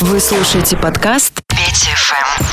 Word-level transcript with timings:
Вы 0.00 0.20
слушаете 0.20 0.76
подкаст 0.76 1.42
Петя 1.48 1.94
ФМ. 1.96 2.47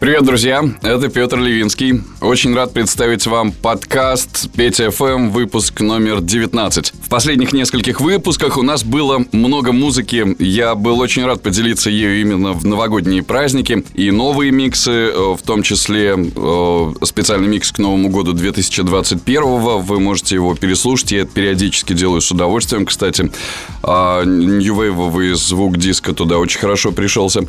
Привет, 0.00 0.24
друзья! 0.24 0.62
Это 0.82 1.08
Петр 1.08 1.40
Левинский. 1.40 2.02
Очень 2.20 2.54
рад 2.54 2.72
представить 2.72 3.26
вам 3.26 3.50
подкаст 3.50 4.48
Петя 4.52 4.92
ФМ, 4.92 5.30
выпуск 5.30 5.80
номер 5.80 6.20
19. 6.20 6.92
В 7.02 7.08
последних 7.08 7.52
нескольких 7.52 8.00
выпусках 8.00 8.58
у 8.58 8.62
нас 8.62 8.84
было 8.84 9.24
много 9.32 9.72
музыки. 9.72 10.36
Я 10.38 10.76
был 10.76 11.00
очень 11.00 11.24
рад 11.24 11.42
поделиться 11.42 11.90
ею 11.90 12.20
именно 12.20 12.52
в 12.52 12.64
новогодние 12.64 13.24
праздники. 13.24 13.84
И 13.94 14.12
новые 14.12 14.52
миксы, 14.52 14.92
э, 14.92 15.34
в 15.36 15.42
том 15.44 15.64
числе 15.64 16.14
э, 16.16 16.92
специальный 17.02 17.48
микс 17.48 17.72
к 17.72 17.80
Новому 17.80 18.08
году 18.08 18.34
2021. 18.34 19.80
Вы 19.80 19.98
можете 19.98 20.36
его 20.36 20.54
переслушать. 20.54 21.10
Я 21.10 21.22
это 21.22 21.32
периодически 21.32 21.92
делаю 21.92 22.20
с 22.20 22.30
удовольствием, 22.30 22.86
кстати. 22.86 23.32
Нью-вейвовый 23.82 25.34
звук 25.34 25.76
диска 25.76 26.12
туда 26.12 26.38
очень 26.38 26.60
хорошо 26.60 26.92
пришелся. 26.92 27.48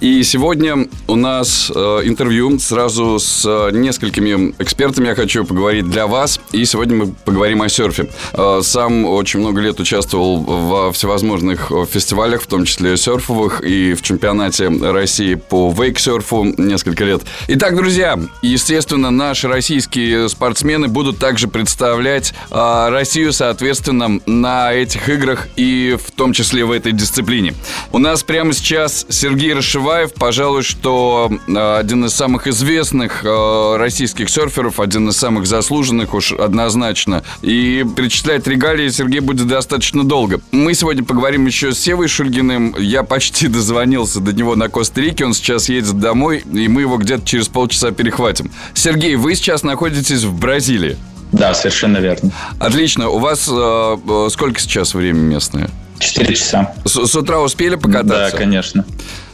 И 0.00 0.22
сегодня 0.22 0.88
у 1.08 1.14
нас 1.14 1.70
э, 1.74 2.00
интервью 2.04 2.58
сразу 2.58 3.18
с 3.18 3.44
э, 3.44 3.70
несколькими 3.76 4.54
экспертами 4.58 5.08
я 5.08 5.14
хочу 5.14 5.44
поговорить 5.44 5.90
для 5.90 6.06
вас. 6.06 6.40
И 6.52 6.64
сегодня 6.64 6.96
мы 6.96 7.08
поговорим 7.08 7.60
о 7.60 7.68
серфе. 7.68 8.08
Э, 8.32 8.60
сам 8.62 9.04
очень 9.04 9.40
много 9.40 9.60
лет 9.60 9.78
участвовал 9.78 10.38
во 10.40 10.90
всевозможных 10.92 11.70
фестивалях, 11.90 12.40
в 12.40 12.46
том 12.46 12.64
числе 12.64 12.96
серфовых, 12.96 13.60
и 13.62 13.92
в 13.92 14.00
чемпионате 14.00 14.68
России 14.68 15.34
по 15.34 15.70
вейксерфу 15.70 16.44
несколько 16.56 17.04
лет. 17.04 17.20
Итак, 17.48 17.76
друзья, 17.76 18.18
естественно, 18.40 19.10
наши 19.10 19.48
российские 19.48 20.30
спортсмены 20.30 20.88
будут 20.88 21.18
также 21.18 21.46
представлять 21.46 22.32
Россию, 22.50 23.34
соответственно, 23.34 24.20
на 24.24 24.72
этих 24.72 25.10
играх 25.10 25.48
и 25.56 25.98
в 26.02 26.10
том 26.12 26.32
числе 26.32 26.64
в 26.64 26.70
этой 26.70 26.92
дисциплине. 26.92 27.54
У 27.92 27.98
нас 27.98 28.22
прямо 28.22 28.54
сейчас 28.54 29.04
Сергей 29.10 29.52
Рашева 29.52 29.89
Чапаев, 29.90 30.14
пожалуй, 30.14 30.62
что 30.62 31.32
э, 31.48 31.76
один 31.78 32.04
из 32.04 32.14
самых 32.14 32.46
известных 32.46 33.24
э, 33.24 33.76
российских 33.76 34.30
серферов, 34.30 34.78
один 34.78 35.08
из 35.08 35.16
самых 35.16 35.48
заслуженных 35.48 36.14
уж 36.14 36.30
однозначно. 36.32 37.24
И 37.42 37.84
перечислять 37.96 38.46
регалии 38.46 38.88
Сергей 38.90 39.18
будет 39.18 39.48
достаточно 39.48 40.04
долго. 40.04 40.40
Мы 40.52 40.74
сегодня 40.74 41.02
поговорим 41.02 41.44
еще 41.46 41.72
с 41.72 41.80
Севой 41.80 42.06
Шульгиным. 42.06 42.76
Я 42.78 43.02
почти 43.02 43.48
дозвонился 43.48 44.20
до 44.20 44.32
него 44.32 44.54
на 44.54 44.68
Коста-Рике. 44.68 45.24
Он 45.24 45.34
сейчас 45.34 45.68
едет 45.68 45.98
домой, 45.98 46.44
и 46.52 46.68
мы 46.68 46.82
его 46.82 46.96
где-то 46.96 47.26
через 47.26 47.48
полчаса 47.48 47.90
перехватим. 47.90 48.52
Сергей, 48.74 49.16
вы 49.16 49.34
сейчас 49.34 49.64
находитесь 49.64 50.22
в 50.22 50.38
Бразилии. 50.38 50.98
Да, 51.32 51.52
совершенно 51.52 51.98
верно. 51.98 52.30
Отлично. 52.60 53.08
У 53.08 53.18
вас 53.18 53.48
э, 53.50 54.28
сколько 54.30 54.60
сейчас 54.60 54.94
время 54.94 55.18
местное? 55.18 55.68
Четыре 55.98 56.36
часа. 56.36 56.74
С, 56.84 57.06
с 57.06 57.14
утра 57.16 57.40
успели 57.40 57.74
покататься? 57.74 58.30
Да, 58.30 58.36
конечно. 58.36 58.84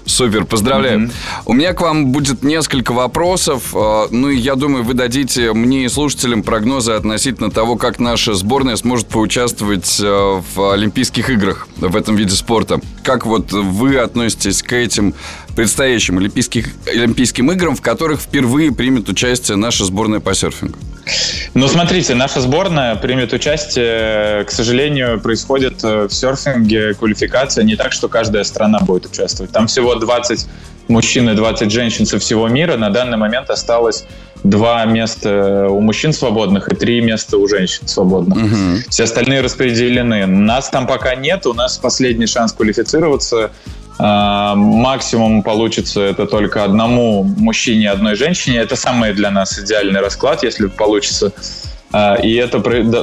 Супер, 0.07 0.45
поздравляю. 0.45 1.01
Mm-hmm. 1.01 1.13
У 1.47 1.53
меня 1.53 1.73
к 1.73 1.81
вам 1.81 2.13
будет 2.13 2.45
несколько 2.45 2.93
вопросов. 2.93 3.75
А, 3.75 4.07
ну 4.11 4.31
и 4.31 4.37
я 4.37 4.55
думаю, 4.55 4.85
вы 4.85 4.95
дадите 4.95 5.53
мне 5.53 5.85
и 5.85 5.89
слушателям 5.89 6.45
прогнозы 6.45 6.93
относительно 6.93 7.51
того, 7.51 7.77
как 7.77 7.99
наша 7.99 8.35
сборная 8.35 8.77
сможет 8.77 9.09
поучаствовать 9.09 10.01
а, 10.01 10.41
в 10.55 10.73
Олимпийских 10.73 11.29
играх 11.29 11.67
в 11.77 11.97
этом 11.97 12.15
виде 12.15 12.35
спорта. 12.37 12.81
Как 13.03 13.27
вот 13.27 13.53
вы 13.53 13.99
относитесь 13.99 14.63
к 14.63 14.73
этим 14.73 15.15
предстоящим 15.57 16.19
Олимпийских, 16.19 16.69
Олимпийским 16.87 17.51
играм, 17.51 17.75
в 17.75 17.81
которых 17.81 18.21
впервые 18.21 18.73
примет 18.73 19.09
участие 19.09 19.57
наша 19.57 19.85
сборная 19.85 20.21
по 20.21 20.35
серфингу? 20.35 20.79
Ну, 21.55 21.67
смотрите, 21.69 22.15
наша 22.15 22.41
сборная 22.41 22.97
примет 22.97 23.33
участие, 23.33 24.45
к 24.45 24.51
сожалению, 24.51 25.21
происходит 25.21 25.83
э, 25.83 26.09
в 26.09 26.13
серфинге 26.13 26.95
квалификация 26.95 27.65
не 27.65 27.77
так, 27.77 27.93
что 27.93 28.09
каждая 28.09 28.45
страна 28.45 28.81
будет 28.81 29.07
участвовать. 29.07 29.53
Там 29.53 29.67
всего 29.69 29.95
20 29.95 30.47
мужчин 30.89 31.31
и 31.31 31.35
20 31.35 31.71
женщин 31.71 32.07
со 32.07 32.19
всего 32.19 32.49
мира. 32.49 32.77
На 32.77 32.91
данный 32.91 33.17
момент 33.17 33.51
осталось 33.51 34.05
два 34.45 34.85
места 34.85 35.69
у 35.71 35.81
мужчин 35.81 36.13
свободных 36.13 36.69
и 36.69 36.75
три 36.75 37.01
места 37.01 37.39
у 37.39 37.49
женщин 37.49 37.89
свободных. 37.89 38.39
Угу. 38.39 38.91
Все 38.91 39.05
остальные 39.05 39.41
распределены. 39.41 40.27
Нас 40.27 40.69
там 40.71 40.87
пока 40.87 41.15
нет. 41.15 41.47
У 41.47 41.55
нас 41.55 41.79
последний 41.79 42.27
шанс 42.27 42.53
квалифицироваться 42.53 43.53
максимум 43.99 45.43
получится 45.43 46.03
это 46.03 46.27
только 46.27 46.65
одному 46.65 47.23
мужчине 47.23 47.91
одной 47.91 48.15
женщине. 48.15 48.59
Это 48.59 48.77
самый 48.77 49.13
для 49.15 49.31
нас 49.31 49.59
идеальный 49.59 50.01
расклад, 50.01 50.43
если 50.43 50.67
получится. 50.67 51.33
А, 51.93 52.15
и 52.17 52.35
это 52.35 52.59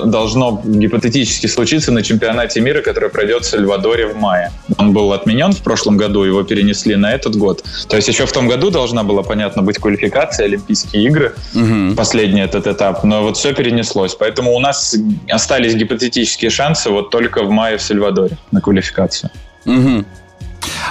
должно 0.05 0.61
гипотетически 0.63 1.47
случиться 1.47 1.91
на 1.91 2.03
чемпионате 2.03 2.61
мира, 2.61 2.81
который 2.81 3.09
пройдет 3.09 3.43
в 3.43 3.47
Сальвадоре 3.47 4.07
в 4.07 4.17
мае. 4.17 4.51
Он 4.77 4.93
был 4.93 5.13
отменен 5.13 5.53
в 5.53 5.63
прошлом 5.63 5.97
году, 5.97 6.23
его 6.23 6.43
перенесли 6.43 6.95
на 6.95 7.13
этот 7.13 7.35
год. 7.35 7.63
То 7.87 7.95
есть 7.95 8.07
еще 8.07 8.25
в 8.25 8.31
том 8.31 8.47
году 8.47 8.69
должна 8.69 9.03
была, 9.03 9.23
понятно, 9.23 9.63
быть 9.63 9.79
квалификация, 9.79 10.45
Олимпийские 10.45 11.05
игры, 11.05 11.33
угу. 11.55 11.95
последний 11.95 12.41
этот 12.41 12.67
этап. 12.67 13.03
Но 13.03 13.23
вот 13.23 13.37
все 13.37 13.53
перенеслось. 13.53 14.15
Поэтому 14.15 14.53
у 14.53 14.59
нас 14.59 14.95
остались 15.29 15.75
гипотетические 15.75 16.51
шансы 16.51 16.89
вот 16.89 17.09
только 17.09 17.43
в 17.43 17.49
мае 17.49 17.77
в 17.77 17.81
Сальвадоре 17.81 18.37
на 18.51 18.61
квалификацию. 18.61 19.31
Угу. 19.65 20.05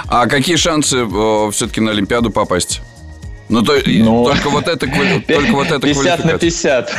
А 0.07 0.27
какие 0.27 0.55
шансы 0.55 0.97
э, 0.97 1.51
все-таки 1.51 1.81
на 1.81 1.91
Олимпиаду 1.91 2.29
попасть? 2.31 2.81
Ну, 3.49 3.61
то, 3.61 3.77
ну, 3.85 4.23
только 4.25 4.49
вот 4.49 4.67
это, 4.67 4.87
только 4.87 5.51
вот 5.51 5.67
это 5.67 5.79
50 5.79 6.25
на 6.25 6.37
50. 6.37 6.91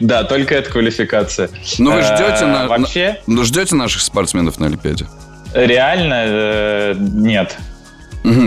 Да, 0.00 0.24
только 0.24 0.54
это 0.54 0.70
квалификация. 0.70 1.50
Ну, 1.78 1.92
вы 1.92 2.02
ждете, 2.02 2.44
э, 2.44 2.46
на, 2.46 2.68
вообще? 2.68 3.20
ну, 3.26 3.42
ждете 3.42 3.74
наших 3.74 4.02
спортсменов 4.02 4.58
на 4.60 4.66
Олимпиаде? 4.66 5.06
Реально 5.54 6.24
э, 6.26 6.94
нет. 6.98 7.56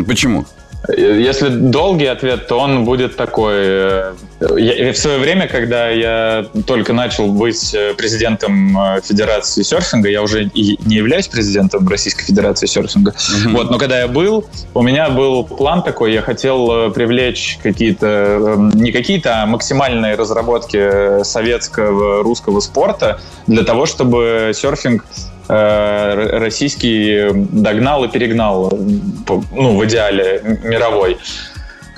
Почему? 0.08 0.46
Если 0.98 1.50
долгий 1.50 2.06
ответ, 2.06 2.48
то 2.48 2.60
он 2.60 2.84
будет 2.84 3.16
такой. 3.16 3.56
Э, 3.58 4.14
я, 4.58 4.92
в 4.92 4.98
свое 4.98 5.20
время, 5.20 5.48
когда 5.48 5.90
я 5.90 6.46
только 6.66 6.94
начал 6.94 7.32
быть 7.32 7.74
э, 7.74 7.94
президентом 7.94 8.78
э, 8.78 9.02
Федерации 9.02 9.62
серфинга, 9.62 10.10
я 10.10 10.24
уже 10.24 10.46
и 10.46 10.80
не 10.86 10.96
являюсь 10.96 11.28
президентом 11.28 11.88
Российской 11.88 12.24
Федерации 12.24 12.66
серфинга. 12.66 13.12
Mm-hmm. 13.12 13.52
Вот, 13.52 13.70
но 13.70 13.78
когда 13.78 14.00
я 14.00 14.08
был, 14.08 14.46
у 14.74 14.82
меня 14.82 15.10
был 15.10 15.44
план 15.44 15.84
такой, 15.84 16.14
я 16.14 16.22
хотел 16.22 16.92
привлечь 16.92 17.60
какие-то, 17.62 18.72
не 18.74 18.92
какие-то, 18.92 19.44
а 19.44 19.46
максимальные 19.46 20.16
разработки 20.16 21.24
советского 21.24 22.24
русского 22.24 22.62
спорта 22.62 23.20
для 23.48 23.64
того, 23.64 23.86
чтобы 23.86 24.54
серфинг 24.56 25.06
российский 25.50 27.30
догнал 27.34 28.04
и 28.04 28.08
перегнал, 28.08 28.72
ну, 29.52 29.78
в 29.78 29.86
идеале 29.86 30.60
мировой. 30.64 31.18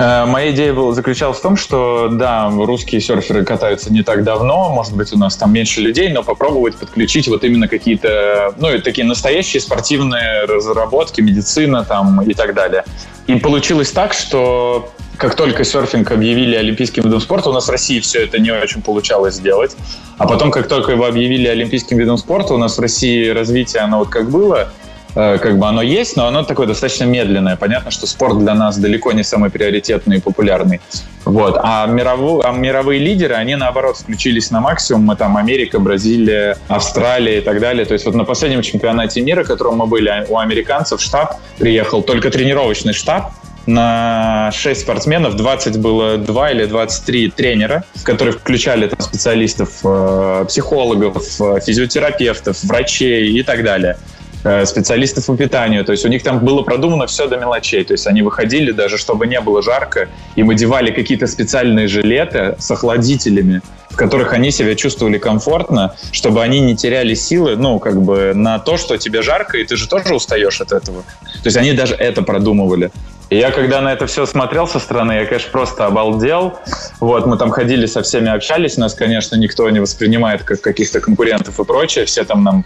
Э, 0.01 0.25
моя 0.25 0.51
идея 0.51 0.73
была, 0.73 0.93
заключалась 0.93 1.37
в 1.37 1.41
том, 1.41 1.55
что, 1.57 2.09
да, 2.11 2.49
русские 2.49 3.01
серферы 3.01 3.45
катаются 3.45 3.93
не 3.93 4.01
так 4.01 4.23
давно, 4.23 4.69
может 4.69 4.95
быть, 4.95 5.13
у 5.13 5.17
нас 5.17 5.35
там 5.35 5.53
меньше 5.53 5.79
людей, 5.81 6.09
но 6.09 6.23
попробовать 6.23 6.75
подключить 6.75 7.27
вот 7.27 7.43
именно 7.43 7.67
какие-то, 7.67 8.55
ну, 8.57 8.79
такие 8.79 9.05
настоящие 9.05 9.61
спортивные 9.61 10.45
разработки, 10.45 11.21
медицина 11.21 11.83
там 11.83 12.21
и 12.21 12.33
так 12.33 12.55
далее. 12.55 12.83
И 13.27 13.35
получилось 13.35 13.91
так, 13.91 14.13
что 14.13 14.91
как 15.21 15.35
только 15.35 15.63
серфинг 15.63 16.11
объявили 16.11 16.55
олимпийским 16.55 17.03
видом 17.03 17.21
спорта, 17.21 17.51
у 17.51 17.53
нас 17.53 17.67
в 17.67 17.69
России 17.69 17.99
все 17.99 18.23
это 18.23 18.39
не 18.39 18.49
очень 18.49 18.81
получалось 18.81 19.35
сделать. 19.35 19.77
А 20.17 20.25
потом, 20.25 20.49
как 20.49 20.67
только 20.67 20.93
его 20.93 21.05
объявили 21.05 21.47
олимпийским 21.47 21.99
видом 21.99 22.17
спорта, 22.17 22.55
у 22.55 22.57
нас 22.57 22.79
в 22.79 22.81
России 22.81 23.29
развитие, 23.29 23.83
оно 23.83 23.99
вот 23.99 24.09
как 24.09 24.31
было, 24.31 24.69
э, 25.13 25.37
как 25.37 25.59
бы 25.59 25.67
оно 25.67 25.83
есть, 25.83 26.17
но 26.17 26.25
оно 26.25 26.41
такое 26.41 26.65
достаточно 26.65 27.03
медленное. 27.03 27.55
Понятно, 27.55 27.91
что 27.91 28.07
спорт 28.07 28.39
для 28.39 28.55
нас 28.55 28.79
далеко 28.79 29.11
не 29.11 29.23
самый 29.23 29.51
приоритетный 29.51 30.17
и 30.17 30.19
популярный. 30.19 30.81
Вот. 31.23 31.55
А, 31.61 31.85
мирову, 31.85 32.41
а 32.43 32.51
мировые 32.51 32.99
лидеры, 32.99 33.35
они 33.35 33.55
наоборот 33.55 33.97
включились 33.97 34.49
на 34.49 34.59
максимум. 34.59 35.05
Мы 35.05 35.15
там 35.15 35.37
Америка, 35.37 35.77
Бразилия, 35.77 36.57
Австралия 36.67 37.37
и 37.37 37.41
так 37.41 37.59
далее. 37.59 37.85
То 37.85 37.93
есть 37.93 38.05
вот 38.07 38.15
на 38.15 38.23
последнем 38.23 38.63
чемпионате 38.63 39.21
мира, 39.21 39.43
в 39.43 39.47
котором 39.47 39.77
мы 39.77 39.85
были, 39.85 40.25
у 40.29 40.39
американцев 40.39 40.99
штаб 40.99 41.35
приехал, 41.59 42.01
только 42.01 42.31
тренировочный 42.31 42.93
штаб, 42.93 43.33
на 43.65 44.51
6 44.51 44.81
спортсменов 44.81 45.35
20 45.35 45.79
было 45.79 46.17
2 46.17 46.51
или 46.51 46.65
23 46.65 47.31
тренера, 47.31 47.83
которые 48.03 48.33
включали 48.33 48.87
там, 48.87 48.99
специалистов, 48.99 49.69
э, 49.83 50.45
психологов, 50.47 51.23
э, 51.39 51.59
физиотерапевтов, 51.65 52.63
врачей 52.63 53.31
и 53.31 53.43
так 53.43 53.63
далее 53.63 53.97
э, 54.43 54.65
специалистов 54.65 55.27
по 55.27 55.37
питанию. 55.37 55.85
То 55.85 55.91
есть 55.91 56.03
у 56.05 56.07
них 56.07 56.23
там 56.23 56.39
было 56.39 56.63
продумано 56.63 57.05
все 57.05 57.27
до 57.27 57.37
мелочей. 57.37 57.83
То 57.83 57.93
есть 57.93 58.07
они 58.07 58.23
выходили 58.23 58.71
даже, 58.71 58.97
чтобы 58.97 59.27
не 59.27 59.39
было 59.39 59.61
жарко, 59.61 60.09
им 60.35 60.49
одевали 60.49 60.91
какие-то 60.91 61.27
специальные 61.27 61.87
жилеты 61.87 62.55
с 62.57 62.71
охладителями, 62.71 63.61
в 63.91 63.95
которых 63.95 64.33
они 64.33 64.49
себя 64.49 64.73
чувствовали 64.73 65.19
комфортно, 65.19 65.95
чтобы 66.11 66.41
они 66.41 66.59
не 66.61 66.75
теряли 66.75 67.13
силы, 67.13 67.55
ну, 67.57 67.77
как 67.77 68.01
бы 68.01 68.33
на 68.33 68.57
то, 68.57 68.77
что 68.77 68.97
тебе 68.97 69.21
жарко, 69.21 69.59
и 69.59 69.63
ты 69.63 69.75
же 69.75 69.87
тоже 69.87 70.15
устаешь 70.15 70.59
от 70.61 70.71
этого. 70.71 71.03
То 71.03 71.45
есть 71.45 71.57
они 71.57 71.73
даже 71.73 71.93
это 71.93 72.23
продумывали. 72.23 72.89
И 73.31 73.37
я, 73.37 73.51
когда 73.51 73.79
на 73.79 73.93
это 73.93 74.07
все 74.07 74.25
смотрел 74.25 74.67
со 74.67 74.77
стороны, 74.77 75.13
я, 75.13 75.25
конечно, 75.25 75.49
просто 75.51 75.85
обалдел. 75.85 76.59
Вот, 76.99 77.25
мы 77.25 77.37
там 77.37 77.49
ходили 77.49 77.85
со 77.85 78.01
всеми, 78.01 78.29
общались. 78.29 78.75
Нас, 78.75 78.93
конечно, 78.93 79.37
никто 79.37 79.69
не 79.69 79.79
воспринимает 79.79 80.43
как 80.43 80.59
каких-то 80.59 80.99
конкурентов 80.99 81.57
и 81.57 81.63
прочее. 81.63 82.03
Все 82.03 82.25
там 82.25 82.43
нам 82.43 82.65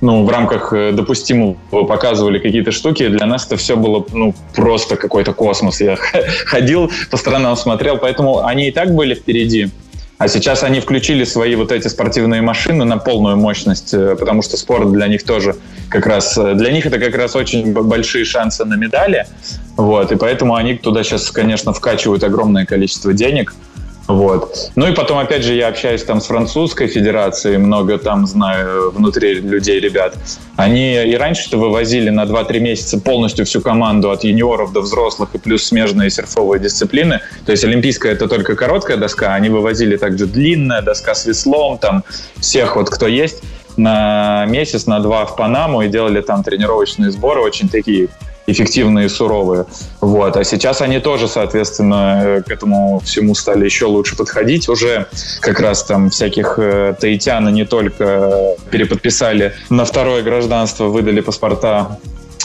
ну, 0.00 0.24
в 0.24 0.30
рамках 0.30 0.72
э, 0.72 0.92
допустимого 0.92 1.56
показывали 1.84 2.38
какие-то 2.38 2.70
штуки, 2.70 3.08
для 3.08 3.26
нас 3.26 3.46
это 3.46 3.56
все 3.56 3.76
было, 3.76 4.06
ну, 4.12 4.34
просто 4.54 4.96
какой-то 4.96 5.32
космос. 5.32 5.80
Я 5.80 5.96
ходил 6.46 6.92
по 7.10 7.16
сторонам, 7.16 7.56
смотрел, 7.56 7.98
поэтому 7.98 8.44
они 8.44 8.68
и 8.68 8.70
так 8.70 8.94
были 8.94 9.14
впереди. 9.14 9.70
А 10.24 10.28
сейчас 10.28 10.62
они 10.62 10.80
включили 10.80 11.24
свои 11.24 11.54
вот 11.54 11.70
эти 11.70 11.86
спортивные 11.88 12.40
машины 12.40 12.86
на 12.86 12.96
полную 12.96 13.36
мощность, 13.36 13.92
э, 13.92 14.16
потому 14.18 14.40
что 14.40 14.56
спорт 14.56 14.90
для 14.90 15.06
них 15.06 15.22
тоже 15.22 15.54
как 15.90 16.06
раз, 16.06 16.38
э, 16.38 16.54
для 16.54 16.72
них 16.72 16.86
это 16.86 16.98
как 16.98 17.14
раз 17.14 17.36
очень 17.36 17.74
большие 17.74 18.24
шансы 18.24 18.64
на 18.64 18.72
медали, 18.72 19.26
вот, 19.76 20.12
и 20.12 20.16
поэтому 20.16 20.54
они 20.54 20.78
туда 20.78 21.02
сейчас, 21.02 21.30
конечно, 21.30 21.74
вкачивают 21.74 22.24
огромное 22.24 22.64
количество 22.64 23.12
денег, 23.12 23.54
вот. 24.06 24.70
Ну 24.76 24.86
и 24.86 24.94
потом, 24.94 25.18
опять 25.18 25.44
же, 25.44 25.54
я 25.54 25.68
общаюсь 25.68 26.04
там 26.04 26.20
с 26.20 26.26
французской 26.26 26.88
федерацией, 26.88 27.56
много 27.56 27.96
там 27.98 28.26
знаю 28.26 28.90
внутри 28.90 29.34
людей, 29.34 29.80
ребят. 29.80 30.16
Они 30.56 31.02
и 31.02 31.14
раньше-то 31.14 31.56
вывозили 31.56 32.10
на 32.10 32.24
2-3 32.24 32.60
месяца 32.60 33.00
полностью 33.00 33.46
всю 33.46 33.62
команду 33.62 34.10
от 34.10 34.24
юниоров 34.24 34.72
до 34.72 34.82
взрослых 34.82 35.30
и 35.34 35.38
плюс 35.38 35.64
смежные 35.64 36.10
серфовые 36.10 36.60
дисциплины. 36.60 37.20
То 37.46 37.52
есть 37.52 37.64
олимпийская 37.64 38.12
это 38.12 38.28
только 38.28 38.56
короткая 38.56 38.98
доска, 38.98 39.34
они 39.34 39.48
вывозили 39.48 39.96
также 39.96 40.26
длинная 40.26 40.82
доска 40.82 41.14
с 41.14 41.24
веслом, 41.24 41.78
там 41.78 42.04
всех 42.40 42.76
вот 42.76 42.90
кто 42.90 43.06
есть 43.06 43.42
на 43.76 44.44
месяц, 44.46 44.86
на 44.86 45.00
два 45.00 45.24
в 45.24 45.34
Панаму 45.34 45.82
и 45.82 45.88
делали 45.88 46.20
там 46.20 46.44
тренировочные 46.44 47.10
сборы 47.10 47.40
очень 47.40 47.68
такие 47.68 48.08
эффективные 48.46 49.06
и 49.06 49.08
суровые. 49.08 49.66
Вот. 50.00 50.36
А 50.36 50.44
сейчас 50.44 50.82
они 50.82 51.00
тоже, 51.00 51.28
соответственно, 51.28 52.22
э, 52.24 52.42
к 52.42 52.50
этому 52.50 53.00
всему 53.04 53.34
стали 53.34 53.64
еще 53.64 53.86
лучше 53.86 54.16
подходить. 54.16 54.68
Уже 54.68 55.06
как 55.40 55.60
раз 55.60 55.84
там 55.84 56.10
всяких 56.10 56.58
э, 56.58 56.94
таитян 56.98 57.52
не 57.52 57.64
только 57.64 58.56
переподписали 58.70 59.54
на 59.70 59.84
второе 59.84 60.22
гражданство, 60.22 60.84
выдали 60.84 61.20
паспорта. 61.20 61.98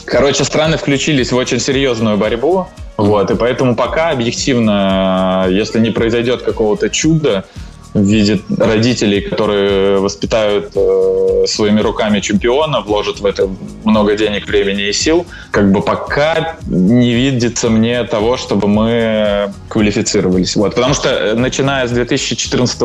Короче, 0.05 0.43
страны 0.43 0.77
включились 0.77 1.31
в 1.31 1.35
очень 1.35 1.59
серьезную 1.59 2.17
борьбу. 2.17 2.67
Вот, 2.97 3.31
и 3.31 3.35
поэтому 3.35 3.77
пока 3.77 4.09
объективно, 4.09 5.47
если 5.49 5.79
не 5.79 5.89
произойдет 5.89 6.41
какого-то 6.41 6.89
чуда, 6.89 7.45
видит 7.93 8.43
родителей, 8.57 9.21
которые 9.21 9.99
воспитают 9.99 10.71
э, 10.75 11.45
своими 11.47 11.81
руками 11.81 12.19
чемпиона, 12.19 12.81
вложат 12.81 13.19
в 13.19 13.25
это 13.25 13.49
много 13.83 14.15
денег, 14.15 14.47
времени 14.47 14.89
и 14.89 14.93
сил, 14.93 15.25
как 15.51 15.71
бы 15.71 15.81
пока 15.81 16.57
не 16.67 17.13
видится 17.13 17.69
мне 17.69 18.03
того, 18.03 18.37
чтобы 18.37 18.67
мы 18.67 19.51
квалифицировались. 19.69 20.55
Вот. 20.55 20.75
Потому 20.75 20.93
что 20.93 21.09
э, 21.09 21.33
начиная 21.33 21.87
с 21.87 21.91
2014 21.91 22.79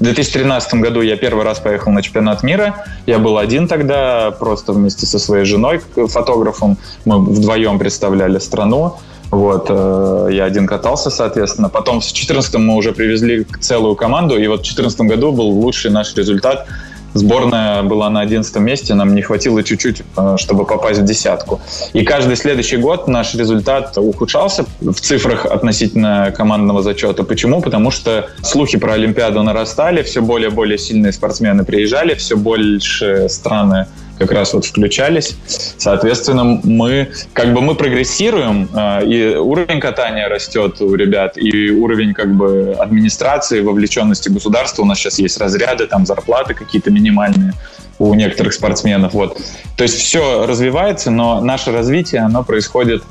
2013 0.00 0.74
году 0.74 1.02
я 1.02 1.16
первый 1.16 1.44
раз 1.44 1.60
поехал 1.60 1.92
на 1.92 2.02
чемпионат 2.02 2.42
мира. 2.42 2.84
Я 3.06 3.18
был 3.18 3.38
один 3.38 3.68
тогда, 3.68 4.30
просто 4.32 4.72
вместе 4.72 5.06
со 5.06 5.18
своей 5.18 5.44
женой, 5.44 5.80
фотографом. 5.94 6.78
Мы 7.04 7.24
вдвоем 7.24 7.78
представляли 7.78 8.38
страну. 8.38 8.96
Вот, 9.30 9.66
э, 9.68 10.28
я 10.32 10.44
один 10.44 10.66
катался, 10.66 11.10
соответственно. 11.10 11.68
Потом 11.68 12.00
в 12.00 12.04
2014 12.04 12.54
мы 12.56 12.74
уже 12.76 12.92
привезли 12.92 13.46
целую 13.60 13.94
команду, 13.94 14.38
и 14.38 14.46
вот 14.46 14.60
в 14.60 14.62
2014 14.62 15.00
году 15.02 15.32
был 15.32 15.48
лучший 15.48 15.90
наш 15.90 16.14
результат. 16.16 16.66
Сборная 17.14 17.82
была 17.82 18.10
на 18.10 18.20
11 18.20 18.56
месте, 18.56 18.94
нам 18.94 19.14
не 19.14 19.22
хватило 19.22 19.62
чуть-чуть, 19.62 20.02
э, 20.16 20.36
чтобы 20.38 20.64
попасть 20.64 21.00
в 21.00 21.04
десятку. 21.04 21.60
И 21.92 22.04
каждый 22.04 22.36
следующий 22.36 22.78
год 22.78 23.08
наш 23.08 23.34
результат 23.34 23.98
ухудшался 23.98 24.64
в 24.80 25.00
цифрах 25.00 25.44
относительно 25.44 26.32
командного 26.34 26.82
зачета. 26.82 27.24
Почему? 27.24 27.60
Потому 27.60 27.90
что 27.90 28.30
слухи 28.42 28.78
про 28.78 28.94
Олимпиаду 28.94 29.42
нарастали, 29.42 30.02
все 30.02 30.22
более-более 30.22 30.78
сильные 30.78 31.12
спортсмены 31.12 31.64
приезжали, 31.64 32.14
все 32.14 32.36
больше 32.36 33.28
страны 33.28 33.86
как 34.18 34.32
раз 34.32 34.52
вот 34.52 34.66
включались. 34.66 35.36
Соответственно, 35.76 36.60
мы 36.62 37.08
как 37.32 37.54
бы 37.54 37.60
мы 37.60 37.74
прогрессируем, 37.74 38.68
э, 38.74 39.06
и 39.06 39.36
уровень 39.36 39.80
катания 39.80 40.28
растет 40.28 40.80
у 40.80 40.94
ребят, 40.94 41.36
и 41.36 41.70
уровень 41.70 42.14
как 42.14 42.34
бы 42.34 42.76
администрации, 42.78 43.60
вовлеченности 43.60 44.28
государства. 44.28 44.82
У 44.82 44.86
нас 44.86 44.98
сейчас 44.98 45.18
есть 45.18 45.38
разряды, 45.38 45.86
там 45.86 46.06
зарплаты 46.06 46.54
какие-то 46.54 46.90
минимальные 46.90 47.54
у 47.98 48.14
некоторых 48.14 48.52
спортсменов. 48.54 49.12
Вот. 49.12 49.40
То 49.76 49.84
есть 49.84 49.98
все 49.98 50.46
развивается, 50.46 51.10
но 51.10 51.40
наше 51.40 51.72
развитие, 51.72 52.22
оно 52.22 52.44
происходит 52.44 53.02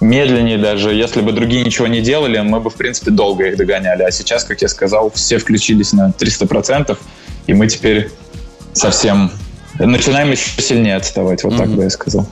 медленнее 0.00 0.58
даже. 0.58 0.92
Если 0.92 1.20
бы 1.20 1.32
другие 1.32 1.64
ничего 1.64 1.86
не 1.86 2.00
делали, 2.00 2.38
мы 2.40 2.60
бы, 2.60 2.70
в 2.70 2.74
принципе, 2.74 3.10
долго 3.10 3.46
их 3.46 3.56
догоняли. 3.56 4.02
А 4.02 4.10
сейчас, 4.10 4.44
как 4.44 4.60
я 4.62 4.68
сказал, 4.68 5.10
все 5.10 5.38
включились 5.38 5.92
на 5.92 6.10
300%, 6.10 6.96
и 7.46 7.54
мы 7.54 7.68
теперь 7.68 8.10
совсем 8.72 9.30
начинаем 9.78 10.30
еще 10.30 10.60
сильнее 10.60 10.96
отставать, 10.96 11.44
вот 11.44 11.54
mm-hmm. 11.54 11.58
так 11.58 11.68
бы 11.68 11.82
я 11.84 11.90
сказал. 11.90 12.26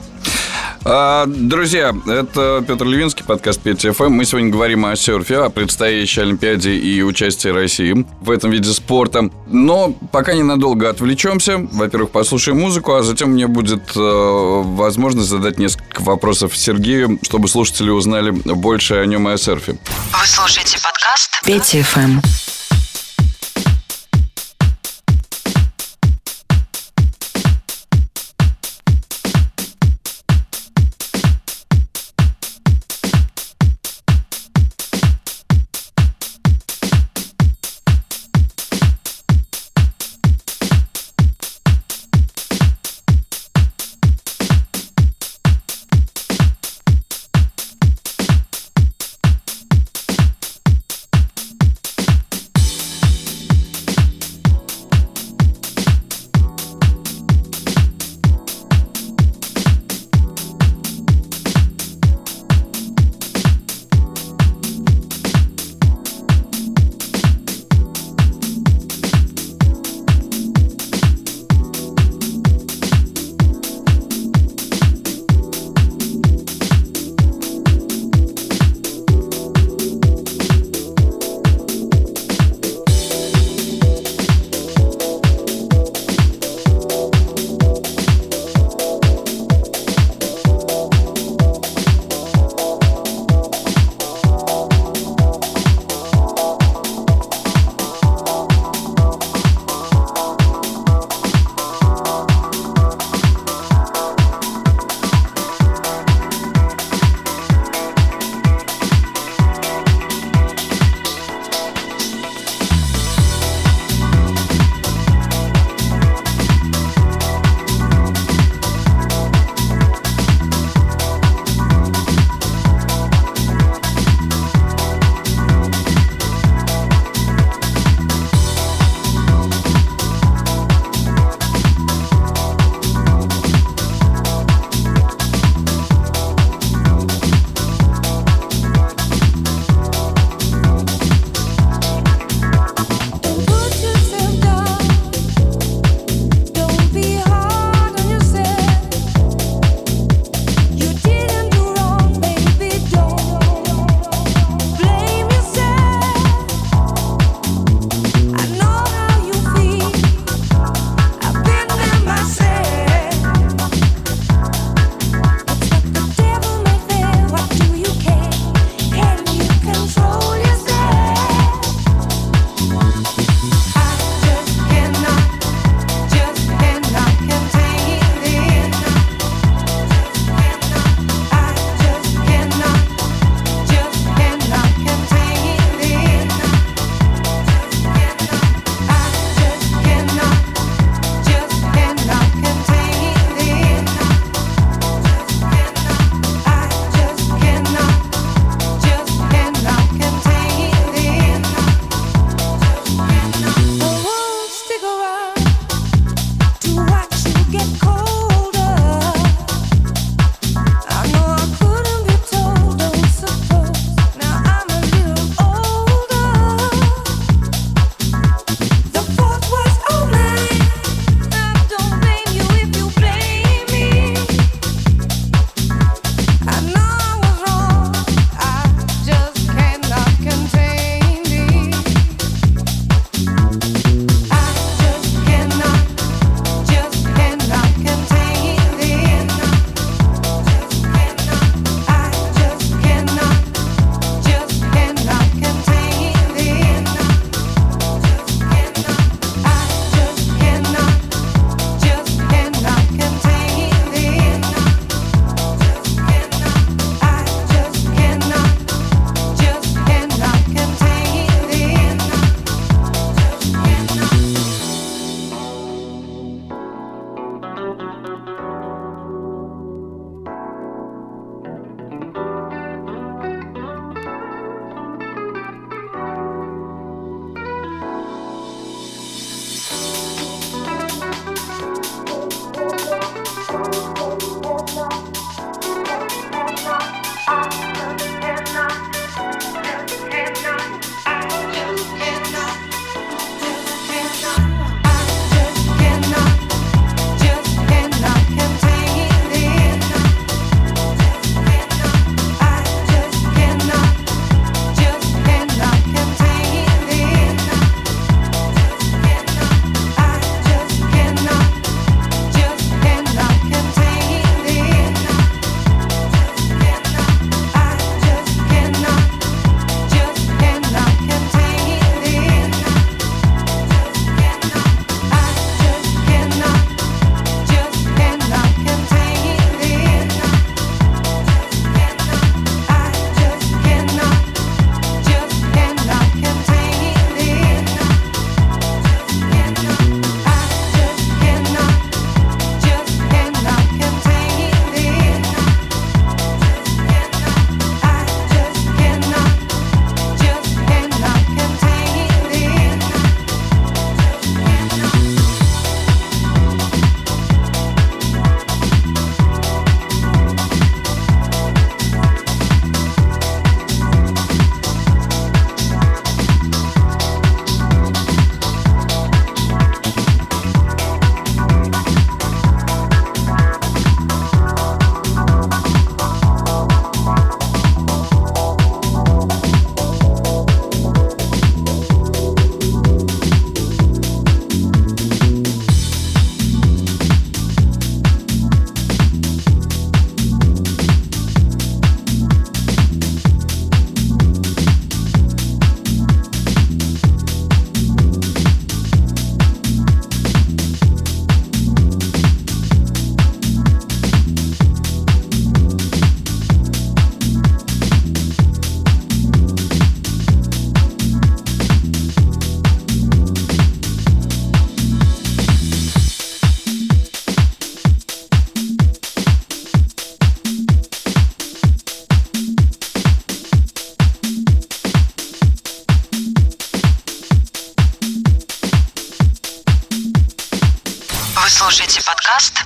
А, 0.85 1.25
друзья, 1.27 1.95
это 2.07 2.63
Петр 2.67 2.85
Левинский, 2.85 3.23
подкаст 3.23 3.61
ПТФМ. 3.61 4.09
Мы 4.09 4.25
сегодня 4.25 4.49
говорим 4.49 4.85
о 4.85 4.95
серфе, 4.97 5.37
о 5.37 5.49
предстоящей 5.49 6.21
Олимпиаде 6.21 6.75
и 6.75 7.01
участии 7.01 7.47
России 7.47 8.05
в 8.19 8.29
этом 8.29 8.51
виде 8.51 8.69
спорта. 8.71 9.29
Но 9.47 9.93
пока 10.11 10.33
ненадолго 10.33 10.89
отвлечемся. 10.89 11.57
Во-первых, 11.71 12.11
послушаем 12.11 12.59
музыку, 12.59 12.95
а 12.95 13.03
затем 13.03 13.29
мне 13.29 13.47
будет 13.47 13.95
э, 13.95 13.99
возможность 13.99 15.29
задать 15.29 15.57
несколько 15.57 16.01
вопросов 16.01 16.55
Сергею, 16.57 17.17
чтобы 17.21 17.47
слушатели 17.47 17.89
узнали 17.89 18.31
больше 18.31 18.95
о 18.95 19.05
нем 19.05 19.29
и 19.29 19.33
о 19.33 19.37
серфе. 19.37 19.77
Вы 20.11 20.27
слушаете 20.27 20.77
подкаст 20.83 21.41
ПТФМ. 21.43 22.62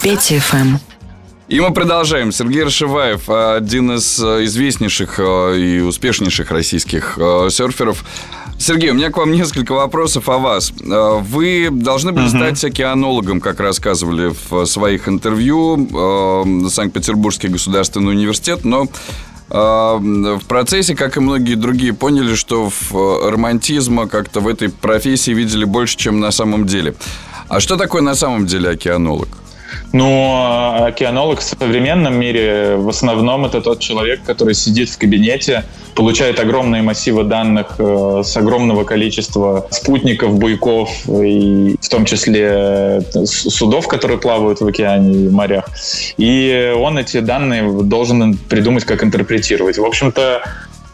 Петя 0.08 0.40
ФМ. 0.40 0.78
И 1.50 1.60
мы 1.60 1.74
продолжаем. 1.74 2.32
Сергей 2.32 2.64
Рашиваев, 2.64 3.30
один 3.30 3.92
из 3.92 4.18
э, 4.24 4.46
известнейших 4.46 5.16
э, 5.20 5.60
и 5.60 5.80
успешнейших 5.82 6.50
российских 6.50 7.18
э, 7.18 7.50
серферов. 7.52 8.06
Сергей, 8.58 8.92
у 8.92 8.94
меня 8.94 9.12
к 9.12 9.18
вам 9.18 9.34
несколько 9.34 9.74
вопросов 9.74 10.30
о 10.30 10.38
вас. 10.38 10.72
Вы 10.80 11.68
должны 11.70 12.14
были 12.14 12.28
uh-huh. 12.28 12.56
стать 12.56 12.64
океанологом, 12.64 13.42
как 13.42 13.60
рассказывали 13.60 14.34
в 14.50 14.66
своих 14.66 15.10
интервью, 15.10 16.70
Санкт-Петербургский 16.70 17.50
государственный 17.50 18.14
университет, 18.14 18.64
но 18.64 18.88
в 19.50 20.42
процессе, 20.48 20.96
как 20.96 21.18
и 21.18 21.20
многие 21.20 21.56
другие, 21.56 21.94
поняли, 21.94 22.36
что 22.36 22.72
в 22.72 23.30
романтизма 23.30 24.08
как-то 24.08 24.40
в 24.40 24.48
этой 24.48 24.70
профессии 24.70 25.32
видели 25.32 25.66
больше, 25.66 25.98
чем 25.98 26.22
на 26.22 26.32
самом 26.32 26.66
деле. 26.66 26.96
А 27.50 27.60
что 27.60 27.76
такое 27.76 28.02
на 28.02 28.16
самом 28.16 28.48
деле 28.48 28.70
океанолог? 28.70 29.28
Но 29.94 30.86
океанолог 30.88 31.40
в 31.40 31.44
современном 31.44 32.20
мире 32.20 32.76
в 32.78 32.90
основном 32.90 33.46
это 33.46 33.62
тот 33.62 33.80
человек, 33.80 34.22
который 34.26 34.54
сидит 34.54 34.90
в 34.90 34.98
кабинете, 34.98 35.64
получает 35.96 36.40
огромные 36.40 36.82
массивы 36.82 37.24
данных 37.24 37.76
э, 37.80 38.22
с 38.24 38.38
огромного 38.38 38.84
количества 38.84 39.68
спутников, 39.72 40.38
буйков, 40.38 40.90
и 41.08 41.76
в 41.82 41.90
том 41.90 42.06
числе 42.06 42.44
э, 42.44 43.26
судов, 43.26 43.88
которые 43.88 44.20
плавают 44.20 44.62
в 44.62 44.68
океане 44.68 45.26
и 45.26 45.30
морях. 45.30 45.70
И 46.18 46.74
он 46.78 46.98
эти 46.98 47.20
данные 47.20 47.84
должен 47.84 48.38
придумать, 48.38 48.86
как 48.86 49.04
интерпретировать. 49.04 49.78
В 49.78 49.86
общем-то, 49.86 50.44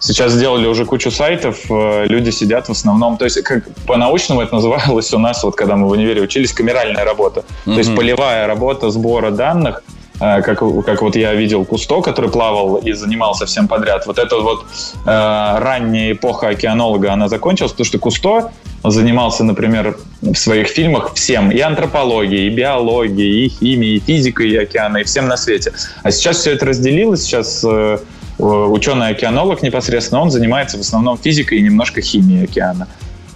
Сейчас 0.04 0.34
сделали 0.34 0.68
уже 0.68 0.86
кучу 0.86 1.12
сайтов, 1.12 1.60
э, 1.70 2.06
люди 2.08 2.30
сидят 2.30 2.68
в 2.68 2.72
основном, 2.72 3.16
то 3.16 3.24
есть 3.24 3.42
как 3.44 3.64
по-научному 3.88 4.42
это 4.42 4.56
называлось 4.56 5.14
у 5.14 5.18
нас, 5.18 5.44
вот 5.44 5.56
когда 5.56 5.78
мы 5.78 5.88
в 5.88 5.92
универе 5.92 6.22
учились, 6.22 6.52
камеральная 6.52 7.06
работа. 7.06 7.40
Mm-hmm. 7.40 7.74
То 7.74 7.78
есть 7.78 7.96
полевая 7.96 8.46
работа 8.46 8.92
сбора 8.92 9.32
данных, 9.32 9.82
э, 10.20 10.42
как, 10.42 10.60
как 10.86 11.02
вот 11.02 11.16
я 11.16 11.34
видел 11.34 11.64
Кусто, 11.64 12.02
который 12.02 12.30
плавал 12.30 12.76
и 12.76 12.92
занимался 12.92 13.46
всем 13.46 13.70
подряд. 13.70 14.06
Вот 14.06 14.20
эта 14.20 14.40
вот 14.40 14.66
э, 15.06 15.08
ранняя 15.08 16.12
эпоха 16.12 16.50
океанолога, 16.50 17.14
она 17.14 17.30
закончилась, 17.30 17.72
потому 17.72 17.86
что 17.86 17.98
Кусто 17.98 18.52
занимался, 18.84 19.46
например, 19.46 19.98
в 20.22 20.36
своих 20.36 20.68
фильмах 20.68 21.14
всем, 21.14 21.50
и 21.50 21.60
антропологией, 21.62 22.48
и 22.48 22.50
биологией, 22.50 23.46
и 23.46 23.50
химией, 23.50 23.96
и 23.96 24.00
физикой, 24.02 24.50
и 24.50 24.58
океана, 24.58 24.98
и 24.98 25.04
всем 25.06 25.30
на 25.30 25.38
свете. 25.38 25.72
А 26.04 26.12
сейчас 26.12 26.40
все 26.40 26.52
это 26.52 26.66
разделилось, 26.66 27.22
сейчас 27.22 27.64
э, 27.64 27.70
Э, 27.94 27.98
ученый-океанолог 28.38 29.62
непосредственно, 29.62 30.22
он 30.22 30.32
занимается 30.32 30.78
в 30.78 30.82
основном 30.82 31.18
физикой 31.18 31.60
и 31.60 31.62
немножко 31.62 32.02
химией 32.02 32.46
океана. 32.46 32.88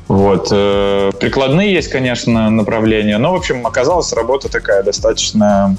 Вот. 0.07 0.49
Э, 0.51 1.11
прикладные 1.19 1.73
есть, 1.73 1.89
конечно, 1.89 2.49
направления, 2.49 3.17
но, 3.17 3.31
в 3.33 3.35
общем, 3.35 3.67
оказалась 3.67 4.11
работа 4.13 4.49
такая 4.49 4.83
достаточно 4.83 5.75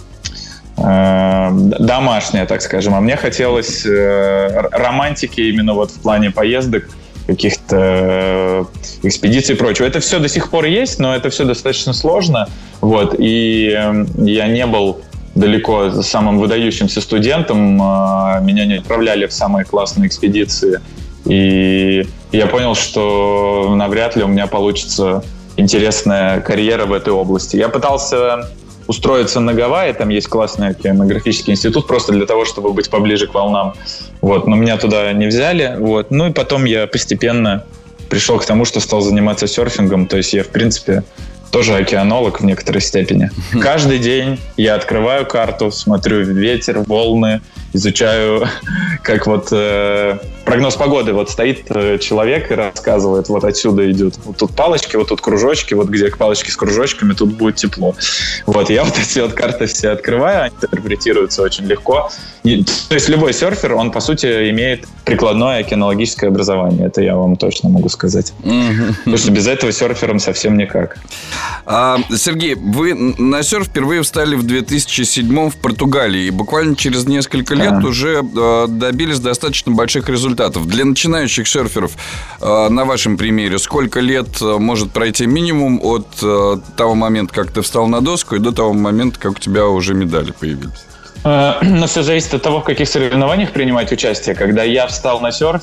э, 0.77 1.49
домашняя, 1.79 2.47
так 2.47 2.63
скажем. 2.63 2.95
А 2.95 3.01
мне 3.01 3.17
хотелось 3.17 3.87
романтики 3.87 5.41
именно 5.41 5.75
вот 5.75 5.91
в 5.91 6.01
плане 6.01 6.31
поездок, 6.31 6.89
каких-то 7.27 8.67
экспедиций 9.03 9.55
и 9.55 9.59
прочего. 9.59 9.87
Это 9.87 10.01
все 10.01 10.19
до 10.19 10.29
сих 10.29 10.51
пор 10.51 10.65
есть, 10.65 10.99
но 10.99 11.15
это 11.15 11.29
все 11.29 11.45
достаточно 11.45 11.93
сложно. 11.93 12.49
Вот. 12.81 13.15
И 13.19 13.69
я 14.17 14.47
не 14.47 14.67
был 14.67 15.03
далеко 15.35 16.03
самым 16.03 16.39
выдающимся 16.39 17.01
студентом, 17.01 17.79
а, 17.83 18.41
меня 18.41 18.67
не 18.67 18.75
отправляли 18.75 19.27
в 19.27 19.33
самые 19.33 19.65
классные 19.65 20.09
экспедиции. 20.09 20.81
И 21.25 22.07
я 22.33 22.47
понял, 22.47 22.75
что 22.75 23.75
навряд 23.77 24.17
ли 24.17 24.25
у 24.25 24.29
меня 24.29 24.47
получится 24.47 25.23
интересная 25.57 26.41
карьера 26.41 26.87
в 26.87 26.93
этой 26.93 27.13
области. 27.13 27.57
Я 27.57 27.69
пытался 27.69 28.49
устроиться 28.87 29.41
на 29.41 29.53
Гавайи, 29.53 29.93
там 29.93 30.09
есть 30.09 30.29
классный 30.29 30.69
океанографический 30.69 31.53
институт, 31.53 31.87
просто 31.87 32.13
для 32.13 32.27
того, 32.27 32.45
чтобы 32.45 32.73
быть 32.73 32.89
поближе 32.89 33.27
к 33.27 33.35
волнам. 33.35 33.75
Вот, 34.23 34.47
но 34.47 34.57
меня 34.57 34.79
туда 34.79 35.13
не 35.13 35.27
взяли. 35.27 35.77
Вот. 35.79 36.11
Ну 36.11 36.29
и 36.29 36.33
потом 36.33 36.65
я 36.65 36.87
постепенно 36.87 37.65
пришел 38.09 38.39
к 38.39 38.47
тому, 38.47 38.65
что 38.65 38.81
стал 38.81 39.03
заниматься 39.03 39.47
серфингом. 39.47 40.07
То 40.07 40.17
есть 40.17 40.33
я, 40.33 40.43
в 40.43 40.49
принципе, 40.49 41.05
тоже 41.51 41.77
океанолог 41.77 42.41
в 42.41 42.45
некоторой 42.45 42.81
степени. 42.81 43.31
Каждый 43.61 43.99
день 43.99 44.39
я 44.57 44.75
открываю 44.75 45.27
карту, 45.27 45.71
смотрю 45.71 46.23
ветер, 46.23 46.81
волны, 46.81 47.41
изучаю, 47.73 48.47
как 49.03 49.27
вот 49.27 49.49
э, 49.53 50.19
прогноз 50.49 50.77
погоды. 50.77 51.13
Вот 51.13 51.29
стоит 51.29 51.67
э, 51.69 51.99
человек 51.99 52.51
и 52.51 52.55
рассказывает, 52.55 53.29
вот 53.29 53.45
отсюда 53.45 53.91
идет. 53.91 54.15
Вот 54.25 54.39
тут 54.39 54.57
палочки, 54.57 54.97
вот 54.97 55.09
тут 55.09 55.21
кружочки, 55.21 55.75
вот 55.75 55.89
где 55.89 56.09
палочки 56.09 56.51
с 56.51 56.57
кружочками, 56.57 57.13
тут 57.13 57.35
будет 57.35 57.57
тепло. 57.57 57.95
Вот 58.47 58.71
я 58.71 58.85
вот 58.85 58.99
эти 58.99 59.19
вот 59.19 59.35
карты 59.35 59.67
все 59.67 59.91
открываю, 59.91 60.45
они 60.45 60.55
интерпретируются 60.55 61.43
очень 61.43 61.67
легко. 61.67 62.11
И, 62.45 62.65
то 62.65 62.95
есть 62.95 63.11
любой 63.11 63.35
серфер, 63.35 63.75
он 63.75 63.91
по 63.91 64.01
сути 64.01 64.49
имеет 64.51 64.87
прикладное 65.05 65.61
океанологическое 65.61 66.31
образование. 66.31 66.87
Это 66.87 67.03
я 67.03 67.15
вам 67.15 67.37
точно 67.37 67.69
могу 67.69 67.91
сказать. 67.91 68.33
Потому 68.43 69.19
что 69.19 69.31
без 69.31 69.47
этого 69.47 69.71
серфером 69.71 70.19
совсем 70.19 70.57
никак. 70.57 70.97
А, 71.67 71.99
Сергей, 72.17 72.55
вы 72.55 72.95
на 72.95 73.43
серф 73.43 73.67
впервые 73.67 74.01
встали 74.01 74.35
в 74.35 74.45
2007 74.45 75.51
в 75.51 75.57
Португалии. 75.57 76.25
И 76.25 76.31
буквально 76.31 76.75
через 76.75 77.07
несколько 77.07 77.55
лет 77.55 77.75
а. 77.85 77.87
уже 77.87 78.23
э, 78.23 78.67
добились 78.69 79.21
достаточно 79.21 79.73
больших 79.73 80.09
результатов. 80.09 80.38
Для 80.39 80.85
начинающих 80.85 81.49
серферов, 81.49 81.93
э, 82.41 82.69
на 82.69 82.85
вашем 82.85 83.17
примере, 83.17 83.59
сколько 83.59 84.01
лет 84.01 84.41
э, 84.41 84.59
может 84.59 84.93
пройти 84.93 85.27
минимум 85.27 85.81
от 85.83 86.07
того 86.77 86.95
момента, 86.95 87.35
как 87.35 87.51
ты 87.51 87.63
встал 87.63 87.89
на 87.89 88.01
доску, 88.01 88.37
и 88.37 88.39
до 88.39 88.53
того 88.53 88.73
момента, 88.73 89.19
как 89.19 89.33
у 89.33 89.39
тебя 89.39 89.67
уже 89.67 89.95
медали 89.95 90.33
появились? 90.33 90.85
Но 91.63 91.87
все 91.87 92.03
зависит 92.03 92.35
от 92.35 92.43
того, 92.43 92.61
в 92.61 92.65
каких 92.65 92.89
соревнованиях 92.89 93.53
принимать 93.53 93.93
участие. 93.93 94.35
Когда 94.35 94.63
я 94.63 94.87
встал 94.87 95.21
на 95.21 95.31
серф, 95.31 95.63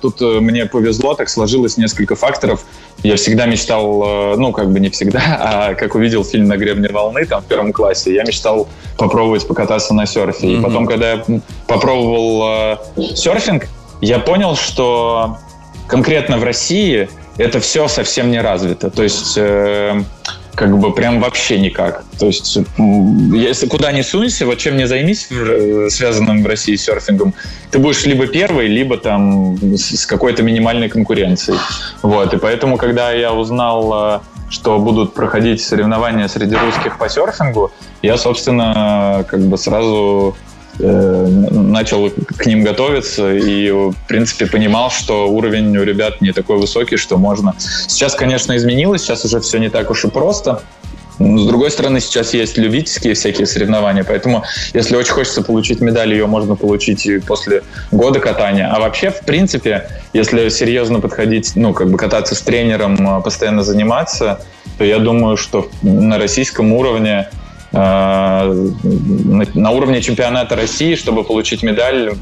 тут 0.00 0.20
мне 0.20 0.66
повезло, 0.66 1.14
так 1.14 1.28
сложилось 1.28 1.76
несколько 1.76 2.14
факторов. 2.14 2.64
Я 3.02 3.16
всегда 3.16 3.46
мечтал, 3.46 4.36
ну, 4.36 4.52
как 4.52 4.70
бы 4.70 4.80
не 4.80 4.90
всегда, 4.90 5.20
а 5.40 5.74
как 5.74 5.94
увидел 5.94 6.24
фильм 6.24 6.48
«На 6.48 6.56
гребне 6.56 6.88
волны» 6.88 7.24
там 7.24 7.40
в 7.42 7.46
первом 7.46 7.72
классе, 7.72 8.14
я 8.14 8.24
мечтал 8.24 8.68
попробовать 8.98 9.46
покататься 9.46 9.94
на 9.94 10.06
серфе. 10.06 10.46
И 10.46 10.60
потом, 10.60 10.86
когда 10.86 11.12
я 11.12 11.24
попробовал 11.66 12.78
серфинг, 13.14 13.66
я 14.00 14.18
понял, 14.18 14.56
что 14.56 15.38
конкретно 15.86 16.38
в 16.38 16.44
России 16.44 17.08
это 17.36 17.60
все 17.60 17.88
совсем 17.88 18.30
не 18.30 18.40
развито. 18.40 18.90
То 18.90 19.02
есть 19.02 19.34
э, 19.36 20.02
как 20.54 20.78
бы 20.78 20.92
прям 20.92 21.20
вообще 21.20 21.58
никак. 21.58 22.04
То 22.18 22.26
есть, 22.26 22.58
если 23.32 23.66
куда 23.66 23.92
ни 23.92 24.02
сунься, 24.02 24.46
вот 24.46 24.58
чем 24.58 24.76
не 24.76 24.86
займись, 24.86 25.28
э, 25.30 25.88
связанным 25.90 26.42
в 26.42 26.46
России 26.46 26.76
серфингом, 26.76 27.34
ты 27.70 27.78
будешь 27.78 28.04
либо 28.04 28.26
первый, 28.26 28.66
либо 28.66 28.96
там 28.96 29.56
с 29.76 30.06
какой-то 30.06 30.42
минимальной 30.42 30.88
конкуренцией. 30.88 31.58
Вот, 32.02 32.34
и 32.34 32.36
поэтому, 32.36 32.76
когда 32.76 33.12
я 33.12 33.32
узнал, 33.32 34.16
э, 34.16 34.20
что 34.50 34.78
будут 34.78 35.14
проходить 35.14 35.62
соревнования 35.62 36.28
среди 36.28 36.56
русских 36.56 36.98
по 36.98 37.08
серфингу, 37.08 37.70
я, 38.02 38.16
собственно, 38.16 39.24
как 39.28 39.40
бы 39.40 39.56
сразу 39.56 40.36
начал 40.78 42.10
к 42.10 42.46
ним 42.46 42.62
готовиться 42.62 43.34
и, 43.34 43.70
в 43.70 43.94
принципе, 44.08 44.46
понимал, 44.46 44.90
что 44.90 45.28
уровень 45.28 45.76
у 45.76 45.82
ребят 45.82 46.20
не 46.20 46.32
такой 46.32 46.58
высокий, 46.58 46.96
что 46.96 47.16
можно. 47.18 47.54
Сейчас, 47.58 48.14
конечно, 48.14 48.56
изменилось, 48.56 49.02
сейчас 49.02 49.24
уже 49.24 49.40
все 49.40 49.58
не 49.58 49.68
так 49.68 49.90
уж 49.90 50.04
и 50.04 50.08
просто. 50.08 50.62
Но, 51.18 51.38
с 51.38 51.46
другой 51.46 51.70
стороны, 51.70 52.00
сейчас 52.00 52.32
есть 52.32 52.56
любительские 52.56 53.12
всякие 53.12 53.46
соревнования, 53.46 54.04
поэтому, 54.04 54.42
если 54.72 54.96
очень 54.96 55.12
хочется 55.12 55.42
получить 55.42 55.80
медаль, 55.80 56.12
ее 56.12 56.26
можно 56.26 56.56
получить 56.56 57.04
и 57.04 57.18
после 57.18 57.62
года 57.92 58.20
катания. 58.20 58.72
А 58.72 58.80
вообще, 58.80 59.10
в 59.10 59.20
принципе, 59.20 59.90
если 60.14 60.48
серьезно 60.48 60.98
подходить, 60.98 61.52
ну, 61.56 61.74
как 61.74 61.90
бы 61.90 61.98
кататься 61.98 62.34
с 62.34 62.40
тренером, 62.40 62.96
а, 63.06 63.20
постоянно 63.20 63.62
заниматься, 63.62 64.40
то 64.78 64.84
я 64.84 64.98
думаю, 64.98 65.36
что 65.36 65.68
на 65.82 66.16
российском 66.16 66.72
уровне 66.72 67.28
Э, 67.30 67.39
на 67.72 69.70
уровне 69.70 70.02
чемпионата 70.02 70.56
России, 70.56 70.96
чтобы 70.96 71.24
получить 71.24 71.62
медаль, 71.62 72.14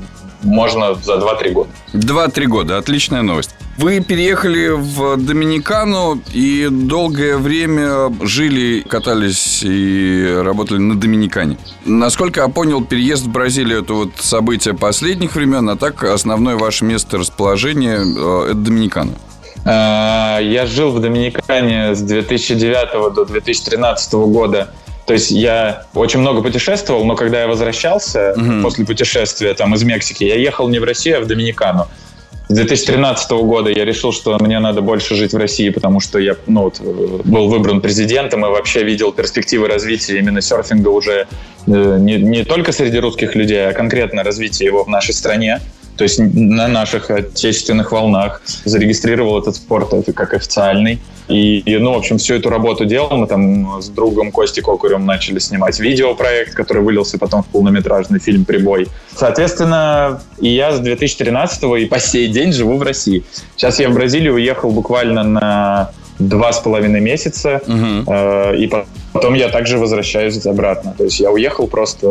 можно 0.43 0.95
за 0.95 1.15
2-3 1.15 1.53
года. 1.53 1.71
2-3 1.95 2.45
года, 2.47 2.79
отличная 2.79 3.23
новость. 3.23 3.55
Вы 3.77 4.01
переехали 4.01 4.71
в 4.71 5.17
Доминикану 5.17 6.21
и 6.33 6.67
долгое 6.69 7.37
время 7.37 8.13
жили, 8.27 8.81
катались 8.81 9.63
и 9.63 10.41
работали 10.43 10.79
на 10.79 10.99
Доминикане. 10.99 11.59
Насколько 11.85 12.41
я 12.41 12.49
понял, 12.49 12.85
переезд 12.85 13.27
в 13.27 13.31
Бразилию– 13.31 13.83
это 13.83 13.95
вот 13.95 14.11
событие 14.19 14.75
последних 14.75 15.37
времен, 15.37 15.69
а 15.71 15.77
так 15.77 16.03
основное 16.03 16.57
ваше 16.57 16.85
место 16.85 17.19
расположения 17.19 17.99
э,– 17.99 18.47
это 18.51 18.57
Доминикана. 18.57 19.13
Э, 19.65 20.39
я 20.43 20.67
жил 20.67 20.91
в 20.91 21.01
Доминикане 21.01 21.95
с 21.95 22.01
2009 22.01 23.15
до 23.15 23.25
2013 23.27 24.13
года 24.15 24.75
то 25.09 25.15
есть 25.15 25.31
я 25.31 25.85
очень 25.95 26.21
много 26.21 26.43
путешествовал, 26.43 27.03
но 27.07 27.17
когда 27.17 27.41
я 27.41 27.49
возвращался 27.49 28.35
угу. 28.37 28.63
после 28.63 28.85
путешествия 28.85 29.55
там 29.55 29.75
из 29.75 29.83
Мексики, 29.83 30.23
я 30.23 30.35
ехал 30.35 30.69
не 30.69 30.79
в 30.79 30.85
Россию, 30.85 31.17
а 31.17 31.21
в 31.23 31.27
Доминикану. 31.27 31.89
с 32.49 32.55
2013 32.55 33.31
года 33.31 33.71
я 33.71 33.87
решил, 33.87 34.13
что 34.13 34.39
мне 34.39 34.59
надо 34.59 34.83
больше 34.83 35.15
жить 35.15 35.33
в 35.33 35.39
России, 35.39 35.71
потому 35.71 36.01
что 36.01 36.19
я 36.19 36.37
ну, 36.47 36.65
вот, 36.65 36.81
был 37.25 37.49
выбран 37.49 37.81
президентом 37.81 38.45
и 38.45 38.51
вообще 38.51 38.85
видел 38.85 39.11
перспективы 39.13 39.67
развития 39.67 40.19
именно 40.19 40.43
серфинга 40.43 40.91
уже 40.91 41.27
э, 41.67 41.97
не, 41.99 42.17
не 42.17 42.45
только 42.45 42.73
среди 42.73 42.99
русских 42.99 43.35
людей, 43.35 43.67
а 43.67 43.73
конкретно 43.73 44.23
развитие 44.23 44.67
его 44.67 44.85
в 44.85 44.89
нашей 44.89 45.15
стране 45.15 45.63
то 45.99 46.05
есть 46.05 46.19
на 46.19 46.69
наших 46.69 47.11
отечественных 47.11 47.93
волнах 47.93 48.41
зарегистрировал 48.65 49.41
этот 49.41 49.57
спорт 49.57 49.93
как 50.15 50.33
официальный. 50.33 51.01
И, 51.27 51.59
и, 51.59 51.77
ну, 51.77 51.93
в 51.93 51.97
общем, 51.99 52.17
всю 52.17 52.35
эту 52.35 52.49
работу 52.49 52.87
делал. 52.87 53.17
Мы 53.17 53.27
там 53.27 53.83
с 53.83 53.89
другом 53.89 54.33
Костей 54.33 54.63
Кокурем 54.63 55.05
начали 55.05 55.41
снимать 55.41 55.79
видеопроект, 55.79 56.55
который 56.55 56.83
вылился 56.83 57.19
потом 57.19 57.43
в 57.43 57.47
полнометражный 57.49 58.19
фильм 58.19 58.45
«Прибой». 58.45 58.89
Соответственно, 59.15 60.23
и 60.39 60.49
я 60.49 60.73
с 60.73 60.79
2013 60.79 61.65
и 61.81 61.85
по 61.87 61.99
сей 61.99 62.29
день 62.29 62.53
живу 62.53 62.79
в 62.79 62.83
России. 62.83 63.25
Сейчас 63.57 63.79
я 63.81 63.91
в 63.91 63.95
Бразилию 63.95 64.35
уехал 64.35 64.71
буквально 64.71 65.23
на 65.23 65.91
два 66.19 66.53
с 66.53 66.61
половиной 66.61 67.01
месяца, 67.01 67.61
угу. 67.67 68.11
э, 68.13 68.57
и 68.57 68.71
потом 69.13 69.35
я 69.35 69.49
также 69.49 69.79
возвращаюсь 69.79 70.45
обратно. 70.47 70.95
То 70.97 71.05
есть 71.05 71.21
я 71.21 71.31
уехал 71.31 71.67
просто 71.69 72.07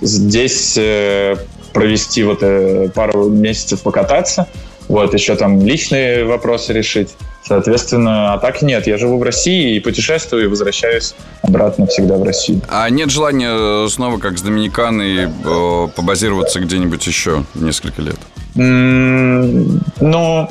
э, 0.00 0.06
здесь 0.06 0.76
э, 0.78 1.36
провести 1.76 2.22
вот 2.22 2.38
э, 2.40 2.88
пару 2.94 3.28
месяцев 3.28 3.82
покататься, 3.82 4.48
вот, 4.88 5.12
еще 5.12 5.36
там 5.36 5.60
личные 5.60 6.24
вопросы 6.24 6.72
решить. 6.72 7.10
Соответственно, 7.44 8.32
а 8.32 8.38
так 8.38 8.62
нет, 8.62 8.86
я 8.86 8.96
живу 8.96 9.18
в 9.18 9.22
России 9.22 9.76
и 9.76 9.80
путешествую, 9.80 10.44
и 10.44 10.46
возвращаюсь 10.46 11.14
обратно 11.42 11.86
всегда 11.86 12.16
в 12.16 12.22
Россию. 12.22 12.62
А 12.68 12.88
нет 12.88 13.10
желания 13.10 13.88
снова, 13.88 14.18
как 14.18 14.38
с 14.38 14.42
Доминиканой, 14.42 15.26
э, 15.26 15.88
побазироваться 15.94 16.60
где-нибудь 16.60 17.06
еще 17.06 17.44
несколько 17.54 18.00
лет? 18.00 18.18
Mm, 18.54 19.80
ну, 20.00 20.48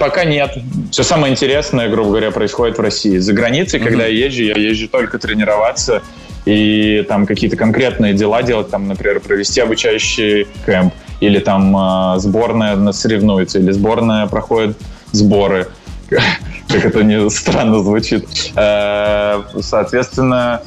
Пока 0.00 0.24
нет. 0.24 0.56
Все 0.90 1.02
самое 1.02 1.32
интересное, 1.32 1.88
грубо 1.88 2.10
говоря, 2.10 2.30
происходит 2.30 2.78
в 2.78 2.80
России. 2.80 3.18
За 3.18 3.32
границей, 3.32 3.80
mm-hmm. 3.80 3.84
когда 3.84 4.06
я 4.06 4.26
езжу, 4.26 4.42
я 4.42 4.54
езжу 4.54 4.88
только 4.88 5.18
тренироваться 5.18 6.02
и 6.44 7.04
там 7.08 7.26
какие-то 7.26 7.56
конкретные 7.56 8.14
дела 8.14 8.42
делать, 8.42 8.70
там, 8.70 8.88
например, 8.88 9.20
провести 9.20 9.60
обучающий 9.60 10.46
кемп, 10.66 10.92
или 11.20 11.38
там 11.38 11.76
э, 11.76 12.18
сборная 12.18 12.92
соревнуется, 12.92 13.58
или 13.58 13.70
сборная 13.70 14.26
проходит 14.26 14.76
сборы, 15.12 15.68
как 16.10 16.84
это 16.84 17.04
не 17.04 17.30
странно 17.30 17.82
звучит. 17.82 18.26
Э, 18.56 19.42
соответственно, 19.60 20.62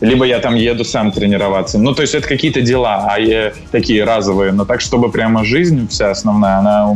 либо 0.00 0.24
я 0.24 0.40
там 0.40 0.54
еду 0.54 0.84
сам 0.84 1.12
тренироваться. 1.12 1.78
Ну, 1.78 1.94
то 1.94 2.02
есть 2.02 2.14
это 2.14 2.26
какие-то 2.26 2.62
дела, 2.62 3.06
а 3.08 3.20
я, 3.20 3.52
такие 3.70 4.02
разовые. 4.04 4.52
Но 4.52 4.64
так, 4.64 4.80
чтобы 4.80 5.10
прямо 5.10 5.44
жизнь 5.44 5.88
вся 5.88 6.10
основная, 6.10 6.56
она 6.56 6.94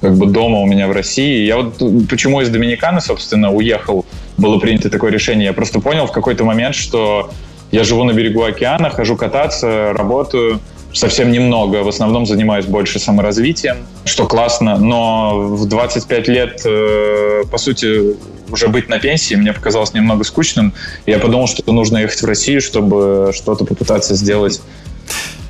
как 0.00 0.16
бы 0.16 0.26
дома 0.26 0.58
у 0.58 0.66
меня 0.66 0.86
в 0.86 0.92
России. 0.92 1.46
Я 1.46 1.56
вот 1.56 1.82
почему 2.08 2.40
из 2.42 2.50
Доминиканы, 2.50 3.00
собственно, 3.00 3.50
уехал, 3.50 4.04
было 4.36 4.58
принято 4.58 4.90
такое 4.90 5.10
решение. 5.10 5.46
Я 5.46 5.52
просто 5.52 5.80
понял 5.80 6.06
в 6.06 6.12
какой-то 6.12 6.44
момент, 6.44 6.74
что 6.74 7.30
я 7.76 7.84
живу 7.84 8.04
на 8.04 8.12
берегу 8.12 8.42
океана, 8.42 8.88
хожу 8.88 9.16
кататься, 9.16 9.92
работаю 9.92 10.60
совсем 10.94 11.30
немного. 11.30 11.82
В 11.82 11.88
основном 11.88 12.24
занимаюсь 12.24 12.64
больше 12.64 12.98
саморазвитием, 12.98 13.76
что 14.06 14.26
классно. 14.26 14.78
Но 14.78 15.40
в 15.40 15.68
25 15.68 16.28
лет, 16.28 16.62
э, 16.64 17.42
по 17.50 17.58
сути, 17.58 18.16
уже 18.50 18.68
быть 18.68 18.88
на 18.88 18.98
пенсии 18.98 19.34
мне 19.34 19.52
показалось 19.52 19.92
немного 19.92 20.24
скучным. 20.24 20.72
Я 21.04 21.18
подумал, 21.18 21.48
что 21.48 21.70
нужно 21.70 21.98
ехать 21.98 22.22
в 22.22 22.24
Россию, 22.24 22.62
чтобы 22.62 23.32
что-то 23.34 23.66
попытаться 23.66 24.14
сделать 24.14 24.62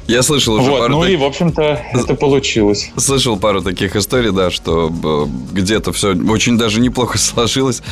я 0.08 0.22
слышал 0.22 0.54
уже 0.54 0.70
вот, 0.70 0.78
пару... 0.82 0.92
Ну 0.92 1.02
так... 1.02 1.10
и, 1.10 1.16
в 1.16 1.24
общем-то, 1.24 1.80
это 1.92 2.14
получилось. 2.14 2.90
Слышал 2.96 3.36
пару 3.36 3.60
таких 3.60 3.96
историй, 3.96 4.30
да, 4.30 4.52
что 4.52 4.88
э, 4.88 5.26
где-то 5.52 5.92
все 5.92 6.14
очень 6.14 6.56
даже 6.56 6.78
неплохо 6.80 7.18
сложилось. 7.18 7.82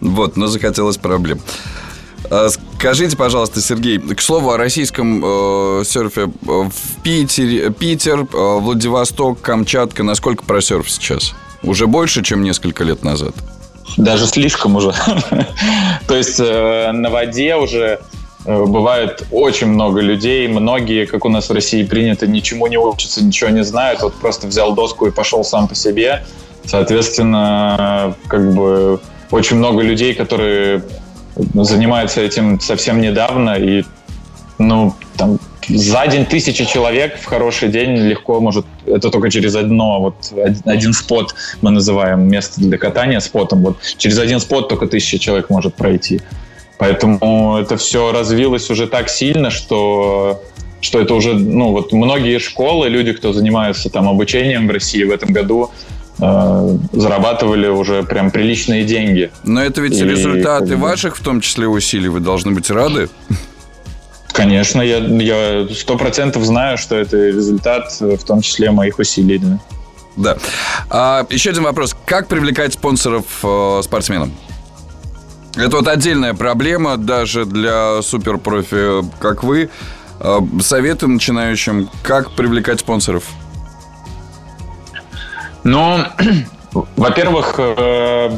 Вот, 0.00 0.36
но 0.36 0.48
захотелось 0.48 0.98
проблем. 0.98 1.40
А, 2.32 2.48
скажите, 2.48 3.14
пожалуйста, 3.14 3.60
Сергей, 3.60 3.98
к 3.98 4.22
слову 4.22 4.52
о 4.52 4.56
российском 4.56 5.22
э, 5.22 5.84
серфе 5.84 6.30
в 6.40 6.72
Питере, 7.02 7.70
Питер, 7.70 8.20
э, 8.20 8.58
Владивосток, 8.58 9.42
Камчатка, 9.42 10.02
насколько 10.02 10.42
про 10.42 10.62
серф 10.62 10.90
сейчас? 10.90 11.34
Уже 11.62 11.86
больше, 11.86 12.22
чем 12.22 12.42
несколько 12.42 12.84
лет 12.84 13.04
назад? 13.04 13.34
Даже 13.98 14.26
слишком 14.26 14.76
уже. 14.76 14.94
То 16.08 16.16
есть 16.16 16.40
э, 16.40 16.92
на 16.92 17.10
воде 17.10 17.56
уже 17.56 18.00
э, 18.46 18.64
бывает 18.64 19.26
очень 19.30 19.66
много 19.66 20.00
людей. 20.00 20.48
Многие, 20.48 21.04
как 21.04 21.26
у 21.26 21.28
нас 21.28 21.50
в 21.50 21.52
России 21.52 21.84
принято, 21.84 22.26
ничему 22.26 22.66
не 22.66 22.78
учатся, 22.78 23.22
ничего 23.22 23.50
не 23.50 23.62
знают. 23.62 24.00
Вот 24.00 24.14
просто 24.14 24.46
взял 24.46 24.74
доску 24.74 25.06
и 25.06 25.10
пошел 25.10 25.44
сам 25.44 25.68
по 25.68 25.74
себе. 25.74 26.24
Соответственно, 26.64 28.16
как 28.26 28.54
бы 28.54 29.00
очень 29.30 29.56
много 29.56 29.82
людей, 29.82 30.14
которые 30.14 30.82
занимаются 31.36 32.20
этим 32.20 32.60
совсем 32.60 33.00
недавно, 33.00 33.56
и 33.56 33.84
ну, 34.58 34.94
там, 35.16 35.38
за 35.68 36.06
день 36.06 36.26
тысячи 36.26 36.64
человек 36.64 37.18
в 37.20 37.24
хороший 37.24 37.68
день 37.68 37.96
легко 37.96 38.40
может, 38.40 38.66
это 38.86 39.10
только 39.10 39.30
через 39.30 39.54
одно, 39.54 40.00
вот 40.00 40.16
один 40.64 40.92
спот 40.92 41.34
мы 41.60 41.70
называем 41.70 42.28
место 42.28 42.60
для 42.60 42.78
катания 42.78 43.20
спотом, 43.20 43.62
вот 43.62 43.76
через 43.98 44.18
один 44.18 44.40
спот 44.40 44.68
только 44.68 44.86
тысяча 44.86 45.18
человек 45.18 45.50
может 45.50 45.74
пройти. 45.74 46.20
Поэтому 46.78 47.58
это 47.60 47.76
все 47.76 48.10
развилось 48.12 48.68
уже 48.70 48.86
так 48.86 49.08
сильно, 49.08 49.50
что 49.50 50.42
что 50.80 51.00
это 51.00 51.14
уже, 51.14 51.34
ну, 51.34 51.70
вот 51.70 51.92
многие 51.92 52.40
школы, 52.40 52.88
люди, 52.88 53.12
кто 53.12 53.32
занимаются 53.32 53.88
там 53.88 54.08
обучением 54.08 54.66
в 54.66 54.70
России 54.72 55.04
в 55.04 55.12
этом 55.12 55.32
году, 55.32 55.70
Э, 56.24 56.78
зарабатывали 56.92 57.66
уже 57.66 58.04
прям 58.04 58.30
приличные 58.30 58.84
деньги. 58.84 59.32
Но 59.42 59.60
это 59.60 59.80
ведь 59.80 59.98
и, 59.98 60.04
результаты 60.04 60.76
ваших, 60.76 61.16
в 61.16 61.20
том 61.20 61.40
числе, 61.40 61.66
усилий. 61.66 62.08
Вы 62.08 62.20
должны 62.20 62.52
быть 62.52 62.70
рады. 62.70 63.08
Конечно, 64.32 64.80
я 64.80 65.66
сто 65.74 65.98
процентов 65.98 66.44
знаю, 66.44 66.78
что 66.78 66.94
это 66.94 67.16
результат, 67.16 68.00
в 68.00 68.24
том 68.24 68.40
числе 68.40 68.70
моих 68.70 69.00
усилий. 69.00 69.38
Да. 69.38 69.58
Да. 70.16 70.36
А, 70.90 71.26
еще 71.28 71.50
один 71.50 71.64
вопрос. 71.64 71.96
Как 72.06 72.28
привлекать 72.28 72.74
спонсоров 72.74 73.24
э, 73.42 73.80
спортсменам? 73.82 74.32
Это 75.56 75.76
вот 75.76 75.88
отдельная 75.88 76.34
проблема 76.34 76.96
даже 76.98 77.46
для 77.46 78.00
суперпрофи, 78.00 79.04
как 79.18 79.42
вы. 79.42 79.70
Э, 80.20 80.38
советы 80.60 81.08
начинающим, 81.08 81.90
как 82.04 82.30
привлекать 82.30 82.78
спонсоров? 82.80 83.24
Ну, 85.64 86.04
во-первых, 86.96 87.54
э, 87.58 88.30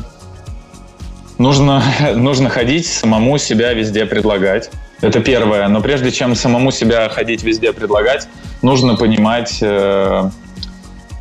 нужно, 1.38 1.82
нужно 2.14 2.48
ходить, 2.48 2.86
самому 2.86 3.38
себя 3.38 3.72
везде 3.72 4.04
предлагать. 4.04 4.70
Это 5.00 5.20
первое. 5.20 5.68
Но 5.68 5.80
прежде 5.80 6.10
чем 6.10 6.34
самому 6.34 6.70
себя 6.70 7.08
ходить 7.08 7.42
везде 7.42 7.72
предлагать, 7.72 8.28
нужно 8.62 8.96
понимать 8.96 9.58
э, 9.60 10.30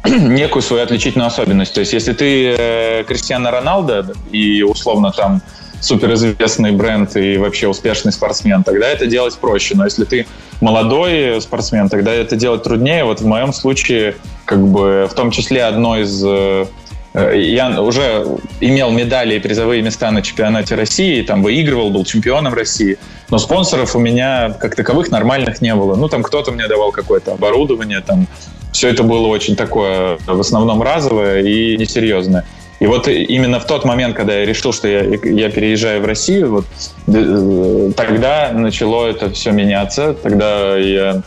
некую 0.06 0.62
свою 0.62 0.84
отличительную 0.84 1.28
особенность. 1.28 1.74
То 1.74 1.80
есть, 1.80 1.94
если 1.94 2.14
ты 2.14 2.56
э, 2.58 3.04
Кристиано 3.08 3.52
Роналдо 3.52 4.14
и 4.32 4.62
условно 4.62 5.12
там 5.12 5.42
суперизвестный 5.84 6.72
бренд 6.72 7.16
и 7.18 7.38
вообще 7.38 7.68
успешный 7.68 8.12
спортсмен, 8.12 8.64
тогда 8.64 8.88
это 8.88 9.06
делать 9.06 9.38
проще. 9.38 9.76
Но 9.76 9.86
если 9.86 10.06
ты 10.06 10.26
молодой 10.62 11.42
спортсмен, 11.42 11.90
тогда 11.90 12.14
это 12.14 12.36
делать 12.36 12.64
труднее. 12.64 13.04
Вот 13.04 13.20
в 13.20 13.26
моем 13.26 13.52
случае, 13.52 14.16
как 14.46 14.66
бы, 14.66 15.08
в 15.10 15.14
том 15.14 15.30
числе 15.32 15.66
одно 15.66 15.98
из 15.98 16.24
э, 16.26 16.66
я 17.14 17.82
уже 17.82 18.26
имел 18.60 18.92
медали 18.92 19.36
и 19.36 19.40
призовые 19.40 19.82
места 19.82 20.10
на 20.12 20.22
чемпионате 20.22 20.76
России, 20.76 21.22
там 21.22 21.44
выигрывал, 21.44 21.92
был 21.92 22.06
чемпионом 22.06 22.54
России, 22.54 22.98
но 23.30 23.38
спонсоров 23.38 23.96
у 23.96 24.00
меня 24.00 24.56
как 24.60 24.76
таковых 24.76 25.12
нормальных 25.12 25.62
не 25.62 25.76
было. 25.76 25.96
Ну, 25.96 26.08
там 26.08 26.24
кто-то 26.24 26.52
мне 26.52 26.68
давал 26.68 26.92
какое-то 26.92 27.34
оборудование, 27.34 28.02
там 28.02 28.28
все 28.72 28.90
это 28.90 29.04
было 29.04 29.28
очень 29.28 29.56
такое, 29.56 30.18
в 30.26 30.40
основном 30.40 30.82
разовое 30.82 31.42
и 31.42 31.78
несерьезное. 31.78 32.46
И 32.84 32.86
вот 32.86 33.08
именно 33.08 33.62
в 33.62 33.66
тот 33.66 33.86
момент, 33.86 34.14
когда 34.14 34.34
я 34.34 34.46
решил, 34.46 34.74
что 34.74 34.90
я, 34.90 35.04
я 35.04 35.50
переезжаю 35.50 36.02
в 36.02 36.06
Россию, 36.06 36.52
вот, 36.52 36.66
э, 37.08 37.92
тогда 37.96 38.52
начало 38.52 39.06
это 39.06 39.30
все 39.30 39.52
меняться. 39.52 40.14
Тогда 40.22 40.76
я 40.76 41.22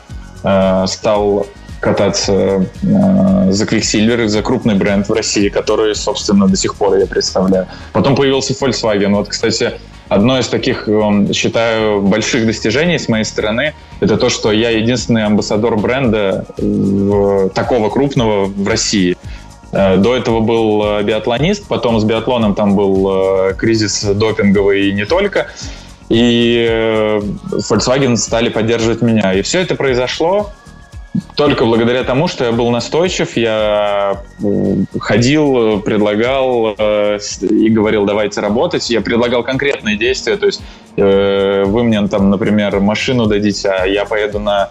э, 0.45 0.87
стал 0.87 1.47
кататься 1.81 2.67
э, 2.83 3.53
за 3.53 3.65
Quicksilver, 3.65 4.27
за 4.27 4.43
крупный 4.43 4.75
бренд 4.75 5.09
в 5.09 5.13
России, 5.15 5.49
который, 5.49 5.95
собственно, 5.95 6.47
до 6.47 6.57
сих 6.59 6.75
пор 6.75 6.99
я 6.99 7.07
представляю. 7.07 7.69
Потом 7.95 8.17
появился 8.17 8.53
Volkswagen. 8.53 9.15
Вот, 9.15 9.29
кстати, 9.29 9.73
одно 10.11 10.39
из 10.39 10.49
таких, 10.49 10.87
э, 10.87 11.33
считаю, 11.33 12.03
больших 12.03 12.45
достижений 12.45 12.99
с 12.99 13.09
моей 13.09 13.25
стороны, 13.25 13.73
это 14.01 14.19
то, 14.19 14.29
что 14.29 14.53
я 14.53 14.69
единственный 14.69 15.25
амбассадор 15.25 15.79
бренда 15.79 16.45
э, 16.59 17.49
такого 17.55 17.89
крупного 17.89 18.45
в 18.45 18.69
России. 18.69 19.17
Э, 19.73 19.97
до 19.97 20.17
этого 20.17 20.41
был 20.41 20.85
э, 20.85 21.03
биатлонист, 21.03 21.67
потом 21.67 21.99
с 22.01 22.05
биатлоном 22.05 22.55
там 22.55 22.77
был 22.77 23.51
э, 23.51 23.55
кризис 23.55 24.03
допинговый 24.03 24.89
и 24.89 24.93
не 24.93 25.05
только. 25.05 25.49
И 26.09 27.21
Volkswagen 27.51 28.17
стали 28.17 28.49
поддерживать 28.49 29.03
меня. 29.03 29.35
И 29.35 29.43
все 29.43 29.61
это 29.61 29.75
произошло 29.75 30.53
только 31.35 31.65
благодаря 31.65 32.05
тому, 32.05 32.29
что 32.29 32.45
я 32.45 32.53
был 32.53 32.71
настойчив, 32.71 33.37
я 33.37 34.23
ходил, 35.01 35.81
предлагал 35.81 36.75
и 36.75 37.69
говорил, 37.71 38.05
давайте 38.05 38.41
работать. 38.41 38.89
Я 38.89 39.01
предлагал 39.01 39.43
конкретные 39.43 39.97
действия, 39.97 40.37
то 40.37 40.47
есть 40.47 40.61
вы 40.97 41.83
мне 41.83 42.07
там, 42.07 42.31
например, 42.31 42.79
машину 42.79 43.27
дадите, 43.27 43.71
а 43.71 43.85
я 43.85 44.05
поеду 44.05 44.39
на 44.39 44.69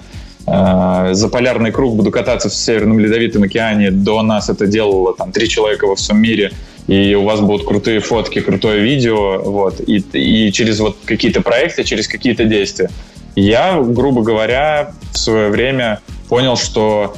э, 0.47 1.09
заполярный 1.13 1.71
круг, 1.71 1.95
буду 1.95 2.11
кататься 2.11 2.49
в 2.49 2.53
Северном 2.53 2.99
Ледовитом 2.99 3.43
океане. 3.43 3.91
До 3.91 4.21
нас 4.21 4.49
это 4.49 4.67
делало 4.67 5.15
там 5.15 5.31
три 5.31 5.47
человека 5.47 5.87
во 5.87 5.95
всем 5.95 6.21
мире 6.21 6.51
и 6.87 7.15
у 7.15 7.23
вас 7.23 7.41
будут 7.41 7.65
крутые 7.65 7.99
фотки, 7.99 8.41
крутое 8.41 8.81
видео, 8.81 9.41
вот, 9.41 9.79
и, 9.79 10.03
и 10.13 10.51
через 10.51 10.79
вот 10.79 10.97
какие-то 11.05 11.41
проекты, 11.41 11.83
через 11.83 12.07
какие-то 12.07 12.45
действия. 12.45 12.89
Я, 13.35 13.81
грубо 13.81 14.21
говоря, 14.21 14.93
в 15.11 15.17
свое 15.17 15.49
время 15.49 16.01
понял, 16.29 16.55
что 16.55 17.15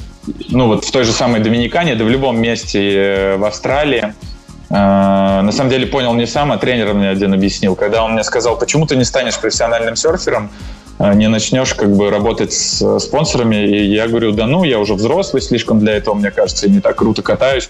ну 0.50 0.68
вот 0.68 0.86
в 0.86 0.92
той 0.92 1.04
же 1.04 1.12
самой 1.12 1.42
Доминикане, 1.42 1.96
да 1.96 2.04
в 2.04 2.10
любом 2.10 2.40
месте 2.42 2.80
э, 2.96 3.38
в 3.38 3.46
Австралии, 3.46 4.14
э, 4.70 4.74
на 4.74 5.52
самом 5.52 5.70
деле 5.70 5.86
понял 5.86 6.14
не 6.14 6.26
сам, 6.26 6.52
а 6.52 6.58
тренер 6.58 6.94
мне 6.94 7.10
один 7.10 7.34
объяснил. 7.34 7.76
Когда 7.76 8.04
он 8.04 8.14
мне 8.14 8.24
сказал, 8.24 8.58
почему 8.58 8.88
ты 8.88 8.96
не 8.96 9.04
станешь 9.04 9.38
профессиональным 9.38 9.96
серфером, 9.96 10.50
не 11.00 11.28
начнешь 11.28 11.74
как 11.74 11.96
бы 11.96 12.10
работать 12.10 12.54
с 12.54 13.00
спонсорами, 13.00 13.56
и 13.56 13.86
я 13.86 14.08
говорю, 14.08 14.32
да 14.32 14.48
ну, 14.48 14.64
я 14.64 14.80
уже 14.80 14.96
взрослый 14.96 15.42
слишком 15.42 15.80
для 15.80 15.94
этого, 15.94 16.16
мне 16.16 16.32
кажется, 16.32 16.68
и 16.68 16.70
не 16.72 16.80
так 16.80 16.96
круто 16.96 17.22
катаюсь. 17.22 17.70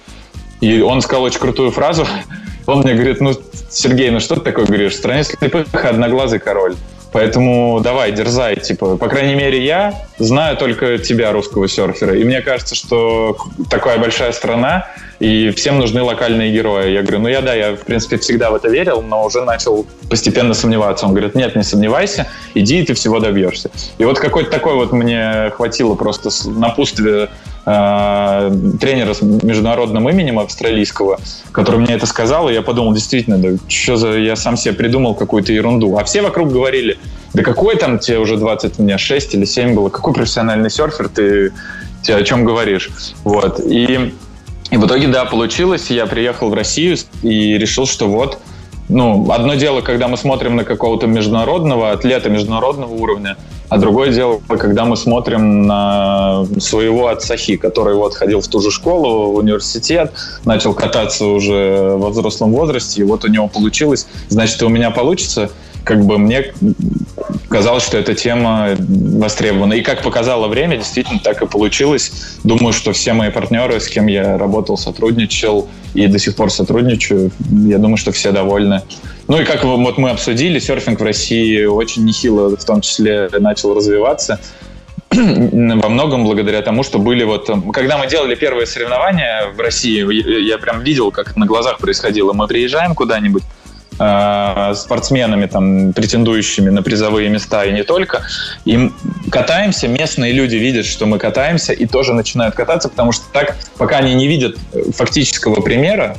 И 0.61 0.81
он 0.81 1.01
сказал 1.01 1.23
очень 1.23 1.39
крутую 1.39 1.71
фразу. 1.71 2.07
Он 2.65 2.79
мне 2.79 2.95
говорит, 2.95 3.21
ну, 3.21 3.31
Сергей, 3.69 4.09
ну 4.09 4.19
что 4.19 4.35
ты 4.35 4.41
такое 4.41 4.65
говоришь? 4.65 4.91
В 4.91 4.97
стране 4.97 5.23
слепых 5.23 5.85
одноглазый 5.85 6.39
король. 6.39 6.75
Поэтому 7.11 7.79
давай, 7.81 8.11
дерзай. 8.11 8.57
Типа, 8.57 8.97
по 8.97 9.07
крайней 9.07 9.35
мере, 9.35 9.63
я 9.63 9.93
знаю 10.19 10.57
только 10.57 10.97
тебя, 10.97 11.31
русского 11.31 11.67
серфера. 11.67 12.15
И 12.15 12.23
мне 12.23 12.41
кажется, 12.41 12.75
что 12.75 13.37
такая 13.69 13.97
большая 13.97 14.31
страна, 14.31 14.87
и 15.19 15.49
всем 15.51 15.79
нужны 15.79 16.01
локальные 16.01 16.51
герои. 16.51 16.91
Я 16.91 17.01
говорю, 17.01 17.19
ну 17.19 17.27
я 17.27 17.41
да, 17.41 17.53
я 17.53 17.75
в 17.75 17.81
принципе 17.81 18.17
всегда 18.17 18.51
в 18.51 18.55
это 18.55 18.69
верил, 18.69 19.01
но 19.01 19.25
уже 19.25 19.41
начал 19.41 19.85
постепенно 20.09 20.53
сомневаться. 20.53 21.05
Он 21.05 21.11
говорит, 21.11 21.35
нет, 21.35 21.55
не 21.55 21.63
сомневайся, 21.63 22.27
иди, 22.53 22.81
и 22.81 22.85
ты 22.85 22.93
всего 22.93 23.19
добьешься. 23.19 23.71
И 23.97 24.05
вот 24.05 24.19
какой-то 24.19 24.51
такой 24.51 24.75
вот 24.75 24.91
мне 24.91 25.51
хватило 25.55 25.95
просто 25.95 26.29
напутствия 26.49 27.23
э, 27.23 27.27
тренера 27.67 29.13
с 29.13 29.21
международным 29.21 30.07
именем 30.07 30.39
австралийского, 30.39 31.19
который 31.51 31.81
мне 31.81 31.95
это 31.95 32.05
сказал, 32.05 32.47
и 32.47 32.53
я 32.53 32.61
подумал, 32.61 32.93
действительно, 32.93 33.37
да 33.37 33.57
что 33.67 33.97
за... 33.97 34.17
Я 34.17 34.37
сам 34.37 34.55
себе 34.55 34.73
придумал 34.73 35.15
какую-то 35.15 35.51
ерунду. 35.51 35.97
А 35.97 36.05
все 36.05 36.21
вокруг 36.21 36.49
говорили, 36.49 36.97
да 37.33 37.43
какой 37.43 37.75
там 37.75 37.99
тебе 37.99 38.19
уже 38.19 38.37
20, 38.37 38.79
у 38.79 38.83
меня 38.83 38.97
6 38.97 39.35
или 39.35 39.43
7 39.43 39.75
было, 39.75 39.89
какой 39.89 40.13
профессиональный 40.13 40.69
серфер, 40.69 41.09
ты, 41.09 41.51
ты 42.03 42.13
о 42.13 42.23
чем 42.23 42.45
говоришь? 42.45 42.89
Вот. 43.25 43.59
И, 43.59 44.13
и 44.71 44.77
в 44.77 44.85
итоге, 44.85 45.07
да, 45.07 45.25
получилось. 45.25 45.89
Я 45.89 46.05
приехал 46.05 46.49
в 46.49 46.53
Россию 46.53 46.95
и 47.21 47.57
решил, 47.57 47.85
что 47.85 48.07
вот, 48.07 48.39
ну, 48.89 49.29
одно 49.31 49.55
дело, 49.55 49.81
когда 49.81 50.07
мы 50.07 50.17
смотрим 50.17 50.55
на 50.55 50.63
какого-то 50.63 51.07
международного 51.07 51.91
атлета 51.91 52.29
международного 52.29 52.93
уровня, 52.93 53.37
а 53.69 53.77
другое 53.77 54.13
дело, 54.13 54.39
когда 54.47 54.85
мы 54.85 54.95
смотрим 54.95 55.67
на 55.67 56.45
своего 56.59 57.07
отцахи, 57.07 57.57
который 57.57 57.95
вот 57.95 58.15
ходил 58.15 58.39
в 58.39 58.47
ту 58.47 58.61
же 58.61 58.71
школу, 58.71 59.31
в 59.31 59.35
университет, 59.35 60.13
начал 60.45 60.73
кататься 60.73 61.25
уже 61.25 61.97
во 61.97 62.09
взрослом 62.09 62.53
возрасте, 62.53 63.01
и 63.01 63.03
вот 63.03 63.25
у 63.25 63.27
него 63.27 63.49
получилось, 63.49 64.07
значит, 64.29 64.61
и 64.61 64.65
у 64.65 64.69
меня 64.69 64.91
получится. 64.91 65.49
Как 65.87 66.03
бы 66.03 66.17
мне 66.17 66.53
казалось, 67.49 67.85
что 67.85 67.97
эта 67.97 68.13
тема 68.13 68.75
востребована. 68.77 69.73
И 69.73 69.81
как 69.81 70.03
показало 70.03 70.49
время, 70.49 70.75
действительно 70.77 71.19
так 71.19 71.41
и 71.41 71.47
получилось. 71.47 72.37
Думаю, 72.43 72.73
что 72.73 72.91
все 72.91 73.13
мои 73.13 73.31
партнеры, 73.31 73.79
с 73.79 73.87
кем 73.87 74.07
я 74.07 74.37
работал, 74.37 74.77
сотрудничал 74.77 75.69
и 75.93 76.07
до 76.07 76.19
сих 76.19 76.35
пор 76.35 76.51
сотрудничаю, 76.51 77.31
я 77.49 77.77
думаю, 77.77 77.95
что 77.95 78.11
все 78.11 78.33
довольны. 78.33 78.81
Ну 79.29 79.39
и 79.39 79.45
как 79.45 79.63
вот 79.63 79.97
мы 79.97 80.09
обсудили, 80.09 80.59
серфинг 80.59 80.99
в 80.99 81.03
России 81.03 81.63
очень 81.63 82.03
нехило 82.03 82.55
в 82.55 82.65
том 82.65 82.81
числе 82.81 83.29
начал 83.39 83.73
развиваться 83.73 84.39
во 85.11 85.89
многом 85.89 86.25
благодаря 86.25 86.61
тому, 86.61 86.83
что 86.83 86.99
были 86.99 87.23
вот... 87.23 87.49
Когда 87.71 87.97
мы 87.97 88.07
делали 88.07 88.35
первые 88.35 88.67
соревнования 88.67 89.47
в 89.55 89.59
России, 89.59 90.03
я 90.45 90.57
прям 90.57 90.81
видел, 90.81 91.11
как 91.11 91.31
это 91.31 91.39
на 91.39 91.45
глазах 91.45 91.77
происходило. 91.77 92.33
Мы 92.33 92.47
приезжаем 92.47 92.93
куда-нибудь, 92.93 93.43
э, 93.99 94.73
спортсменами, 94.75 95.45
там, 95.45 95.93
претендующими 95.93 96.69
на 96.69 96.83
призовые 96.83 97.29
места 97.29 97.65
и 97.65 97.71
не 97.71 97.83
только. 97.83 98.23
И 98.65 98.91
катаемся, 99.29 99.87
местные 99.87 100.33
люди 100.33 100.55
видят, 100.55 100.85
что 100.85 101.05
мы 101.05 101.19
катаемся, 101.19 101.73
и 101.73 101.85
тоже 101.85 102.13
начинают 102.13 102.55
кататься, 102.55 102.89
потому 102.89 103.11
что 103.11 103.25
так, 103.31 103.57
пока 103.77 103.97
они 103.97 104.15
не 104.15 104.27
видят 104.27 104.57
фактического 104.93 105.61
примера, 105.61 106.17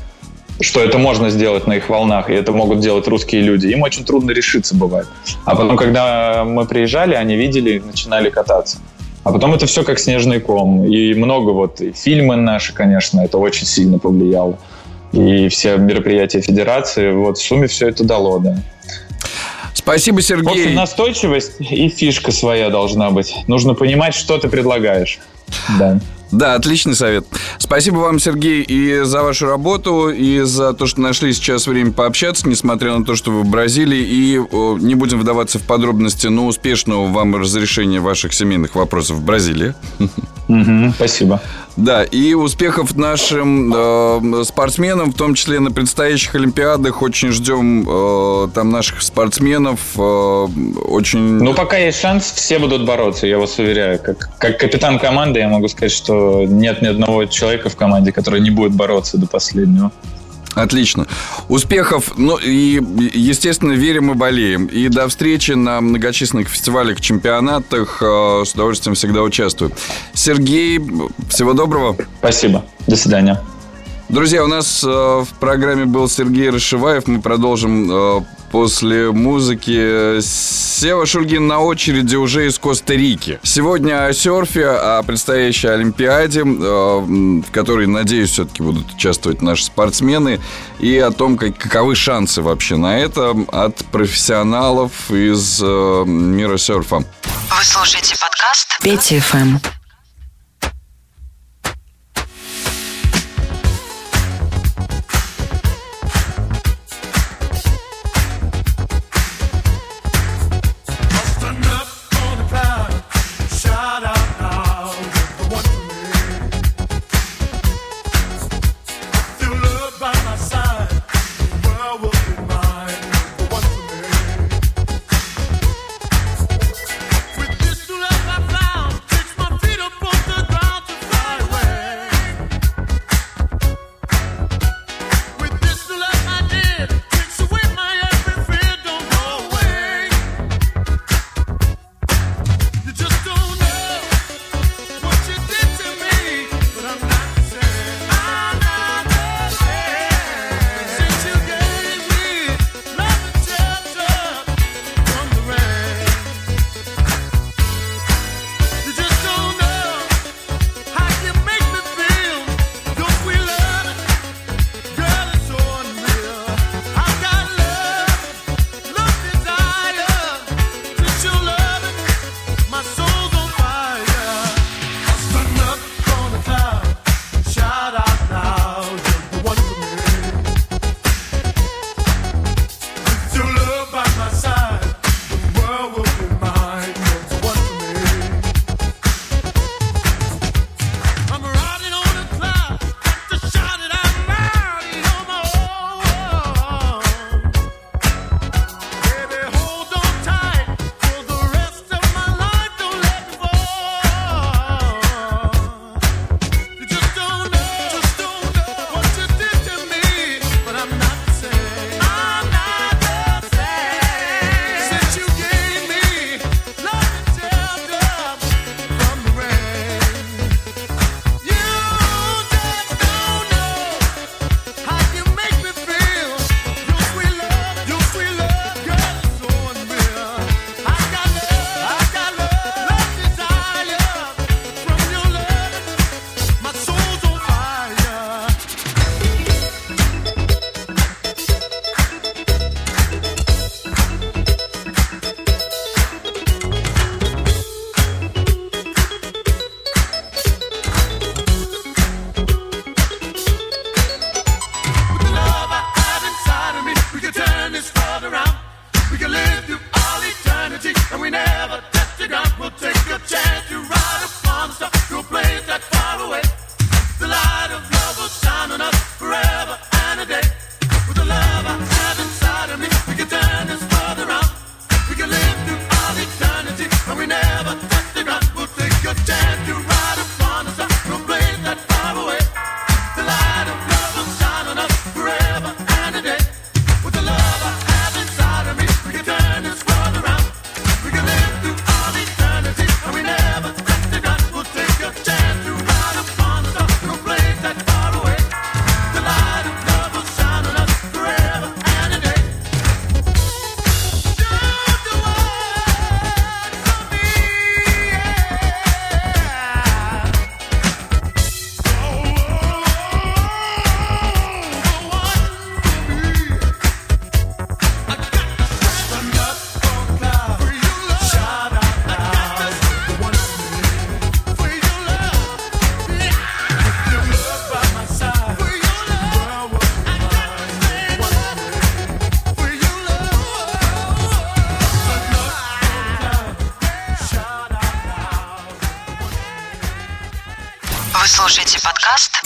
что 0.60 0.82
это 0.82 0.98
можно 0.98 1.30
сделать 1.30 1.66
на 1.66 1.74
их 1.74 1.88
волнах, 1.88 2.30
и 2.30 2.34
это 2.34 2.52
могут 2.52 2.80
делать 2.80 3.06
русские 3.06 3.42
люди, 3.42 3.68
им 3.68 3.82
очень 3.82 4.04
трудно 4.04 4.32
решиться 4.32 4.74
бывает. 4.74 5.06
А 5.44 5.54
потом, 5.54 5.76
когда 5.76 6.44
мы 6.44 6.66
приезжали, 6.66 7.14
они 7.14 7.36
видели 7.36 7.78
начинали 7.78 8.30
кататься. 8.30 8.78
А 9.24 9.32
потом 9.32 9.54
это 9.54 9.66
все 9.66 9.84
как 9.84 9.98
снежный 9.98 10.40
ком. 10.40 10.84
И 10.84 11.12
много 11.14 11.50
вот, 11.50 11.80
и 11.80 11.92
фильмы 11.92 12.36
наши, 12.36 12.72
конечно, 12.72 13.20
это 13.20 13.38
очень 13.38 13.66
сильно 13.66 13.98
повлияло. 13.98 14.58
И 15.12 15.48
все 15.48 15.76
мероприятия 15.76 16.40
федерации, 16.40 17.12
вот 17.12 17.38
в 17.38 17.42
сумме 17.42 17.66
все 17.66 17.88
это 17.88 18.04
дало, 18.04 18.38
да. 18.38 18.56
Спасибо, 19.72 20.20
Сергей. 20.20 20.44
В 20.44 20.50
общем, 20.50 20.74
настойчивость 20.74 21.52
и 21.60 21.88
фишка 21.88 22.30
своя 22.30 22.68
должна 22.68 23.10
быть. 23.10 23.34
Нужно 23.46 23.74
понимать, 23.74 24.14
что 24.14 24.36
ты 24.38 24.48
предлагаешь. 24.48 25.18
Да. 25.78 25.98
Да, 26.30 26.54
отличный 26.54 26.94
совет. 26.94 27.26
Спасибо 27.58 27.96
вам, 27.98 28.18
Сергей, 28.18 28.62
и 28.62 29.00
за 29.04 29.22
вашу 29.22 29.46
работу, 29.46 30.10
и 30.10 30.40
за 30.40 30.74
то, 30.74 30.86
что 30.86 31.00
нашли 31.00 31.32
сейчас 31.32 31.66
время 31.66 31.92
пообщаться, 31.92 32.48
несмотря 32.48 32.96
на 32.96 33.04
то, 33.04 33.16
что 33.16 33.30
вы 33.30 33.42
в 33.42 33.46
Бразилии. 33.46 34.00
И 34.00 34.40
не 34.84 34.94
будем 34.94 35.20
вдаваться 35.20 35.58
в 35.58 35.62
подробности, 35.62 36.26
но 36.26 36.46
успешного 36.46 37.06
вам 37.06 37.36
разрешения 37.36 38.00
ваших 38.00 38.34
семейных 38.34 38.74
вопросов 38.74 39.16
в 39.18 39.24
Бразилии. 39.24 39.74
Угу, 40.48 40.92
спасибо. 40.96 41.40
Да, 41.76 42.02
и 42.02 42.34
успехов 42.34 42.96
нашим 42.96 43.72
э, 43.72 44.44
спортсменам, 44.44 45.12
в 45.12 45.16
том 45.16 45.34
числе 45.34 45.60
на 45.60 45.70
предстоящих 45.70 46.34
Олимпиадах. 46.34 47.02
Очень 47.02 47.30
ждем 47.30 47.86
э, 47.88 48.48
там 48.52 48.70
наших 48.70 49.00
спортсменов. 49.00 49.78
Э, 49.96 50.00
очень... 50.00 51.20
Ну, 51.20 51.54
пока 51.54 51.76
есть 51.76 52.00
шанс, 52.00 52.32
все 52.32 52.58
будут 52.58 52.84
бороться, 52.84 53.28
я 53.28 53.38
вас 53.38 53.58
уверяю. 53.58 54.00
Как, 54.00 54.28
как 54.38 54.58
капитан 54.58 54.98
команды 54.98 55.38
я 55.38 55.48
могу 55.48 55.68
сказать, 55.68 55.92
что 55.92 56.17
нет 56.46 56.82
ни 56.82 56.86
одного 56.86 57.24
человека 57.26 57.68
в 57.68 57.76
команде, 57.76 58.12
который 58.12 58.40
не 58.40 58.50
будет 58.50 58.72
бороться 58.72 59.18
до 59.18 59.26
последнего. 59.26 59.90
Отлично. 60.54 61.06
Успехов. 61.48 62.14
Ну 62.16 62.36
и, 62.36 62.80
естественно, 63.12 63.72
верим 63.72 64.10
и 64.10 64.14
болеем. 64.14 64.66
И 64.66 64.88
до 64.88 65.08
встречи 65.08 65.52
на 65.52 65.80
многочисленных 65.80 66.48
фестивалях, 66.48 67.00
чемпионатах. 67.00 68.02
Э, 68.02 68.42
с 68.44 68.54
удовольствием 68.54 68.94
всегда 68.94 69.22
участвую. 69.22 69.72
Сергей, 70.14 70.80
всего 71.28 71.52
доброго. 71.52 71.96
Спасибо. 72.18 72.64
До 72.86 72.96
свидания. 72.96 73.40
Друзья, 74.08 74.42
у 74.42 74.46
нас 74.46 74.82
э, 74.82 74.86
в 74.88 75.28
программе 75.38 75.84
был 75.84 76.08
Сергей 76.08 76.48
Рашиваев. 76.48 77.06
Мы 77.06 77.20
продолжим 77.20 77.90
э, 77.92 78.20
после 78.50 79.12
музыки. 79.12 80.20
Сева 80.22 81.04
Шульгин 81.04 81.46
на 81.46 81.60
очереди 81.60 82.16
уже 82.16 82.46
из 82.46 82.58
Коста-Рики. 82.58 83.38
Сегодня 83.42 84.06
о 84.06 84.14
серфе, 84.14 84.66
о 84.66 85.02
предстоящей 85.02 85.68
Олимпиаде, 85.68 86.40
э, 86.40 86.44
в 86.44 87.50
которой, 87.52 87.86
надеюсь, 87.86 88.30
все-таки 88.30 88.62
будут 88.62 88.94
участвовать 88.94 89.42
наши 89.42 89.64
спортсмены, 89.64 90.40
и 90.80 90.96
о 90.96 91.10
том, 91.10 91.36
как, 91.36 91.58
каковы 91.58 91.94
шансы 91.94 92.40
вообще 92.40 92.76
на 92.76 92.98
это 92.98 93.36
от 93.48 93.76
профессионалов 93.92 95.10
из 95.10 95.60
мира 95.60 96.56
серфа. 96.56 96.96
Вы 96.96 97.64
слушаете 97.64 98.14
подкаст 98.18 98.78
Пети 98.80 99.20
ФМ. 99.20 99.77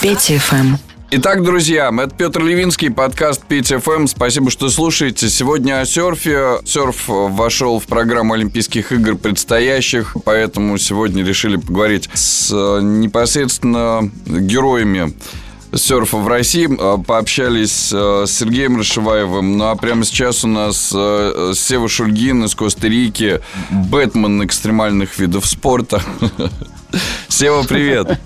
Петя 0.03 0.37
ФМ. 0.37 0.75
Итак, 1.11 1.43
друзья, 1.43 1.89
это 1.89 2.13
Петр 2.13 2.43
Левинский, 2.43 2.91
подкаст 2.91 3.41
ПТФМ. 3.43 4.07
Спасибо, 4.07 4.51
что 4.51 4.67
слушаете. 4.69 5.29
Сегодня 5.29 5.79
о 5.79 5.85
серфе. 5.85 6.59
Серф 6.65 7.05
вошел 7.07 7.79
в 7.79 7.85
программу 7.85 8.33
Олимпийских 8.33 8.91
игр 8.91 9.15
предстоящих, 9.15 10.17
поэтому 10.25 10.77
сегодня 10.77 11.23
решили 11.23 11.55
поговорить 11.55 12.09
с 12.13 12.51
э, 12.51 12.81
непосредственно 12.81 14.11
героями 14.25 15.13
серфа 15.73 16.17
в 16.17 16.27
России. 16.27 16.67
Э, 16.67 17.01
пообщались 17.01 17.89
э, 17.93 18.25
с 18.27 18.31
Сергеем 18.31 18.75
Расшиваевым. 18.75 19.57
Ну 19.57 19.69
а 19.69 19.75
прямо 19.77 20.03
сейчас 20.03 20.43
у 20.43 20.49
нас 20.49 20.89
Сева 20.89 21.87
Шульгин 21.87 22.43
из 22.43 22.55
Коста-Рики, 22.55 23.39
Бэтмен 23.71 24.43
экстремальных 24.43 25.17
видов 25.17 25.45
спорта. 25.45 26.03
Сева, 27.27 27.63
привет. 27.63 28.19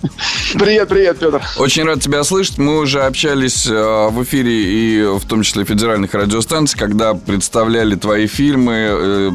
Привет, 0.53 0.89
привет, 0.89 1.19
Петр. 1.19 1.41
Очень 1.57 1.83
рад 1.83 2.01
тебя 2.01 2.23
слышать. 2.23 2.57
Мы 2.57 2.79
уже 2.79 3.03
общались 3.03 3.65
э, 3.65 3.71
в 3.71 4.23
эфире 4.23 4.51
и 4.51 5.17
в 5.17 5.25
том 5.25 5.43
числе 5.43 5.63
федеральных 5.63 6.13
радиостанций, 6.13 6.77
когда 6.77 7.13
представляли 7.13 7.95
твои 7.95 8.27
фильмы. 8.27 8.73
Э, 8.75 9.31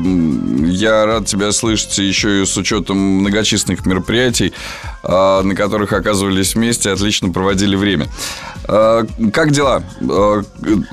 я 0.67 1.07
рад 1.07 1.27
тебя 1.27 1.53
слышать 1.53 1.97
еще 1.99 2.43
и 2.43 2.47
с 2.47 2.57
учетом 2.57 2.99
многочисленных 2.99 3.87
мероприятий, 3.87 4.53
э, 5.03 5.43
на 5.43 5.55
которых 5.55 5.93
оказывались 5.93 6.55
вместе, 6.55 6.91
отлично 6.91 7.31
проводили 7.31 7.77
время. 7.77 8.09
Как 8.65 9.51
дела? 9.51 9.83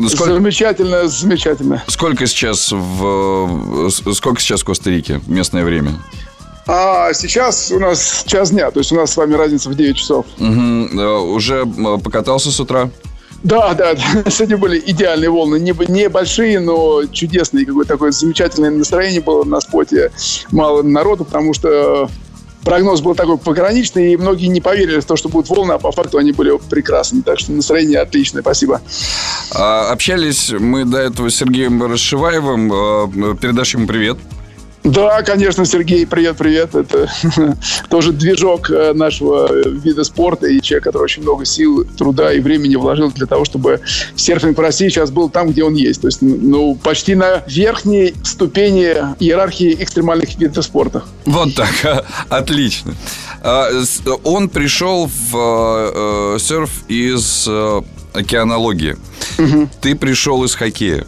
Сколько... 0.07 0.33
Замечательно, 0.33 1.07
замечательно. 1.07 1.83
Сколько 1.87 2.25
сейчас 2.25 2.71
в 2.71 3.89
сколько 3.89 4.41
сейчас 4.41 4.61
в 4.61 4.65
Коста-Рике 4.65 5.21
местное 5.27 5.63
время? 5.63 5.93
А 6.71 7.13
сейчас 7.13 7.71
у 7.71 7.79
нас 7.79 8.23
час 8.27 8.51
дня, 8.51 8.69
то 8.69 8.79
есть 8.79 8.91
у 8.91 8.95
нас 8.95 9.11
с 9.11 9.17
вами 9.17 9.33
разница 9.33 9.69
в 9.71 9.75
9 9.75 9.97
часов. 9.97 10.27
Угу. 10.37 11.01
Уже 11.33 11.65
покатался 12.03 12.51
с 12.51 12.59
утра? 12.59 12.91
Да, 13.41 13.73
да, 13.73 13.95
да. 13.95 14.29
Сегодня 14.29 14.57
были 14.57 14.83
идеальные 14.85 15.31
волны. 15.31 15.59
Не, 15.59 15.73
не 15.87 16.09
большие, 16.09 16.59
но 16.59 17.05
чудесные. 17.11 17.65
Какое-то 17.65 17.93
такое 17.93 18.11
замечательное 18.11 18.69
настроение 18.69 19.19
было 19.19 19.43
на 19.45 19.61
споте. 19.61 20.11
Мало 20.51 20.83
народу, 20.83 21.25
потому 21.25 21.55
что 21.55 22.07
прогноз 22.63 23.01
был 23.01 23.15
такой 23.15 23.39
пограничный, 23.39 24.13
и 24.13 24.17
многие 24.17 24.45
не 24.45 24.61
поверили 24.61 24.99
в 24.99 25.05
то, 25.05 25.15
что 25.15 25.27
будут 25.27 25.49
волны, 25.49 25.71
а 25.71 25.79
по 25.79 25.91
факту 25.91 26.19
они 26.19 26.33
были 26.33 26.55
прекрасные. 26.69 27.23
Так 27.23 27.39
что 27.39 27.51
настроение 27.51 27.97
отличное. 27.97 28.43
Спасибо. 28.43 28.79
А, 29.55 29.89
общались 29.89 30.51
мы 30.51 30.85
до 30.85 30.99
этого 30.99 31.29
с 31.29 31.35
Сергеем 31.35 31.81
Расшиваевым. 31.81 32.71
А, 32.71 33.35
передашь 33.41 33.73
ему 33.73 33.87
привет. 33.87 34.19
Да, 34.83 35.21
конечно, 35.23 35.65
Сергей, 35.65 36.07
привет-привет. 36.07 36.73
Это 36.73 37.11
тоже 37.89 38.13
движок 38.13 38.71
э, 38.71 38.93
нашего 38.93 39.51
вида 39.51 40.03
спорта 40.05 40.47
и 40.47 40.61
человек, 40.61 40.85
который 40.85 41.03
очень 41.03 41.21
много 41.21 41.43
сил, 41.43 41.85
труда 41.97 42.31
и 42.31 42.39
времени 42.39 42.75
вложил 42.75 43.11
для 43.11 43.25
того, 43.25 43.43
чтобы 43.43 43.81
серфинг 44.15 44.57
в 44.57 44.61
России 44.61 44.87
сейчас 44.87 45.11
был 45.11 45.29
там, 45.29 45.49
где 45.49 45.63
он 45.63 45.73
есть. 45.73 46.01
То 46.01 46.07
есть, 46.07 46.21
ну, 46.21 46.75
почти 46.75 47.15
на 47.15 47.43
верхней 47.47 48.13
ступени 48.23 48.95
иерархии 49.19 49.75
экстремальных 49.79 50.37
видов 50.37 50.63
спорта. 50.63 51.03
Вот 51.25 51.55
так, 51.55 52.05
отлично. 52.29 52.95
А, 53.41 53.69
он 54.23 54.49
пришел 54.49 55.07
в 55.07 56.35
э, 56.35 56.39
серф 56.39 56.71
из 56.87 57.45
э, 57.47 57.81
океанологии. 58.13 58.95
Угу. 59.37 59.69
Ты 59.81 59.95
пришел 59.95 60.43
из 60.45 60.55
хоккея. 60.55 61.05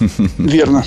Верно. 0.38 0.84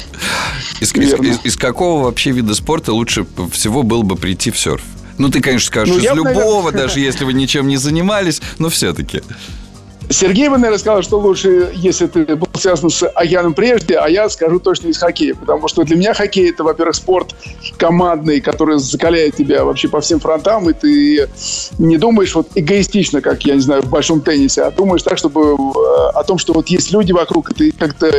Из, 0.79 0.93
Верно. 0.93 1.25
Из, 1.25 1.37
из, 1.37 1.45
из 1.45 1.57
какого 1.57 2.05
вообще 2.05 2.31
вида 2.31 2.55
спорта 2.55 2.93
лучше 2.93 3.25
всего 3.51 3.83
было 3.83 4.03
бы 4.03 4.15
прийти 4.15 4.51
в 4.51 4.57
серф? 4.57 4.81
Ну, 5.17 5.29
ты, 5.29 5.41
конечно, 5.41 5.67
скажешь, 5.67 5.93
ну, 5.93 6.01
из 6.01 6.15
любого, 6.15 6.63
наверное... 6.65 6.71
даже 6.87 6.99
если 6.99 7.25
вы 7.25 7.33
ничем 7.33 7.67
не 7.67 7.77
занимались, 7.77 8.41
но 8.57 8.69
все-таки. 8.69 9.21
Сергей 10.11 10.49
бы, 10.49 10.57
наверное, 10.57 10.77
сказал, 10.77 11.03
что 11.03 11.19
лучше, 11.19 11.71
если 11.73 12.07
ты 12.07 12.25
был 12.35 12.47
связан 12.55 12.89
с 12.89 13.07
океаном 13.07 13.53
прежде, 13.53 13.95
а 13.95 14.09
я 14.09 14.27
скажу 14.29 14.59
точно 14.59 14.87
из 14.87 14.97
хоккея. 14.97 15.35
Потому 15.35 15.67
что 15.67 15.83
для 15.83 15.95
меня 15.95 16.13
хоккей– 16.13 16.49
это, 16.51 16.63
во-первых, 16.63 16.95
спорт 16.95 17.35
командный, 17.77 18.41
который 18.41 18.77
закаляет 18.79 19.37
тебя 19.37 19.63
вообще 19.63 19.87
по 19.87 20.01
всем 20.01 20.19
фронтам, 20.19 20.69
и 20.69 20.73
ты 20.73 21.29
не 21.77 21.97
думаешь 21.97 22.35
вот 22.35 22.49
эгоистично, 22.55 23.21
как, 23.21 23.45
я 23.45 23.55
не 23.55 23.61
знаю, 23.61 23.83
в 23.83 23.89
большом 23.89 24.21
теннисе, 24.21 24.63
а 24.63 24.71
думаешь 24.71 25.03
так, 25.03 25.17
чтобы 25.17 25.53
э, 25.53 26.09
о 26.13 26.23
том, 26.23 26.37
что 26.37 26.53
вот 26.53 26.67
есть 26.67 26.91
люди 26.91 27.13
вокруг, 27.13 27.51
и 27.51 27.53
ты 27.53 27.71
как-то 27.71 28.11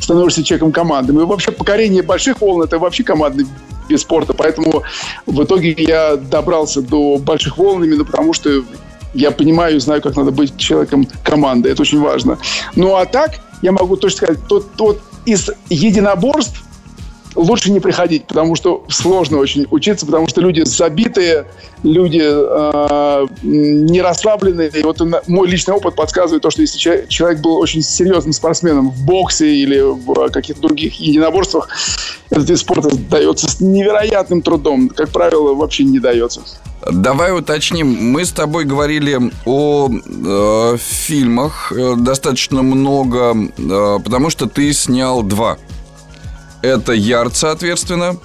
становишься 0.00 0.44
человеком 0.44 0.72
команды. 0.72 1.12
И 1.12 1.16
вообще 1.16 1.52
покорение 1.52 2.02
больших 2.02 2.40
волн– 2.40 2.62
это 2.64 2.78
вообще 2.78 3.02
командный 3.02 3.46
вид 3.88 4.00
спорта. 4.00 4.34
Поэтому 4.34 4.82
в 5.26 5.42
итоге 5.42 5.74
я 5.78 6.16
добрался 6.16 6.82
до 6.82 7.18
больших 7.18 7.58
волн 7.58 7.84
именно 7.84 8.04
потому, 8.04 8.32
что 8.32 8.64
я 9.14 9.30
понимаю 9.30 9.76
и 9.76 9.80
знаю, 9.80 10.02
как 10.02 10.16
надо 10.16 10.30
быть 10.30 10.56
человеком 10.58 11.06
команды. 11.22 11.70
Это 11.70 11.82
очень 11.82 12.00
важно. 12.00 12.38
Ну, 12.74 12.94
а 12.96 13.06
так, 13.06 13.40
я 13.62 13.72
могу 13.72 13.96
точно 13.96 14.16
сказать, 14.16 14.46
тот, 14.46 14.72
тот 14.74 15.00
из 15.24 15.50
единоборств, 15.70 16.62
лучше 17.36 17.70
не 17.70 17.80
приходить, 17.80 18.24
потому 18.24 18.56
что 18.56 18.84
сложно 18.88 19.38
очень 19.38 19.66
учиться, 19.70 20.06
потому 20.06 20.28
что 20.28 20.40
люди 20.40 20.62
забитые, 20.62 21.46
люди 21.82 22.22
э, 22.22 23.26
не 23.42 24.00
расслабленные. 24.00 24.70
И 24.70 24.82
вот 24.82 25.00
мой 25.28 25.48
личный 25.48 25.74
опыт 25.74 25.94
подсказывает 25.94 26.42
то, 26.42 26.50
что 26.50 26.62
если 26.62 27.06
человек 27.08 27.40
был 27.40 27.56
очень 27.56 27.82
серьезным 27.82 28.32
спортсменом 28.32 28.90
в 28.90 29.04
боксе 29.04 29.54
или 29.54 29.80
в 29.80 30.30
каких-то 30.30 30.62
других 30.62 30.94
единоборствах, 30.94 31.68
этот 32.30 32.48
вид 32.48 32.58
спорта 32.58 32.90
дается 32.96 33.48
с 33.48 33.60
невероятным 33.60 34.42
трудом. 34.42 34.88
Как 34.88 35.10
правило, 35.10 35.54
вообще 35.54 35.84
не 35.84 36.00
дается. 36.00 36.40
Давай 36.90 37.36
уточним. 37.36 37.88
Мы 37.88 38.24
с 38.24 38.32
тобой 38.32 38.64
говорили 38.64 39.32
о 39.44 39.88
э, 39.88 40.76
фильмах 40.78 41.72
э, 41.72 41.94
достаточно 41.96 42.62
много, 42.62 43.34
э, 43.34 43.98
потому 44.04 44.30
что 44.30 44.46
ты 44.46 44.72
снял 44.72 45.22
два. 45.22 45.58
Это 46.66 46.92
«Ярд», 46.92 47.36
соответственно. 47.36 48.16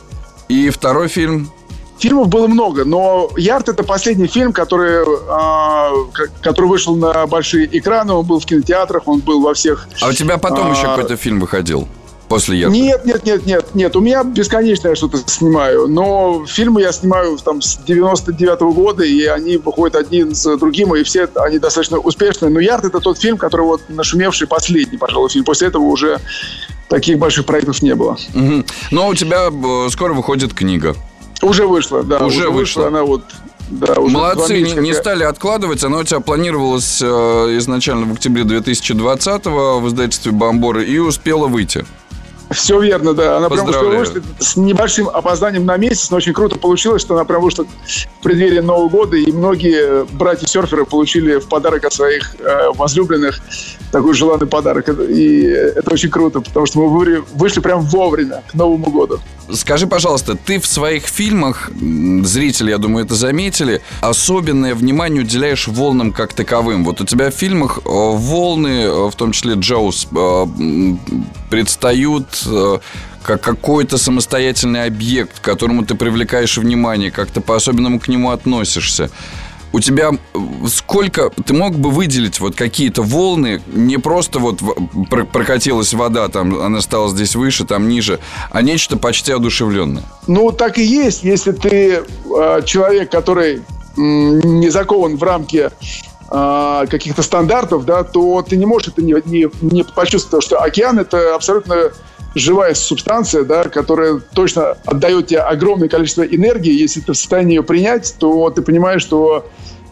И 0.50 0.72
второй 0.72 1.08
фильм 1.10 1.52
Фильмов 2.00 2.30
было 2.30 2.48
много, 2.48 2.84
но 2.84 3.30
«Ярд»— 3.38 3.70
это 3.70 3.84
последний 3.84 4.26
фильм, 4.26 4.52
который, 4.52 5.04
э, 5.04 6.30
который 6.42 6.66
вышел 6.66 6.96
на 6.96 7.28
большие 7.28 7.70
экраны, 7.78 8.14
он 8.14 8.26
был 8.26 8.40
в 8.40 8.46
кинотеатрах, 8.48 9.08
он 9.08 9.20
был 9.20 9.44
во 9.44 9.54
всех... 9.54 9.88
А 10.02 10.08
у 10.08 10.12
тебя 10.12 10.40
потом 10.40 10.72
э, 10.72 10.72
еще 10.72 10.88
какой-то 10.88 11.16
фильм 11.18 11.40
выходил? 11.40 11.88
После 12.28 12.58
«Ярда»? 12.58 12.76
Нет, 12.76 13.06
нет, 13.06 13.24
нет, 13.24 13.46
нет, 13.46 13.76
нет. 13.76 13.96
У 13.96 14.00
меня 14.00 14.24
бесконечно 14.24 14.88
я 14.88 14.96
что-то 14.96 15.20
снимаю. 15.28 15.88
Но 15.88 16.44
фильмы 16.48 16.82
я 16.82 16.92
снимаю 16.92 17.38
там 17.38 17.62
с 17.62 17.80
99-го 17.86 18.72
года, 18.72 19.04
и 19.04 19.26
они 19.26 19.58
выходят 19.58 19.96
один 19.96 20.34
за 20.34 20.58
другим, 20.58 20.96
и 20.96 21.04
все 21.04 21.30
они 21.36 21.60
достаточно 21.60 22.00
успешные. 22.00 22.50
Но 22.50 22.60
«Ярд»— 22.60 22.86
это 22.86 23.00
тот 23.00 23.20
фильм, 23.20 23.38
который 23.38 23.68
вот 23.68 23.82
нашумевший 23.90 24.48
последний, 24.48 24.98
пожалуй, 24.98 25.30
фильм. 25.30 25.46
После 25.46 25.68
этого 25.68 25.84
уже 25.84 26.20
таких 26.92 27.18
больших 27.18 27.46
проектов 27.46 27.82
не 27.82 27.96
было. 27.96 28.18
Угу. 28.36 28.66
Но 28.92 29.08
у 29.08 29.16
тебя 29.16 29.48
э, 29.50 29.90
скоро 29.90 30.14
выходит 30.14 30.54
книга. 30.54 30.94
Уже 31.42 31.66
вышла, 31.66 32.04
да. 32.04 32.18
Уже, 32.18 32.42
уже 32.42 32.50
вышла. 32.50 32.88
Она 32.88 33.04
вот 33.04 33.24
да, 33.70 33.94
уже 33.94 34.14
Молодцы, 34.14 34.62
не, 34.62 34.74
не 34.74 34.94
стали 34.94 35.24
откладывать. 35.24 35.84
Она 35.86 36.00
у 36.00 36.04
тебя 36.04 36.20
планировалась 36.20 37.02
э, 37.02 37.06
изначально 37.58 38.06
в 38.06 38.12
октябре 38.12 38.44
2020-го 38.44 39.80
в 39.80 39.88
издательстве 39.88 40.34
«Бомборы» 40.34 40.86
и 40.86 40.98
успела 40.98 41.48
выйти. 41.48 41.86
Все 42.52 42.80
верно, 42.80 43.14
да. 43.14 43.38
Она 43.38 43.50
прям 43.50 43.66
вышла 43.66 44.22
с 44.40 44.56
небольшим 44.56 45.10
опозданием 45.10 45.66
на 45.66 45.78
месяц, 45.78 46.10
но 46.10 46.18
очень 46.18 46.34
круто 46.34 46.58
получилось, 46.58 47.02
что 47.02 47.16
она 47.16 47.26
прям 47.26 47.42
вышла 47.42 47.66
в 47.66 48.24
преддверии 48.24 48.60
Нового 48.60 48.90
года, 48.90 49.18
и 49.18 49.32
многие 49.32 50.06
братья-серферы 50.16 50.86
получили 50.86 51.38
в 51.38 51.48
подарок 51.48 51.86
от 51.86 51.94
своих 51.94 52.36
э, 52.40 52.70
возлюбленных 52.74 53.40
такой 53.92 54.14
желанный 54.14 54.48
подарок. 54.48 54.90
И 54.90 55.42
это 55.44 55.94
очень 55.94 56.10
круто, 56.10 56.42
потому 56.42 56.66
что 56.66 56.80
мы 56.80 57.24
вышли 57.34 57.60
прям 57.60 57.82
вовремя 57.82 58.44
к 58.50 58.54
Новому 58.54 58.90
году. 58.92 59.20
Скажи, 59.54 59.88
пожалуйста, 59.88 60.36
ты 60.36 60.60
в 60.60 60.66
своих 60.66 61.08
фильмах, 61.08 61.72
зрители, 62.24 62.72
я 62.72 62.78
думаю, 62.78 63.06
это 63.06 63.16
заметили, 63.16 63.82
особенное 64.02 64.76
внимание 64.76 65.24
уделяешь 65.24 65.68
волнам 65.68 66.12
как 66.12 66.34
таковым. 66.34 66.86
Вот 66.86 67.02
у 67.02 67.06
тебя 67.06 67.32
в 67.32 67.34
фильмах 67.34 67.80
э, 67.80 67.82
волны, 67.86 68.84
э, 68.84 69.10
в 69.10 69.16
том 69.16 69.32
числе 69.32 69.56
Джоус, 69.56 70.08
э, 70.16 70.46
предстают 71.50 72.28
как 73.24 73.42
какой-то 73.42 73.98
самостоятельный 73.98 74.86
объект, 74.86 75.40
к 75.40 75.44
которому 75.44 75.86
ты 75.86 75.96
привлекаешь 75.96 76.58
внимание, 76.58 77.12
как-то 77.12 77.40
по-особенному 77.40 78.00
к 78.00 78.08
нему 78.08 78.32
относишься 78.32 79.12
у 79.74 79.80
тебя 79.80 80.12
сколько 80.68 81.30
ты 81.30 81.54
мог 81.54 81.76
бы 81.76 81.92
выделить 81.92 82.40
вот 82.40 82.56
какие-то 82.56 83.02
волны, 83.02 83.62
не 83.68 83.98
просто 83.98 84.40
вот 84.40 84.60
прокатилась 85.32 85.94
вода, 85.94 86.28
там 86.28 86.60
она 86.62 86.82
стала 86.82 87.10
здесь 87.10 87.36
выше, 87.36 87.66
там 87.66 87.88
ниже, 87.88 88.20
а 88.52 88.62
нечто 88.62 88.98
почти 88.98 89.32
одушевленное? 89.32 90.04
Ну, 90.28 90.52
так 90.52 90.78
и 90.78 90.84
есть. 90.84 91.24
Если 91.24 91.52
ты 91.52 92.04
э, 92.04 92.62
человек, 92.66 93.12
который 93.12 93.64
не 93.96 94.70
закован 94.70 95.18
в 95.18 95.24
рамки 95.24 95.70
э, 96.30 96.86
каких-то 96.90 97.24
стандартов, 97.24 97.86
да, 97.86 98.04
то 98.04 98.42
ты 98.42 98.58
не 98.58 98.66
можешь 98.66 98.90
это 98.90 99.02
не, 99.02 99.16
не, 99.26 99.48
не 99.62 99.84
почувствовать, 99.84 100.46
что 100.46 100.62
океан 100.62 101.00
это 101.00 101.36
абсолютно 101.36 101.92
живая 102.36 102.74
субстанция, 102.74 103.44
да, 103.44 103.64
которая 103.64 104.20
точно 104.34 104.78
отдает 104.86 105.28
тебе 105.28 105.40
огромное 105.40 105.90
количество 105.90 106.24
энергии. 106.24 106.72
Если 106.72 107.02
ты 107.02 107.14
в 107.14 107.18
состоянии 107.18 107.56
ее 107.56 107.64
принять, 107.64 108.16
то 108.20 108.50
ты 108.50 108.62
понимаешь, 108.62 109.02
что 109.02 109.50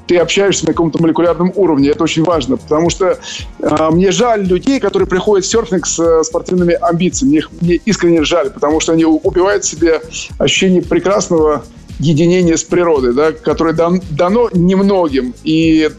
ты 0.08 0.18
общаешься 0.18 0.66
на 0.66 0.74
каком-то 0.74 1.00
молекулярном 1.00 1.54
уровне. 1.56 1.90
Это 1.90 2.04
очень 2.04 2.24
важно, 2.24 2.58
потому 2.58 2.90
что 2.90 3.20
э, 3.60 3.90
мне 3.92 4.12
жаль 4.12 4.44
людей, 4.44 4.80
которые 4.80 5.08
приходят 5.08 5.46
в 5.46 5.50
серфинг 5.50 5.86
с 5.86 6.00
э, 6.00 6.24
спортивными 6.24 6.74
амбициями. 6.74 7.30
Мне, 7.30 7.44
мне 7.62 7.76
искренне 7.86 8.24
жаль, 8.24 8.50
потому 8.50 8.80
что 8.80 8.94
они 8.94 9.06
убивают 9.06 9.66
себе 9.66 10.02
ощущение 10.40 10.82
прекрасного 10.82 11.64
единения 12.00 12.58
с 12.58 12.64
природой, 12.64 13.14
да, 13.14 13.34
которое 13.34 13.76
дан, 13.76 14.02
дано 14.10 14.50
немногим. 14.52 15.36
И 15.44 15.92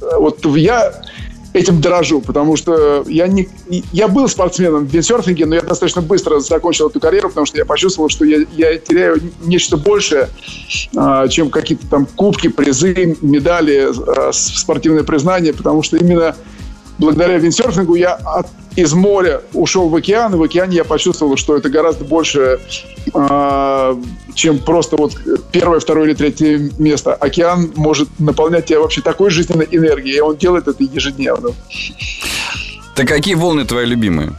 э, 0.00 0.16
вот 0.16 0.46
я 0.56 1.02
этим 1.52 1.80
дорожу, 1.80 2.20
потому 2.20 2.56
что 2.56 3.04
я, 3.06 3.26
не, 3.26 3.48
я 3.92 4.08
был 4.08 4.28
спортсменом 4.28 4.86
в 4.86 4.90
виндсерфинге, 4.92 5.46
но 5.46 5.56
я 5.56 5.60
достаточно 5.60 6.00
быстро 6.00 6.40
закончил 6.40 6.88
эту 6.88 6.98
карьеру, 6.98 7.28
потому 7.28 7.46
что 7.46 7.58
я 7.58 7.64
почувствовал, 7.64 8.08
что 8.08 8.24
я, 8.24 8.38
я 8.56 8.78
теряю 8.78 9.20
нечто 9.44 9.76
большее, 9.76 10.28
а, 10.96 11.28
чем 11.28 11.50
какие-то 11.50 11.86
там 11.88 12.06
кубки, 12.06 12.48
призы, 12.48 13.16
медали, 13.20 13.88
а, 13.90 14.30
спортивное 14.32 15.04
признание, 15.04 15.52
потому 15.52 15.82
что 15.82 15.96
именно 15.98 16.34
благодаря 16.98 17.36
виндсерфингу 17.38 17.96
я 17.96 18.14
от, 18.14 18.46
из 18.76 18.92
моря 18.94 19.42
ушел 19.52 19.88
в 19.88 19.94
океан, 19.94 20.34
и 20.34 20.36
в 20.36 20.42
океане 20.42 20.76
я 20.76 20.84
почувствовал, 20.84 21.36
что 21.36 21.56
это 21.56 21.68
гораздо 21.68 22.04
больше, 22.04 22.60
э, 23.14 23.96
чем 24.34 24.58
просто 24.58 24.96
вот 24.96 25.12
первое, 25.52 25.80
второе 25.80 26.08
или 26.08 26.14
третье 26.14 26.70
место. 26.78 27.14
Океан 27.14 27.72
может 27.76 28.08
наполнять 28.18 28.66
тебя 28.66 28.80
вообще 28.80 29.02
такой 29.02 29.30
жизненной 29.30 29.68
энергией, 29.70 30.16
и 30.16 30.20
он 30.20 30.36
делает 30.36 30.68
это 30.68 30.82
ежедневно. 30.82 31.50
Так 32.94 33.08
какие 33.08 33.34
волны 33.34 33.64
твои 33.64 33.86
любимые? 33.86 34.32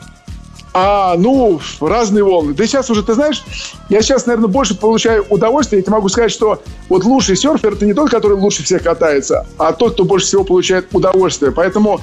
А, 0.76 1.16
ну, 1.18 1.62
разные 1.80 2.24
волны. 2.24 2.54
Да 2.54 2.66
сейчас 2.66 2.90
уже, 2.90 3.04
ты 3.04 3.14
знаешь, 3.14 3.44
я 3.90 4.02
сейчас, 4.02 4.26
наверное, 4.26 4.48
больше 4.48 4.76
получаю 4.76 5.24
удовольствие. 5.30 5.80
Я 5.80 5.84
тебе 5.84 5.94
могу 5.94 6.10
сказать, 6.10 6.32
что 6.32 6.64
вот 6.90 7.04
лучший 7.04 7.36
серфер– 7.36 7.74
это 7.74 7.86
не 7.86 7.94
тот, 7.94 8.10
который 8.10 8.36
лучше 8.38 8.64
всех 8.64 8.82
катается, 8.82 9.46
а 9.60 9.72
тот, 9.72 9.94
кто 9.94 10.04
больше 10.04 10.26
всего 10.26 10.44
получает 10.44 10.88
удовольствие. 10.92 11.52
Поэтому 11.52 12.02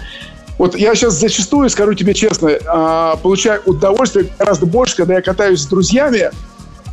вот 0.60 0.76
я 0.76 0.94
сейчас 0.94 1.14
зачастую, 1.14 1.70
скажу 1.70 1.94
тебе 1.94 2.12
честно, 2.12 2.50
а, 2.66 3.16
получаю 3.16 3.62
удовольствие 3.64 4.26
гораздо 4.38 4.66
больше, 4.66 4.94
когда 4.94 5.14
я 5.14 5.22
катаюсь 5.22 5.62
с 5.62 5.66
друзьями 5.66 6.30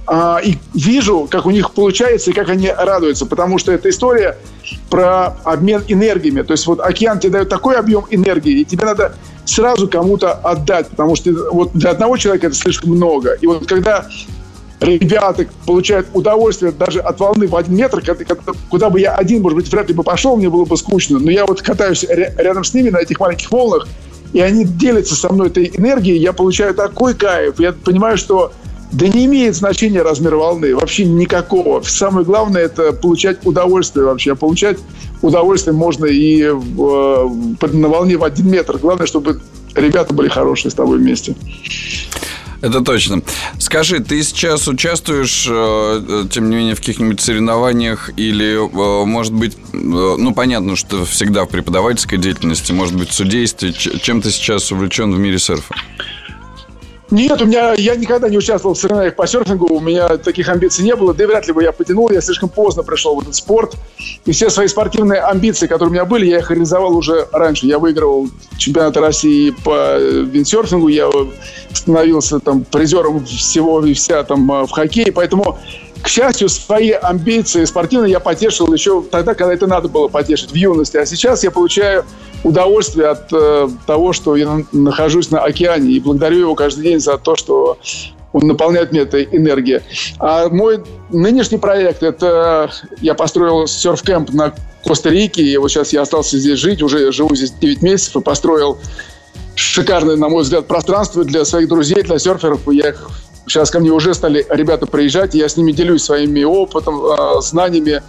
а, 0.08 0.40
и 0.42 0.56
вижу, 0.74 1.28
как 1.30 1.46
у 1.46 1.52
них 1.52 1.72
получается 1.72 2.32
и 2.32 2.34
как 2.34 2.48
они 2.48 2.72
радуются. 2.72 3.26
Потому 3.26 3.58
что 3.58 3.74
это 3.74 3.90
история 3.90 4.38
про 4.90 5.36
обмен 5.44 5.84
энергиями. 5.90 6.44
То 6.44 6.54
есть 6.54 6.66
вот 6.66 6.80
океан 6.80 7.20
тебе 7.20 7.34
дает 7.34 7.50
такой 7.50 7.76
объем 7.76 8.06
энергии, 8.10 8.62
и 8.62 8.64
тебе 8.64 8.86
надо 8.86 9.18
сразу 9.44 9.90
кому-то 9.90 10.32
отдать, 10.32 10.88
потому 10.88 11.18
что 11.18 11.34
вот 11.52 11.74
для 11.74 11.90
одного 11.90 12.16
человека 12.16 12.48
это 12.48 12.56
слишком 12.56 12.92
много. 12.92 13.34
И 13.34 13.48
вот 13.48 13.68
когда 13.68 14.08
ребята 14.80 15.48
получают 15.66 16.08
удовольствие 16.14 16.72
даже 16.72 17.00
от 17.00 17.20
волны 17.20 17.48
в 17.48 17.56
один 17.56 17.76
метр, 17.76 18.02
куда 18.70 18.90
бы 18.90 19.00
я 19.00 19.16
один, 19.16 19.42
может 19.42 19.58
быть, 19.58 19.72
вряд 19.72 19.88
ли 19.88 19.94
бы 19.94 20.04
пошел, 20.04 20.38
мне 20.38 20.50
было 20.50 20.66
бы 20.66 20.78
скучно. 20.78 21.20
Но 21.20 21.32
я 21.32 21.46
вот 21.46 21.62
катаюсь 21.62 22.06
рядом 22.08 22.64
с 22.64 22.74
ними 22.74 22.90
на 22.90 22.98
этих 22.98 23.20
маленьких 23.20 23.52
волнах, 23.52 23.88
и 24.34 24.40
они 24.40 24.66
делятся 24.66 25.16
со 25.16 25.32
мной 25.32 25.48
этой 25.48 25.72
энергией, 25.74 26.18
я 26.18 26.34
получаю 26.34 26.74
такой 26.74 27.14
кайф. 27.14 27.60
Я 27.60 27.72
понимаю, 27.72 28.18
что 28.18 28.52
да 28.92 29.08
не 29.08 29.26
имеет 29.26 29.56
значения 29.56 30.02
размер 30.02 30.36
волны, 30.36 30.76
вообще 30.76 31.06
никакого. 31.06 31.82
Самое 31.82 32.26
главное– 32.26 32.62
это 32.64 32.94
получать 32.94 33.46
удовольствие 33.46 34.06
вообще. 34.06 34.36
Получать 34.36 34.78
удовольствие 35.22 35.74
можно 35.74 36.06
и 36.06 36.50
в, 36.50 37.58
на 37.74 37.88
волне 37.90 38.18
в 38.18 38.24
один 38.24 38.50
метр. 38.50 38.78
Главное, 38.78 39.08
чтобы 39.08 39.42
ребята 39.76 40.14
были 40.14 40.30
хорошие 40.30 40.72
с 40.72 40.74
тобой 40.74 41.00
вместе. 41.00 41.36
Это 42.68 42.82
точно. 42.82 43.22
Скажи, 43.60 44.02
ты 44.02 44.22
сейчас 44.24 44.68
участвуешь, 44.68 45.48
э, 45.50 46.04
э, 46.06 46.26
тем 46.30 46.50
не 46.50 46.58
менее, 46.58 46.76
в 46.76 46.80
каких-нибудь 46.80 47.22
соревнованиях 47.22 48.10
или, 48.18 48.58
э, 48.58 49.06
может 49.06 49.32
быть, 49.32 49.56
ну, 49.72 50.34
понятно, 50.34 50.76
что 50.76 51.06
всегда 51.06 51.46
в 51.46 51.48
преподавательской 51.50 52.18
деятельности, 52.18 52.74
может 52.74 52.96
быть, 52.96 53.10
в 53.10 53.14
судействе. 53.14 53.72
Чем 53.72 54.22
ты 54.22 54.32
сейчас 54.32 54.70
увлечен 54.74 55.14
в 55.14 55.18
мире 55.18 55.40
серфа? 55.40 55.74
Нет, 57.10 57.42
у 57.42 57.46
меня 57.46 57.74
я 57.74 57.96
никогда 57.96 58.28
не 58.28 58.38
участвовал 58.38 58.76
в 58.76 58.78
соревнованиях 58.78 59.16
по 59.16 59.26
серфингу, 59.26 59.74
у 59.74 59.80
меня 59.80 60.18
таких 60.18 60.50
амбиций 60.50 60.84
не 60.84 60.94
было, 60.94 61.14
да 61.14 61.24
и 61.24 61.28
вряд 61.28 61.48
ли 61.48 61.54
бы 61.54 61.64
я 61.64 61.72
потянул, 61.72 62.12
я 62.12 62.20
слишком 62.20 62.50
поздно 62.50 62.84
пришел 62.84 63.16
в 63.16 63.22
этот 63.22 63.34
спорт. 63.36 63.76
И 64.26 64.32
все 64.34 64.50
свои 64.50 64.68
спортивные 64.68 65.22
амбиции, 65.22 65.68
которые 65.68 65.90
у 65.90 65.94
меня 65.94 66.06
были, 66.06 66.26
я 66.26 66.40
их 66.40 66.52
реализовал 66.52 66.98
уже 66.98 67.28
раньше. 67.32 67.66
Я 67.66 67.80
выигрывал 67.80 68.28
чемпионаты 68.58 69.00
России 69.00 69.52
по 69.64 69.98
виндсерфингу, 69.98 70.90
я 70.90 71.10
становился 71.72 72.40
там 72.40 72.66
призером 72.66 73.26
всего 73.26 73.86
и 73.86 73.94
вся 73.94 74.24
там 74.24 74.46
в 74.48 74.70
хоккее, 74.70 75.14
поэтому 75.14 75.58
к 76.02 76.08
счастью, 76.08 76.50
свои 76.50 76.92
амбиции 76.92 77.66
спортивные 77.66 78.12
я 78.12 78.20
потешил 78.20 78.72
еще 78.74 79.04
тогда, 79.04 79.34
когда 79.34 79.54
это 79.54 79.68
надо 79.68 79.88
было 79.88 80.08
потешить, 80.08 80.52
в 80.52 80.56
юности. 80.56 80.98
А 80.98 81.06
сейчас 81.06 81.44
я 81.44 81.52
получаю 81.52 82.06
удовольствие 82.44 83.08
от 83.08 83.32
э, 83.32 83.68
того, 83.86 84.14
что 84.14 84.36
я 84.36 84.64
нахожусь 84.72 85.32
на 85.32 85.40
океане. 85.40 85.92
И 85.92 86.00
благодарю 86.00 86.40
его 86.40 86.56
каждый 86.56 86.84
день 86.84 87.00
за 87.00 87.18
то, 87.18 87.36
что 87.36 87.78
он 88.34 88.48
наполняет 88.48 88.92
меня 88.92 89.04
этой 89.04 89.28
энергией. 89.32 89.82
А 90.20 90.50
мой 90.50 90.84
нынешний 91.10 91.58
проект, 91.58 92.04
это 92.04 92.70
я 93.02 93.14
построил 93.14 93.66
серф-кэмп 93.66 94.34
на 94.34 94.54
Коста-Рике. 94.84 95.42
И 95.42 95.58
вот 95.58 95.70
сейчас 95.70 95.94
я 95.94 96.02
остался 96.02 96.38
здесь 96.38 96.60
жить, 96.60 96.82
уже 96.82 97.12
живу 97.12 97.36
здесь 97.36 97.52
9 97.52 97.82
месяцев 97.82 98.18
и 98.18 98.22
построил 98.22 98.78
шикарное, 99.56 100.16
на 100.16 100.30
мой 100.30 100.44
взгляд, 100.44 100.68
пространство 100.68 101.24
для 101.24 101.44
своих 101.44 101.68
друзей, 101.68 102.04
для 102.04 102.20
серферов. 102.20 102.62
Я 102.72 102.90
их 102.90 103.10
Сейчас 103.48 103.72
ко 103.72 103.80
мне 103.80 103.92
уже 103.92 104.14
стали 104.14 104.46
ребята 104.50 104.86
приезжать, 104.86 105.34
и 105.34 105.38
я 105.38 105.48
с 105.48 105.56
ними 105.56 105.72
делюсь 105.72 106.04
своими 106.04 106.44
опытом, 106.44 107.02
а, 107.06 107.42
знаниями 107.42 108.04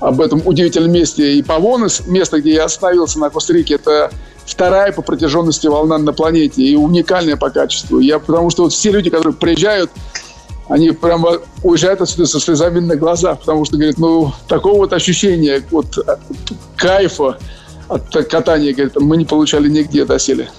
об 0.00 0.20
этом 0.20 0.42
удивительном 0.44 0.92
месте. 0.92 1.34
И 1.34 1.42
Павонес, 1.42 2.06
место, 2.06 2.40
где 2.40 2.54
я 2.54 2.64
остановился 2.64 3.18
на 3.18 3.30
Коста-Рике, 3.30 3.74
это 3.74 4.10
вторая 4.46 4.92
по 4.92 5.02
протяженности 5.02 5.66
волна 5.66 5.98
на 5.98 6.12
планете 6.12 6.62
и 6.62 6.76
уникальная 6.76 7.36
по 7.36 7.50
качеству. 7.50 7.98
Я, 7.98 8.18
потому 8.18 8.50
что 8.50 8.64
вот 8.64 8.72
все 8.72 8.92
люди, 8.92 9.10
которые 9.10 9.34
приезжают, 9.34 9.90
они 10.68 10.92
прямо 10.92 11.38
уезжают 11.62 12.00
отсюда 12.00 12.26
со 12.26 12.40
слезами 12.40 12.78
на 12.78 12.96
глазах, 12.96 13.40
потому 13.40 13.64
что, 13.64 13.76
говорят, 13.76 13.98
ну, 13.98 14.32
такого 14.48 14.76
вот 14.78 14.92
ощущения, 14.92 15.62
вот 15.70 15.98
кайфа 16.76 17.38
от 17.88 18.10
катания, 18.28 18.72
говорят, 18.72 18.96
мы 18.96 19.16
не 19.16 19.24
получали 19.24 19.68
нигде 19.68 20.04
доселе. 20.04 20.50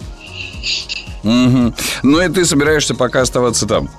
Угу. 1.24 1.74
Ну 2.04 2.22
и 2.22 2.30
ты 2.30 2.46
собираешься 2.46 2.94
пока 2.94 3.22
оставаться 3.22 3.66
там? 3.66 3.90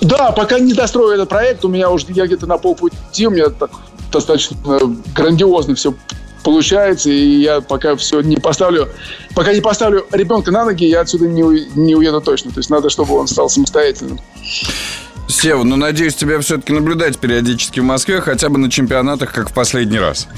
Да, 0.00 0.32
пока 0.32 0.58
не 0.58 0.74
дострою 0.74 1.14
этот 1.14 1.28
проект, 1.28 1.64
у 1.64 1.68
меня 1.68 1.90
уже 1.90 2.06
я 2.10 2.26
где-то 2.26 2.46
на 2.46 2.58
полпути, 2.58 3.26
у 3.26 3.30
меня 3.30 3.48
так 3.48 3.70
достаточно 4.12 4.56
грандиозно 5.14 5.74
все 5.74 5.94
получается, 6.46 7.10
и 7.10 7.40
я 7.40 7.60
пока 7.60 7.96
все 7.96 8.20
не 8.20 8.36
поставлю, 8.36 8.88
пока 9.34 9.52
не 9.52 9.60
поставлю 9.60 10.06
ребенка 10.12 10.52
на 10.52 10.64
ноги, 10.64 10.84
я 10.84 11.00
отсюда 11.00 11.26
не, 11.26 11.42
не 11.74 11.96
уеду 11.96 12.20
точно. 12.20 12.52
То 12.52 12.60
есть 12.60 12.70
надо, 12.70 12.88
чтобы 12.88 13.14
он 13.14 13.26
стал 13.26 13.50
самостоятельным. 13.50 14.20
Сева, 15.28 15.64
ну, 15.64 15.74
надеюсь, 15.74 16.14
тебя 16.14 16.38
все-таки 16.38 16.72
наблюдать 16.72 17.18
периодически 17.18 17.80
в 17.80 17.82
Москве, 17.82 18.20
хотя 18.20 18.48
бы 18.48 18.58
на 18.58 18.70
чемпионатах, 18.70 19.32
как 19.32 19.50
в 19.50 19.52
последний 19.52 19.98
раз. 19.98 20.28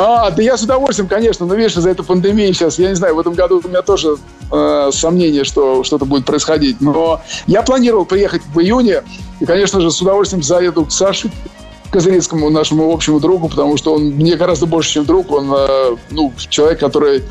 А, 0.00 0.30
да 0.30 0.40
я 0.40 0.56
с 0.56 0.62
удовольствием, 0.62 1.08
конечно, 1.08 1.44
но 1.44 1.54
видишь, 1.54 1.76
из-за 1.76 1.90
этой 1.90 2.04
пандемии 2.04 2.52
сейчас, 2.52 2.78
я 2.78 2.90
не 2.90 2.94
знаю, 2.94 3.16
в 3.16 3.18
этом 3.18 3.34
году 3.34 3.60
у 3.64 3.68
меня 3.68 3.82
тоже 3.82 4.16
э, 4.52 4.90
сомнения, 4.92 5.42
что 5.42 5.82
что-то 5.82 6.04
будет 6.04 6.24
происходить. 6.24 6.80
Но 6.80 7.20
я 7.48 7.62
планировал 7.62 8.04
приехать 8.04 8.42
в 8.54 8.60
июне, 8.60 9.02
и, 9.40 9.44
конечно 9.44 9.80
же, 9.80 9.90
с 9.90 10.00
удовольствием 10.00 10.44
заеду 10.44 10.84
к 10.84 10.92
Саше 10.92 11.32
Козырецкому, 11.90 12.48
нашему 12.48 12.92
общему 12.92 13.18
другу, 13.18 13.48
потому 13.48 13.76
что 13.76 13.92
он 13.92 14.10
мне 14.10 14.36
гораздо 14.36 14.66
больше, 14.66 14.92
чем 14.92 15.04
друг. 15.04 15.32
Он, 15.32 15.52
э, 15.52 15.96
ну, 16.10 16.32
человек, 16.48 16.78
который 16.78 17.24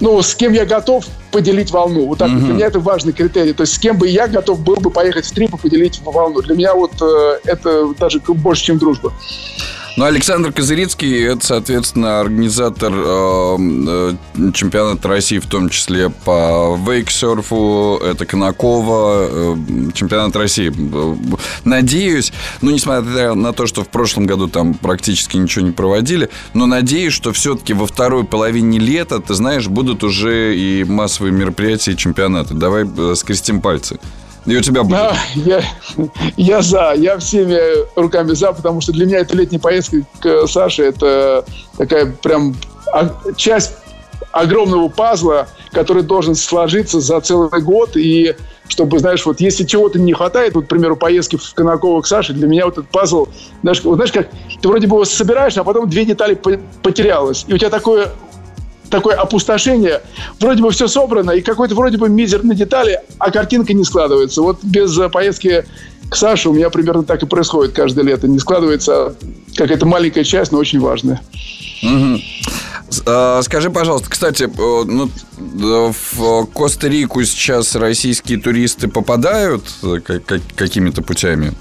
ну, 0.00 0.20
с 0.20 0.34
кем 0.34 0.52
я 0.52 0.64
готов 0.64 1.04
поделить 1.30 1.70
волну. 1.70 2.06
Вот 2.06 2.18
так 2.18 2.30
mm-hmm. 2.30 2.38
для 2.40 2.54
меня 2.54 2.66
это 2.66 2.80
важный 2.80 3.12
критерий. 3.12 3.52
То 3.52 3.60
есть 3.60 3.74
с 3.74 3.78
кем 3.78 3.96
бы 3.96 4.08
я 4.08 4.26
готов 4.26 4.58
был 4.58 4.74
бы 4.74 4.90
поехать 4.90 5.24
в 5.24 5.32
трип 5.32 5.54
и 5.54 5.56
поделить 5.56 6.00
волну. 6.04 6.42
Для 6.42 6.56
меня 6.56 6.74
вот 6.74 7.00
э, 7.00 7.38
это 7.44 7.94
даже 7.94 8.18
больше, 8.18 8.64
чем 8.64 8.78
дружба. 8.78 9.12
Ну, 9.96 10.06
Александр 10.06 10.52
Козырицкий, 10.52 11.22
это, 11.22 11.44
соответственно, 11.44 12.20
организатор 12.20 12.90
э, 12.94 13.56
э, 13.58 14.52
чемпионата 14.54 15.06
России, 15.06 15.38
в 15.38 15.46
том 15.46 15.68
числе 15.68 16.08
по 16.08 16.78
вейксерфу, 16.78 18.00
это 18.02 18.24
Конакова, 18.24 19.28
э, 19.30 19.56
чемпионат 19.92 20.34
России. 20.34 20.72
Надеюсь, 21.64 22.32
ну, 22.62 22.70
несмотря 22.70 23.34
на 23.34 23.52
то, 23.52 23.66
что 23.66 23.84
в 23.84 23.88
прошлом 23.88 24.26
году 24.26 24.48
там 24.48 24.72
практически 24.72 25.36
ничего 25.36 25.66
не 25.66 25.72
проводили, 25.72 26.30
но 26.54 26.64
надеюсь, 26.64 27.12
что 27.12 27.32
все-таки 27.32 27.74
во 27.74 27.86
второй 27.86 28.24
половине 28.24 28.78
лета, 28.78 29.20
ты 29.20 29.34
знаешь, 29.34 29.68
будут 29.68 30.04
уже 30.04 30.56
и 30.56 30.84
массовые 30.84 31.32
мероприятия 31.32 31.92
и 31.92 31.96
чемпионаты. 31.98 32.54
Давай 32.54 32.86
э, 32.86 33.14
скрестим 33.14 33.60
пальцы. 33.60 33.98
И 34.46 34.56
у 34.56 34.60
тебя 34.60 34.82
будет? 34.82 34.98
А, 34.98 35.16
я, 35.34 35.62
я 36.36 36.62
за. 36.62 36.94
Я 36.96 37.18
всеми 37.18 37.56
руками 37.98 38.32
за, 38.32 38.52
потому 38.52 38.80
что 38.80 38.92
для 38.92 39.06
меня 39.06 39.18
эта 39.18 39.36
летняя 39.36 39.60
поездка 39.60 39.98
к 40.20 40.46
Саше 40.46 40.84
это 40.84 41.44
такая 41.78 42.06
прям 42.06 42.56
часть 43.36 43.74
огромного 44.32 44.88
пазла, 44.88 45.46
который 45.72 46.02
должен 46.02 46.34
сложиться 46.34 47.00
за 47.00 47.20
целый 47.20 47.60
год. 47.60 47.96
И 47.96 48.34
чтобы, 48.68 48.98
знаешь, 48.98 49.24
вот 49.26 49.40
если 49.40 49.64
чего-то 49.64 49.98
не 49.98 50.12
хватает, 50.12 50.54
вот, 50.54 50.64
к 50.64 50.68
примеру, 50.68 50.96
поездки 50.96 51.36
в 51.36 51.54
Конаково 51.54 52.00
к 52.00 52.06
Саше, 52.06 52.32
для 52.32 52.48
меня 52.48 52.64
вот 52.64 52.78
этот 52.78 52.90
пазл, 52.90 53.26
знаешь, 53.62 53.82
вот, 53.84 53.96
знаешь, 53.96 54.12
как 54.12 54.28
ты 54.60 54.68
вроде 54.68 54.86
бы 54.86 54.96
его 54.96 55.04
собираешь, 55.04 55.56
а 55.56 55.64
потом 55.64 55.88
две 55.88 56.04
детали 56.04 56.34
потерялось. 56.82 57.44
И 57.46 57.54
у 57.54 57.58
тебя 57.58 57.70
такое 57.70 58.08
такое 58.92 59.16
опустошение. 59.16 60.02
Вроде 60.38 60.62
бы 60.62 60.70
все 60.70 60.86
собрано, 60.86 61.32
и 61.32 61.40
какой-то 61.40 61.74
вроде 61.74 61.98
бы 61.98 62.08
мизерной 62.08 62.54
детали, 62.54 63.00
а 63.18 63.32
картинка 63.32 63.72
не 63.72 63.82
складывается. 63.82 64.42
Вот 64.42 64.62
без 64.62 64.96
поездки 65.10 65.64
к 66.08 66.14
Саше 66.14 66.50
у 66.50 66.52
меня 66.52 66.70
примерно 66.70 67.02
так 67.02 67.22
и 67.22 67.26
происходит 67.26 67.72
каждое 67.72 68.04
лето. 68.04 68.28
Не 68.28 68.38
складывается 68.38 69.16
какая-то 69.56 69.86
маленькая 69.86 70.24
часть, 70.24 70.52
но 70.52 70.58
очень 70.58 70.78
важная. 70.78 71.20
Угу. 71.82 72.20
Скажи, 73.42 73.70
пожалуйста, 73.70 74.10
кстати, 74.10 74.48
ну, 74.54 75.10
в 75.38 76.46
Коста-Рику 76.52 77.24
сейчас 77.24 77.74
российские 77.74 78.38
туристы 78.38 78.88
попадают 78.88 79.64
э, 79.82 80.00
какими-то 80.54 81.00
путями? 81.00 81.54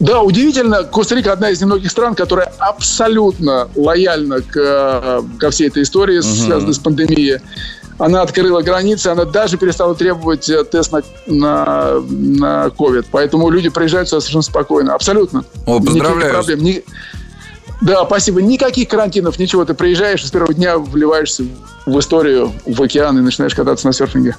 Да, 0.00 0.22
удивительно, 0.22 0.84
Коста-Рика 0.84 1.32
одна 1.32 1.50
из 1.50 1.60
немногих 1.60 1.90
стран, 1.90 2.14
которая 2.14 2.52
абсолютно 2.58 3.68
лояльна 3.76 4.40
к, 4.40 4.56
э, 4.56 5.22
ко 5.38 5.50
всей 5.50 5.68
этой 5.68 5.82
истории, 5.82 6.18
угу. 6.18 6.26
связанной 6.26 6.74
с 6.74 6.78
пандемией. 6.78 7.40
Она 7.96 8.22
открыла 8.22 8.60
границы, 8.60 9.08
она 9.08 9.24
даже 9.24 9.56
перестала 9.56 9.94
требовать 9.94 10.48
э, 10.48 10.64
тест 10.64 10.90
на, 10.92 11.02
на, 11.26 12.00
на 12.00 12.66
COVID. 12.76 13.06
Поэтому 13.12 13.48
люди 13.50 13.68
приезжают 13.68 14.08
совершенно 14.08 14.42
спокойно. 14.42 14.94
Абсолютно. 14.94 15.44
О, 15.64 15.78
поздравляю. 15.78 16.32
Никаких 16.32 16.32
проблем. 16.32 16.82
Да, 17.84 18.06
спасибо. 18.06 18.40
Никаких 18.40 18.88
карантинов, 18.88 19.38
ничего. 19.38 19.64
Ты 19.66 19.74
приезжаешь 19.74 20.24
и 20.24 20.26
с 20.26 20.30
первого 20.30 20.54
дня 20.54 20.78
вливаешься 20.78 21.44
в 21.84 21.98
историю, 21.98 22.50
в 22.64 22.82
океан 22.82 23.18
и 23.18 23.20
начинаешь 23.20 23.54
кататься 23.54 23.86
на 23.86 23.92
серфинге. 23.92 24.36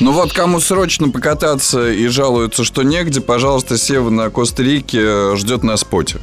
Ну 0.00 0.12
вот, 0.12 0.32
кому 0.32 0.60
срочно 0.60 1.10
покататься 1.10 1.90
и 1.90 2.06
жалуются, 2.08 2.64
что 2.64 2.82
негде, 2.82 3.20
пожалуйста, 3.20 3.76
Сева 3.76 4.08
на 4.08 4.30
Коста-Рике 4.30 5.36
ждет 5.36 5.62
на 5.62 5.76
споте. 5.76 6.20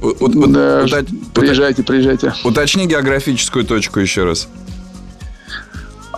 У, 0.00 0.28
да, 0.28 0.84
ут, 0.84 1.08
приезжайте, 1.34 1.82
приезжайте. 1.82 2.32
Уточни 2.44 2.86
географическую 2.86 3.64
точку 3.64 3.98
еще 3.98 4.22
раз. 4.22 4.46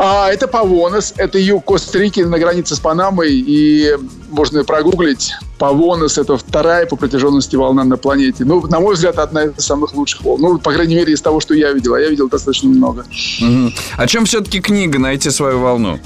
А, 0.02 0.30
это 0.32 0.48
Павонес, 0.48 1.12
это 1.18 1.38
юг 1.38 1.66
Коста-Рики 1.66 2.20
на 2.20 2.38
границе 2.38 2.74
с 2.74 2.80
Панамой, 2.80 3.34
и 3.34 3.98
можно 4.30 4.64
прогуглить. 4.64 5.34
Павонес– 5.58 6.16
это 6.18 6.38
вторая 6.38 6.86
по 6.86 6.96
протяженности 6.96 7.54
волна 7.54 7.84
на 7.84 7.98
планете. 7.98 8.46
Ну, 8.46 8.66
на 8.66 8.80
мой 8.80 8.94
взгляд, 8.94 9.18
одна 9.18 9.44
из 9.44 9.62
самых 9.62 9.92
лучших 9.92 10.22
волн. 10.22 10.40
Ну, 10.40 10.58
по 10.58 10.72
крайней 10.72 10.94
мере, 10.94 11.12
из 11.12 11.20
того, 11.20 11.38
что 11.40 11.52
я 11.52 11.72
видел. 11.72 11.92
А 11.92 12.00
я 12.00 12.08
видел 12.08 12.30
достаточно 12.30 12.70
много. 12.70 13.04
Угу. 13.42 13.72
А 13.98 14.06
чем 14.06 14.24
все-таки 14.24 14.62
книга 14.62 14.98
«Найти 14.98 15.28
свою 15.28 15.58
волну»? 15.58 16.00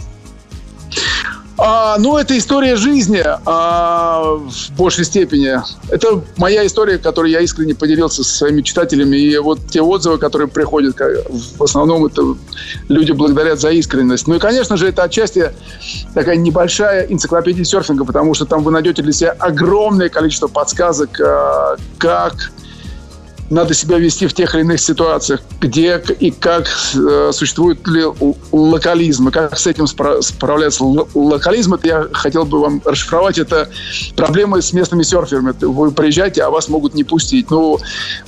А, 1.66 1.96
ну, 1.96 2.18
это 2.18 2.36
история 2.36 2.76
жизни 2.76 3.22
а, 3.24 4.34
в 4.34 4.70
большей 4.76 5.06
степени. 5.06 5.58
Это 5.88 6.22
моя 6.36 6.66
история, 6.66 6.98
которой 6.98 7.30
я 7.30 7.40
искренне 7.40 7.74
поделился 7.74 8.22
со 8.22 8.34
своими 8.34 8.60
читателями. 8.60 9.16
И 9.16 9.38
вот 9.38 9.60
те 9.70 9.80
отзывы, 9.80 10.18
которые 10.18 10.46
приходят, 10.46 10.96
в 10.98 11.62
основном 11.62 12.04
это 12.04 12.36
люди 12.90 13.12
благодарят 13.12 13.60
за 13.60 13.70
искренность. 13.70 14.26
Ну 14.26 14.34
и, 14.34 14.38
конечно 14.38 14.76
же, 14.76 14.88
это 14.88 15.04
отчасти 15.04 15.52
такая 16.12 16.36
небольшая 16.36 17.06
энциклопедия 17.06 17.64
серфинга, 17.64 18.04
потому 18.04 18.34
что 18.34 18.44
там 18.44 18.62
вы 18.62 18.70
найдете 18.70 19.00
для 19.00 19.14
себя 19.14 19.30
огромное 19.38 20.10
количество 20.10 20.48
подсказок, 20.48 21.18
а, 21.18 21.76
как 21.96 22.52
надо 23.50 23.74
себя 23.74 23.98
вести 23.98 24.26
в 24.26 24.32
тех 24.32 24.54
или 24.54 24.62
иных 24.62 24.80
ситуациях, 24.80 25.40
где 25.60 26.02
и 26.18 26.30
как 26.30 26.66
э, 26.94 27.30
существует 27.32 27.86
ли 27.86 28.04
локализм, 28.52 29.28
и 29.28 29.30
как 29.30 29.58
с 29.58 29.66
этим 29.66 29.84
спра- 29.84 30.22
справляется 30.22 30.84
локализм, 31.14 31.74
это 31.74 31.86
я 31.86 32.08
хотел 32.12 32.44
бы 32.44 32.60
вам 32.60 32.82
расшифровать, 32.84 33.38
это 33.38 33.68
проблемы 34.16 34.62
с 34.62 34.72
местными 34.72 35.02
серферами. 35.02 35.54
Вы 35.60 35.90
приезжаете, 35.90 36.42
а 36.42 36.50
вас 36.50 36.68
могут 36.68 36.94
не 36.94 37.04
пустить. 37.04 37.50
Ну, 37.50 37.78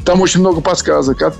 там 0.05 0.21
очень 0.21 0.41
много 0.41 0.61
подсказок. 0.61 1.23
А, 1.23 1.35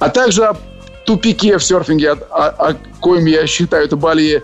а 0.00 0.08
также 0.08 0.44
о 0.44 0.56
тупике 1.04 1.58
в 1.58 1.64
серфинге, 1.64 2.12
о, 2.12 2.14
о, 2.14 2.70
о 2.70 2.76
коем 3.00 3.26
я 3.26 3.46
считаю, 3.46 3.84
это 3.84 3.96
Бали 3.96 4.42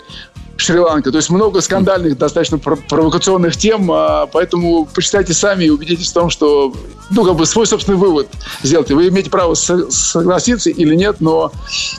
Шри-Ланка. 0.62 1.10
То 1.10 1.18
есть 1.18 1.30
много 1.30 1.60
скандальных, 1.60 2.18
достаточно 2.18 2.58
провокационных 2.58 3.56
тем, 3.56 3.90
а, 3.90 4.26
поэтому 4.26 4.86
почитайте 4.86 5.34
сами 5.34 5.64
и 5.64 5.70
убедитесь 5.70 6.10
в 6.10 6.14
том, 6.14 6.30
что, 6.30 6.72
ну, 7.10 7.24
как 7.24 7.36
бы 7.36 7.46
свой 7.46 7.66
собственный 7.66 7.98
вывод 7.98 8.28
сделайте. 8.62 8.94
Вы 8.94 9.08
имеете 9.08 9.30
право 9.30 9.54
согласиться 9.54 10.70
или 10.70 10.94
нет, 10.94 11.16
но, 11.20 11.52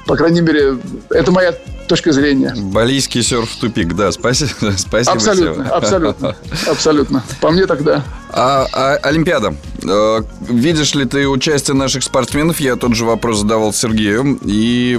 по 0.06 0.16
крайней 0.16 0.42
мере, 0.42 0.78
это 1.10 1.32
моя 1.32 1.54
точка 1.88 2.12
зрения. 2.12 2.54
Балийский 2.56 3.24
серф 3.24 3.50
в 3.50 3.60
тупик, 3.60 3.94
да, 3.94 4.12
спасибо. 4.12 4.52
спасибо 4.78 5.14
абсолютно, 5.14 5.66
Сева. 5.66 5.76
абсолютно, 5.76 6.36
абсолютно. 6.68 7.24
По 7.42 7.52
мне 7.52 7.66
тогда. 7.66 8.04
А, 8.30 8.66
а 8.74 8.96
Олимпиада. 9.04 9.56
Э, 9.84 10.22
видишь 10.42 10.96
ли 10.96 11.06
ты 11.06 11.28
участие 11.28 11.76
наших 11.76 12.04
спортсменов? 12.04 12.60
Я 12.60 12.76
тот 12.76 12.96
же 12.96 13.06
вопрос 13.06 13.40
задавал 13.40 13.74
Сергею. 13.74 14.40
И 14.44 14.98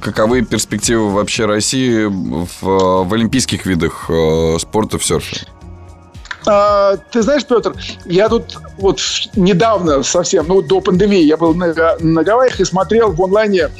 каковы 0.00 0.42
перспективы 0.42 1.10
вообще 1.10 1.44
России 1.44 2.04
в, 2.04 3.04
в 3.04 3.14
олимпийских 3.14 3.66
видах 3.66 4.06
э, 4.08 4.56
спорта 4.58 4.98
в 4.98 5.04
серфе? 5.04 5.46
А, 6.46 6.96
ты 7.10 7.22
знаешь, 7.22 7.44
Петр, 7.44 7.74
я 8.04 8.28
тут 8.28 8.56
вот 8.78 9.00
недавно 9.34 10.02
совсем, 10.02 10.46
ну, 10.48 10.62
до 10.62 10.80
пандемии, 10.80 11.22
я 11.22 11.36
был 11.36 11.54
на, 11.54 11.74
на 12.00 12.24
Гавайях 12.24 12.60
и 12.60 12.64
смотрел 12.64 13.12
в 13.12 13.22
онлайне, 13.22 13.70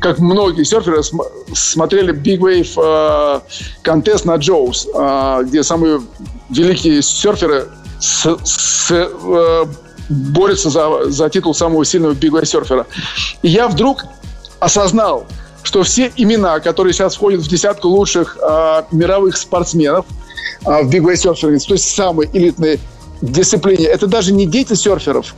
как 0.00 0.18
многие 0.18 0.64
серферы 0.64 1.02
см- 1.02 1.28
смотрели 1.54 2.14
Big 2.14 2.38
Wave 2.38 3.42
контест 3.82 4.24
на 4.24 4.36
Джоус, 4.36 4.88
э, 4.94 5.40
где 5.44 5.62
самые 5.62 6.00
великие 6.50 7.02
серферы 7.02 7.68
с, 8.00 8.36
с, 8.44 8.90
э, 8.90 9.64
борются 10.08 10.70
за, 10.70 11.10
за 11.10 11.28
титул 11.30 11.54
самого 11.54 11.84
сильного 11.84 12.12
Big 12.12 12.30
Wave 12.30 12.46
серфера. 12.46 12.86
И 13.42 13.48
я 13.48 13.68
вдруг 13.68 14.04
осознал, 14.60 15.26
что 15.64 15.82
все 15.82 16.12
имена, 16.16 16.60
которые 16.60 16.92
сейчас 16.92 17.16
входят 17.16 17.40
в 17.40 17.48
десятку 17.48 17.88
лучших 17.88 18.38
э, 18.40 18.82
мировых 18.92 19.36
спортсменов– 19.36 20.06
а, 20.64 20.82
в 20.82 20.90
Wave 20.90 21.14
Surfing, 21.14 21.58
то 21.66 21.74
есть 21.74 21.94
самой 21.94 22.28
элитной 22.32 22.80
дисциплине, 23.20 23.86
это 23.86 24.06
даже 24.06 24.32
не 24.32 24.46
дети 24.46 24.74
серферов, 24.74 25.34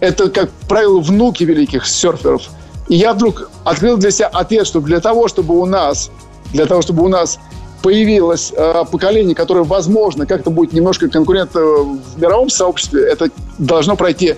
это, 0.00 0.30
как 0.30 0.50
правило, 0.68 1.00
внуки 1.00 1.44
великих 1.44 1.86
серферов. 1.86 2.42
И 2.88 2.96
я 2.96 3.12
вдруг 3.12 3.50
открыл 3.64 3.96
для 3.96 4.10
себя 4.10 4.28
ответ, 4.28 4.66
что 4.66 4.80
для 4.80 5.00
того, 5.00 5.28
чтобы 5.28 5.58
у 5.58 5.66
нас, 5.66 6.10
для 6.52 6.66
того, 6.66 6.82
чтобы 6.82 7.04
у 7.04 7.08
нас 7.08 7.38
появилось 7.82 8.52
э, 8.56 8.84
поколение, 8.90 9.34
которое, 9.34 9.64
возможно, 9.64 10.26
как-то 10.26 10.50
будет 10.50 10.72
немножко 10.72 11.08
конкурентно 11.08 11.60
в 11.60 12.18
мировом 12.18 12.48
сообществе, 12.48 13.02
это 13.02 13.30
должно 13.58 13.96
пройти 13.96 14.36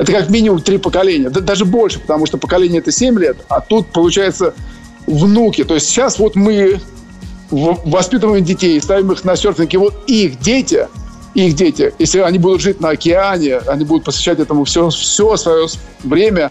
это 0.00 0.12
как 0.12 0.30
минимум 0.30 0.62
три 0.62 0.78
поколения, 0.78 1.28
да, 1.28 1.40
даже 1.40 1.66
больше, 1.66 2.00
потому 2.00 2.24
что 2.24 2.38
поколение 2.38 2.80
это 2.80 2.90
7 2.90 3.18
лет, 3.18 3.36
а 3.50 3.60
тут 3.60 3.88
получается 3.88 4.54
внуки. 5.06 5.62
То 5.62 5.74
есть 5.74 5.88
сейчас 5.88 6.18
вот 6.18 6.36
мы 6.36 6.80
воспитываем 7.50 8.42
детей, 8.42 8.80
ставим 8.80 9.12
их 9.12 9.24
на 9.24 9.36
серфинг, 9.36 9.74
и 9.74 9.76
вот 9.76 10.04
их 10.06 10.40
дети, 10.40 10.88
их 11.34 11.54
дети, 11.54 11.92
если 11.98 12.20
они 12.20 12.38
будут 12.38 12.62
жить 12.62 12.80
на 12.80 12.90
океане, 12.90 13.58
они 13.58 13.84
будут 13.84 14.04
посвящать 14.04 14.38
этому 14.38 14.64
все, 14.64 14.88
все 14.88 15.36
свое 15.36 15.66
время 16.02 16.50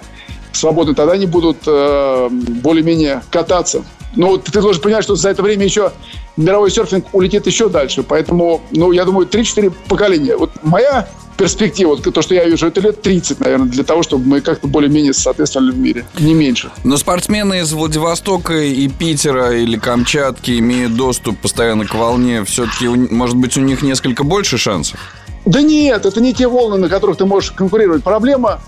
свободно, 0.52 0.94
тогда 0.94 1.14
они 1.14 1.26
будут 1.26 1.58
э, 1.66 2.30
более-менее 2.30 3.24
кататься. 3.32 3.84
Но 4.16 4.38
ты 4.38 4.62
должен 4.62 4.82
понимать, 4.82 5.04
что 5.04 5.16
за 5.16 5.30
это 5.30 5.44
время 5.44 5.66
еще 5.66 5.92
мировой 6.38 6.72
серфинг 6.72 7.06
улетит 7.14 7.46
еще 7.48 7.70
дальше. 7.70 8.04
Поэтому, 8.04 8.62
ну, 8.72 8.92
я 8.92 9.06
думаю, 9.06 9.28
3-4 9.28 9.74
поколения. 9.88 10.36
Вот 10.36 10.52
моя 10.64 11.08
перспектива, 11.38 11.96
вот 11.96 12.14
то, 12.14 12.22
что 12.22 12.36
я 12.36 12.46
вижу, 12.46 12.68
это 12.68 12.82
лет 12.82 13.02
30, 13.02 13.40
наверное, 13.40 13.68
для 13.68 13.84
того, 13.84 14.04
чтобы 14.04 14.28
мы 14.28 14.42
как-то 14.42 14.68
более-менее 14.68 15.14
соответствовали 15.14 15.72
в 15.72 15.78
мире. 15.78 16.06
Не 16.20 16.34
меньше. 16.34 16.70
Но 16.84 16.98
спортсмены 16.98 17.62
из 17.62 17.72
Владивостока 17.72 18.54
и 18.54 18.88
Питера 18.90 19.58
или 19.58 19.78
Камчатки 19.78 20.60
имеют 20.60 20.96
доступ 20.96 21.40
постоянно 21.40 21.86
к 21.86 21.96
волне. 21.96 22.44
Все-таки, 22.44 22.88
может 22.88 23.38
быть, 23.38 23.56
у 23.58 23.62
них 23.62 23.82
несколько 23.82 24.26
больше 24.26 24.58
шансов? 24.58 25.00
Да 25.46 25.62
нет, 25.62 26.06
это 26.06 26.20
не 26.20 26.34
те 26.34 26.48
волны, 26.48 26.78
на 26.78 26.90
которых 26.90 27.18
ты 27.18 27.26
можешь 27.26 27.52
конкурировать. 27.52 28.04
Проблема 28.04 28.60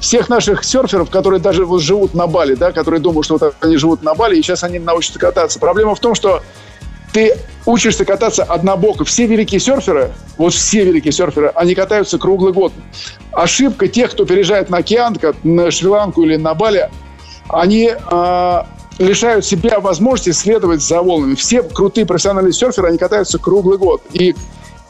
всех 0.00 0.28
наших 0.28 0.64
серферов, 0.64 1.10
которые 1.10 1.40
даже 1.40 1.64
вот 1.64 1.82
живут 1.82 2.14
на 2.14 2.26
Бали, 2.26 2.54
да, 2.54 2.72
которые 2.72 3.00
думают, 3.00 3.26
что 3.26 3.38
вот 3.38 3.54
они 3.60 3.76
живут 3.76 4.02
на 4.02 4.14
Бали, 4.14 4.36
и 4.38 4.42
сейчас 4.42 4.64
они 4.64 4.78
научатся 4.78 5.18
кататься. 5.18 5.58
Проблема 5.58 5.94
в 5.94 6.00
том, 6.00 6.14
что 6.14 6.42
ты 7.12 7.36
учишься 7.66 8.04
кататься 8.04 8.42
однобоко. 8.42 9.04
Все 9.04 9.26
великие 9.26 9.60
серферы, 9.60 10.12
вот 10.38 10.54
все 10.54 10.84
великие 10.84 11.12
серферы, 11.12 11.52
они 11.54 11.74
катаются 11.74 12.18
круглый 12.18 12.52
год. 12.52 12.72
Ошибка 13.32 13.88
тех, 13.88 14.10
кто 14.12 14.24
переезжает 14.24 14.70
на 14.70 14.78
океан, 14.78 15.16
на 15.42 15.70
Шри-Ланку 15.70 16.22
или 16.22 16.36
на 16.36 16.54
Бали, 16.54 16.90
они 17.48 17.92
э, 17.92 18.62
лишают 18.98 19.44
себя 19.44 19.80
возможности 19.80 20.30
следовать 20.30 20.80
за 20.80 21.02
волнами. 21.02 21.34
Все 21.34 21.62
крутые 21.62 22.06
профессиональные 22.06 22.52
серферы, 22.52 22.88
они 22.88 22.98
катаются 22.98 23.38
круглый 23.38 23.76
год. 23.76 24.02
И 24.12 24.34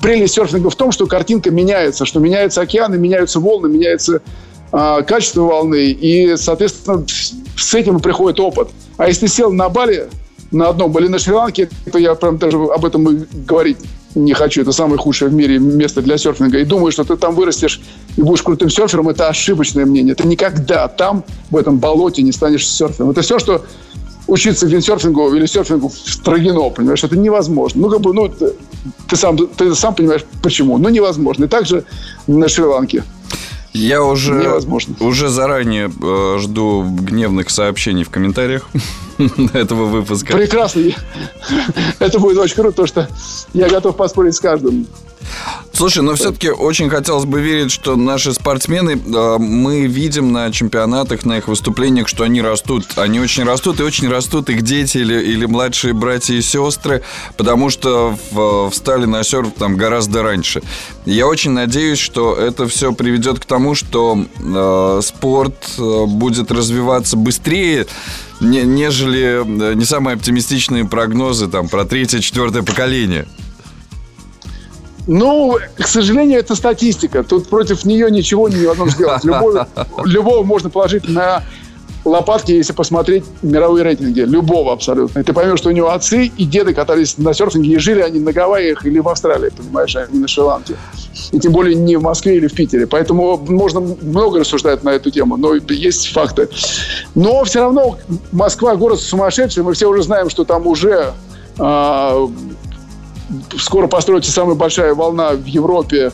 прелесть 0.01 0.35
серфинга 0.35 0.71
в 0.71 0.77
том, 0.77 0.93
что 0.93 1.07
картинка 1.07 1.51
меняется, 1.51 2.05
что 2.05 2.21
меняются 2.21 2.61
океаны, 2.61 2.97
меняются 2.97 3.41
волны, 3.41 3.69
меняется 3.69 4.21
качество 4.71 5.43
волны. 5.43 5.91
И, 5.91 6.37
соответственно, 6.37 7.05
с 7.07 7.75
этим 7.75 8.01
приходит 8.01 8.41
опыт. 8.41 8.69
А 8.97 9.09
если 9.09 9.27
сел 9.27 9.53
на 9.53 9.69
Бали, 9.69 10.09
на 10.51 10.69
одном 10.69 10.93
были 10.93 11.09
на 11.09 11.19
Шри-Ланке, 11.19 11.69
то 11.91 11.99
я 11.99 12.15
прям 12.15 12.39
даже 12.39 12.57
об 12.57 12.85
этом 12.85 13.27
говорить 13.47 13.79
не 14.15 14.35
хочу. 14.35 14.63
Это 14.63 14.73
самое 14.73 14.99
худшее 14.99 15.31
в 15.31 15.35
мире 15.35 15.59
место 15.59 16.03
для 16.03 16.19
серфинга. 16.19 16.59
И 16.59 16.65
думаю, 16.65 16.93
что 16.93 17.05
ты 17.05 17.17
там 17.17 17.35
вырастешь 17.35 17.81
и 18.17 18.23
будешь 18.23 18.43
крутым 18.43 18.71
серфером, 18.71 19.09
это 19.09 19.29
ошибочное 19.29 19.87
мнение. 19.87 20.15
Ты 20.15 20.27
никогда 20.27 20.89
там, 20.89 21.25
в 21.51 21.57
этом 21.57 21.79
болоте, 21.79 22.23
не 22.23 22.33
станешь 22.33 22.69
серфером. 22.69 23.11
Это 23.11 23.23
все, 23.23 23.39
что 23.39 23.65
учиться 24.27 24.67
виндсерфингу 24.67 25.35
или 25.35 25.47
серфингу 25.47 25.89
в 25.89 25.95
Строгино, 25.95 26.71
понимаешь, 26.71 27.03
это 27.05 27.17
невозможно. 27.17 27.83
Ну, 27.83 27.91
как 27.91 28.01
бы, 28.01 28.13
ну, 28.13 28.29
ты, 28.29 28.53
ты, 29.09 29.17
сам, 29.17 29.37
ты 29.37 29.75
сам 29.75 29.95
понимаешь, 29.95 30.25
почему. 30.43 30.79
Ну, 30.79 30.89
невозможно. 30.89 31.45
И 31.45 31.49
также 31.49 31.85
на 32.27 32.49
Шри-Ланке. 32.49 33.05
Я 33.73 34.03
уже, 34.03 34.35
Невозможно. 34.35 34.97
уже 35.01 35.29
заранее 35.29 35.91
э, 36.03 36.39
жду 36.41 36.83
гневных 36.83 37.51
сообщений 37.51 38.03
в 38.05 38.11
комментариях 38.11 38.69
этого 39.53 39.85
выпуска. 39.85 40.33
Прекрасно. 40.33 40.83
Это 42.01 42.19
будет 42.19 42.39
очень 42.39 42.55
круто, 42.57 42.71
потому 42.71 42.89
что 42.89 43.09
я 43.53 43.69
готов 43.69 43.97
поспорить 43.97 44.35
с 44.35 44.41
каждым. 44.41 44.87
Слушай, 45.73 46.03
но 46.03 46.15
все-таки 46.15 46.51
очень 46.51 46.91
хотелось 46.91 47.25
бы 47.25 47.41
верить, 47.41 47.71
что 47.71 47.97
наши 47.97 48.35
спортсмены, 48.35 48.93
э, 48.93 49.37
мы 49.39 49.87
видим 49.87 50.33
на 50.33 50.51
чемпионатах, 50.53 51.25
на 51.25 51.39
их 51.39 51.49
выступлениях, 51.49 52.09
что 52.09 52.25
они 52.25 52.43
растут. 52.43 52.85
Они 52.97 53.21
очень 53.21 53.45
растут, 53.45 53.81
и 53.81 53.83
очень 53.83 54.09
растут 54.09 54.51
их 54.51 54.63
дети 54.63 54.99
или, 54.99 55.15
или 55.15 55.47
младшие 55.47 55.95
братья 55.95 56.35
и 56.35 56.43
сестры, 56.43 57.03
потому 57.37 57.71
что 57.71 58.17
встали 58.71 59.07
на 59.07 59.23
серф 59.25 59.55
там 59.59 59.77
гораздо 59.77 60.23
раньше. 60.23 60.63
Я 61.07 61.27
очень 61.27 61.53
надеюсь, 61.53 61.99
что 61.99 62.35
это 62.35 62.69
все 62.69 62.93
приведет 62.93 63.39
к 63.39 63.45
тому, 63.45 63.75
что 63.75 64.25
э, 64.39 65.01
спорт 65.03 65.55
э, 65.79 66.05
будет 66.07 66.51
развиваться 66.53 67.17
быстрее, 67.17 67.87
не, 68.41 68.63
нежели 68.63 69.71
э, 69.71 69.75
не 69.75 69.85
самые 69.85 70.17
оптимистичные 70.17 70.85
прогнозы 70.85 71.49
там 71.49 71.69
про 71.69 71.85
третье-четвертое 71.85 72.63
поколение. 72.63 73.27
Ну, 75.07 75.59
к 75.77 75.87
сожалению, 75.87 76.39
это 76.39 76.55
статистика. 76.55 77.23
Тут 77.25 77.49
против 77.49 77.85
нее 77.85 78.11
ничего 78.11 78.49
невозможно 78.49 78.93
сделать. 78.93 79.25
Любого, 79.25 79.69
любого 80.05 80.45
можно 80.45 80.71
положить 80.71 81.09
на 81.09 81.43
лопатки, 82.05 82.53
если 82.53 82.73
посмотреть 82.73 83.25
мировые 83.43 83.85
рейтинги. 83.85 84.21
Любого 84.21 84.73
абсолютно. 84.73 85.21
И 85.21 85.23
ты 85.23 85.33
поймешь, 85.33 85.59
что 85.59 85.69
у 85.69 85.73
него 85.73 85.91
отцы 85.91 86.27
и 86.27 86.45
деды 86.45 86.73
катались 86.75 87.19
на 87.19 87.35
серфинге, 87.35 87.73
и 87.73 87.79
жили 87.79 88.01
они 88.01 88.21
на 88.21 88.33
Гавайях 88.33 88.87
или 88.87 88.99
в 88.99 89.09
Австралии, 89.09 89.51
понимаешь, 89.51 89.95
а 89.97 90.07
не 90.11 90.19
на 90.19 90.29
Шри-Ланке. 90.29 90.77
И 91.33 91.39
тем 91.39 91.53
более 91.53 91.75
не 91.75 91.97
в 91.97 92.03
Москве 92.03 92.37
или 92.37 92.47
в 92.47 92.55
Питере. 92.55 92.87
Поэтому 92.87 93.37
можно 93.49 93.81
много 93.81 94.41
рассуждать 94.41 94.83
на 94.83 94.91
эту 94.91 95.11
тему, 95.11 95.37
но 95.37 95.55
есть 95.55 96.13
факты. 96.13 96.49
Но 97.15 97.45
все 97.45 97.61
равно 97.61 97.99
Москва 98.33 98.77
город 98.77 99.01
сумасшедший. 99.01 99.63
Мы 99.63 99.75
все 99.75 99.89
уже 99.89 100.03
знаем, 100.03 100.31
что 100.31 100.45
там 100.45 100.67
уже 100.67 101.13
а, 101.59 102.29
скоро 103.59 103.87
построится 103.87 104.31
самая 104.31 104.55
большая 104.55 104.95
волна 104.95 105.33
в 105.33 105.45
Европе. 105.45 106.13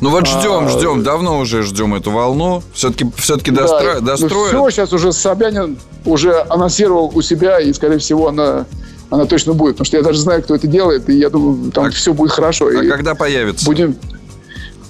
Ну 0.00 0.10
вот 0.10 0.26
ждем, 0.26 0.66
а, 0.66 0.68
ждем, 0.68 1.02
давно 1.02 1.38
уже 1.38 1.62
ждем 1.62 1.94
эту 1.94 2.10
волну. 2.10 2.62
Все-таки, 2.74 3.06
все-таки 3.16 3.50
да, 3.50 3.62
достро... 3.62 3.94
Ну 3.94 4.00
достроят. 4.00 4.52
Ну 4.52 4.66
все, 4.66 4.70
сейчас 4.70 4.92
уже 4.92 5.12
Собянин 5.12 5.78
уже 6.04 6.44
анонсировал 6.48 7.10
у 7.14 7.22
себя, 7.22 7.60
и, 7.60 7.72
скорее 7.72 7.98
всего, 7.98 8.28
она, 8.28 8.66
она 9.10 9.26
точно 9.26 9.54
будет. 9.54 9.74
Потому 9.74 9.86
что 9.86 9.96
я 9.96 10.02
даже 10.02 10.18
знаю, 10.18 10.42
кто 10.42 10.54
это 10.54 10.66
делает, 10.66 11.08
и 11.08 11.14
я 11.14 11.30
думаю, 11.30 11.70
там 11.72 11.86
а, 11.86 11.90
все 11.90 12.12
будет 12.12 12.32
хорошо. 12.32 12.66
А 12.66 12.84
и 12.84 12.88
когда 12.88 13.14
появится? 13.14 13.64
Будем... 13.64 13.96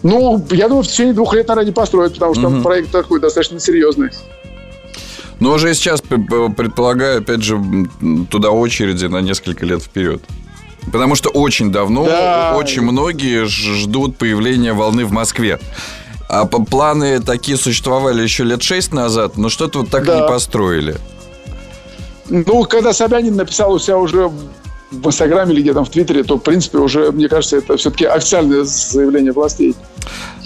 Ну, 0.02 0.44
я 0.50 0.68
думаю, 0.68 0.82
в 0.82 0.88
течение 0.88 1.14
двух 1.14 1.32
лет, 1.34 1.46
наверное, 1.46 1.66
не 1.66 1.72
построят, 1.72 2.14
потому 2.14 2.34
что 2.34 2.46
угу. 2.46 2.54
там 2.54 2.62
проект 2.62 2.90
такой 2.90 3.20
достаточно 3.20 3.60
серьезный. 3.60 4.10
Но 5.38 5.52
уже 5.52 5.74
сейчас, 5.74 6.00
предполагаю, 6.00 7.18
опять 7.18 7.42
же, 7.42 7.60
туда 8.30 8.50
очереди 8.50 9.06
на 9.06 9.20
несколько 9.20 9.66
лет 9.66 9.82
вперед. 9.82 10.22
Потому 10.90 11.14
что 11.14 11.30
очень 11.30 11.70
давно, 11.70 12.06
да. 12.06 12.54
очень 12.56 12.82
многие 12.82 13.44
ждут 13.46 14.16
появления 14.16 14.72
волны 14.72 15.04
в 15.04 15.12
Москве. 15.12 15.58
А 16.28 16.46
планы 16.46 17.20
такие 17.20 17.56
существовали 17.56 18.22
еще 18.22 18.44
лет 18.44 18.62
шесть 18.62 18.92
назад, 18.92 19.36
но 19.36 19.48
что-то 19.48 19.80
вот 19.80 19.90
так 19.90 20.04
да. 20.04 20.18
и 20.18 20.20
не 20.22 20.28
построили. 20.28 20.96
Ну, 22.28 22.64
когда 22.64 22.92
Собянин 22.92 23.36
написал 23.36 23.74
у 23.74 23.78
себя 23.78 23.98
уже 23.98 24.30
в 24.92 25.06
Инстаграме 25.06 25.54
или 25.54 25.62
где 25.62 25.72
там 25.72 25.84
в 25.84 25.90
Твиттере, 25.90 26.22
то, 26.22 26.36
в 26.36 26.40
принципе, 26.40 26.78
уже, 26.78 27.10
мне 27.12 27.28
кажется, 27.28 27.56
это 27.56 27.76
все-таки 27.76 28.04
официальное 28.04 28.64
заявление 28.64 29.32
властей. 29.32 29.74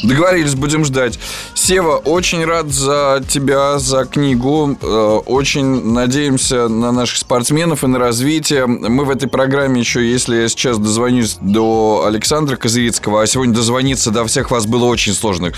Договорились, 0.03 0.55
будем 0.55 0.85
ждать. 0.85 1.19
Сева, 1.55 1.97
очень 1.97 2.45
рад 2.45 2.71
за 2.71 3.23
тебя, 3.27 3.79
за 3.79 4.05
книгу. 4.05 4.77
Э, 4.81 5.21
очень 5.27 5.87
надеемся 5.87 6.69
на 6.69 6.93
наших 6.93 7.19
спортсменов 7.19 7.83
и 7.83 7.87
на 7.87 7.99
развитие. 7.99 8.67
Мы 8.67 9.05
в 9.05 9.11
этой 9.11 9.29
программе 9.29 9.81
еще, 9.81 10.09
если 10.09 10.37
я 10.37 10.49
сейчас 10.49 10.79
дозвонюсь 10.79 11.39
до 11.41 12.05
Александра 12.07 12.57
Козырицкого, 12.57 13.23
а 13.23 13.27
сегодня 13.27 13.55
дозвониться 13.55 14.11
до 14.11 14.25
всех 14.27 14.51
вас 14.51 14.67
было 14.67 14.85
очень 14.85 15.15
сложно. 15.15 15.53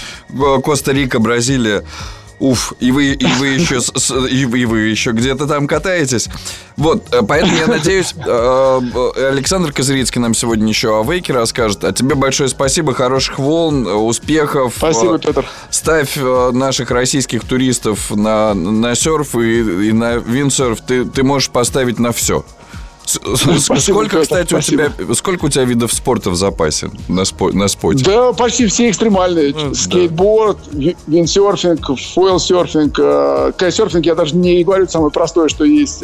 Коста-Рика, 0.62 1.18
Бразилия. 1.18 1.84
Уф, 2.40 2.72
и 2.78 2.92
вы, 2.92 3.14
и 3.14 3.26
вы 3.38 3.48
еще, 3.48 3.80
и 4.30 4.44
вы, 4.44 4.60
и 4.60 4.64
вы 4.64 4.78
еще 4.80 5.10
где-то 5.10 5.46
там 5.46 5.66
катаетесь. 5.66 6.28
Вот, 6.76 7.12
э, 7.12 7.22
поэтому 7.26 7.56
я 7.56 7.66
надеюсь, 7.66 8.14
э, 8.16 8.80
э, 9.16 9.28
Александр 9.28 9.72
Козырицкий 9.72 10.20
нам 10.20 10.34
сегодня 10.34 10.68
еще 10.68 11.00
о 11.00 11.02
Вейке 11.02 11.32
расскажет. 11.32 11.82
А 11.82 11.92
тебе 11.92 12.14
большое 12.14 12.48
спасибо, 12.48 12.94
хороших 12.94 13.40
волн, 13.40 13.86
успехов. 13.86 14.74
Спасибо, 14.76 15.18
Петр. 15.18 15.44
Ставь 15.70 16.16
наших 16.16 16.92
российских 16.92 17.42
туристов 17.44 18.14
на, 18.14 18.54
на 18.54 18.94
серф 18.94 19.34
и, 19.34 19.88
и 19.88 19.92
на 19.92 20.16
виндсерф. 20.16 20.80
Ты, 20.80 21.04
ты 21.04 21.24
можешь 21.24 21.50
поставить 21.50 21.98
на 21.98 22.12
все. 22.12 22.44
Сколько, 23.08 24.22
кстати, 24.22 24.54
у 24.54 24.60
тебя 24.60 24.92
сколько 25.14 25.46
у 25.46 25.48
тебя 25.48 25.64
видов 25.64 25.92
спорта 25.92 26.30
в 26.30 26.36
запасе 26.36 26.90
на, 27.08 27.24
спо, 27.24 27.50
на 27.50 27.68
споте? 27.68 28.04
Да, 28.04 28.32
почти 28.32 28.66
все 28.66 28.90
экстремальные. 28.90 29.54
Ну, 29.54 29.74
Скейтборд, 29.74 30.58
виндсерфинг, 31.06 31.80
фойл-серфинг, 32.14 32.98
э, 32.98 33.52
кайтсерфинг, 33.56 34.04
я 34.04 34.14
даже 34.14 34.36
не 34.36 34.62
говорю 34.62 34.86
самое 34.88 35.10
простое, 35.10 35.48
что 35.48 35.64
есть. 35.64 36.02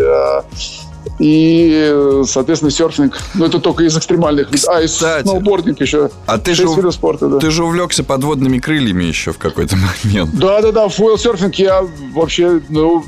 И, 1.19 2.23
соответственно, 2.27 2.71
серфинг. 2.71 3.19
Ну, 3.35 3.45
это 3.45 3.61
только 3.61 3.85
из 3.85 3.97
экстремальных. 3.97 4.49
А, 4.69 4.83
и 4.83 4.97
сноубординг 4.97 5.81
еще. 5.81 6.11
А 6.27 6.39
ты 6.39 6.55
же, 6.55 6.67
спорта, 6.93 7.29
да. 7.29 7.39
ты 7.39 7.51
же 7.51 7.65
увлекся 7.65 8.05
подводными 8.05 8.59
крыльями 8.59 9.05
еще 9.05 9.33
в 9.33 9.39
какой-то 9.39 9.77
момент. 10.05 10.35
Да-да-да, 10.35 10.89
фойл-серфинг 10.89 11.55
я 11.57 11.87
вообще, 12.13 12.61
ну, 12.69 13.05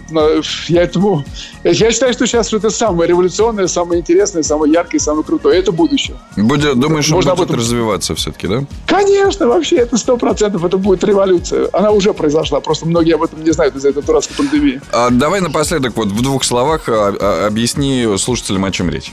я 0.69 0.83
этому... 0.83 1.25
Я 1.65 1.91
считаю, 1.91 2.13
что 2.13 2.27
сейчас 2.27 2.53
это 2.53 2.71
самое 2.71 3.09
революционное, 3.09 3.67
самое 3.67 4.01
интересное, 4.01 4.43
самое 4.43 4.73
яркое, 4.73 5.01
самое 5.01 5.25
крутое. 5.25 5.59
Это 5.59 5.73
будущее. 5.73 6.17
Будет, 6.37 6.79
думаешь, 6.79 7.09
Можно 7.11 7.35
будет 7.35 7.49
этом... 7.49 7.61
развиваться 7.61 8.15
все-таки, 8.15 8.47
да? 8.47 8.65
Конечно, 8.87 9.47
вообще, 9.49 9.77
это 9.77 9.97
сто 9.97 10.17
процентов. 10.17 10.65
Это 10.65 10.77
будет 10.77 11.03
революция. 11.05 11.69
Она 11.73 11.91
уже 11.91 12.13
произошла. 12.15 12.61
Просто 12.61 12.87
многие 12.87 13.15
об 13.15 13.23
этом 13.23 13.43
не 13.43 13.51
знают 13.51 13.75
из-за 13.77 13.91
этой 13.91 14.03
дурацкой 14.03 14.37
пандемии. 14.37 14.81
А, 14.93 15.11
давай 15.11 15.41
напоследок 15.41 15.97
вот 15.97 16.09
в 16.09 16.23
двух 16.23 16.45
словах 16.45 16.89
а, 16.89 17.47
объясни 17.87 18.19
слушателям, 18.19 18.65
о 18.65 18.71
чем 18.71 18.91
речь. 18.91 19.13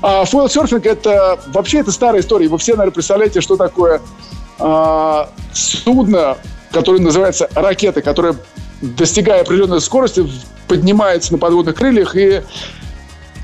А, 0.00 0.24
фойл-серфинг– 0.24 0.82
это 0.86 1.40
вообще 1.48 1.78
это 1.80 1.92
старая 1.92 2.20
история. 2.20 2.48
Вы 2.48 2.58
все, 2.58 2.72
наверное, 2.72 2.94
представляете, 2.94 3.40
что 3.40 3.56
такое 3.56 4.00
а, 4.58 5.28
судно, 5.52 6.38
которое 6.70 7.00
называется 7.00 7.48
ракета, 7.54 8.00
которая, 8.00 8.36
достигая 8.80 9.42
определенной 9.42 9.80
скорости, 9.80 10.24
поднимается 10.68 11.32
на 11.32 11.38
подводных 11.38 11.74
крыльях 11.74 12.16
и 12.16 12.42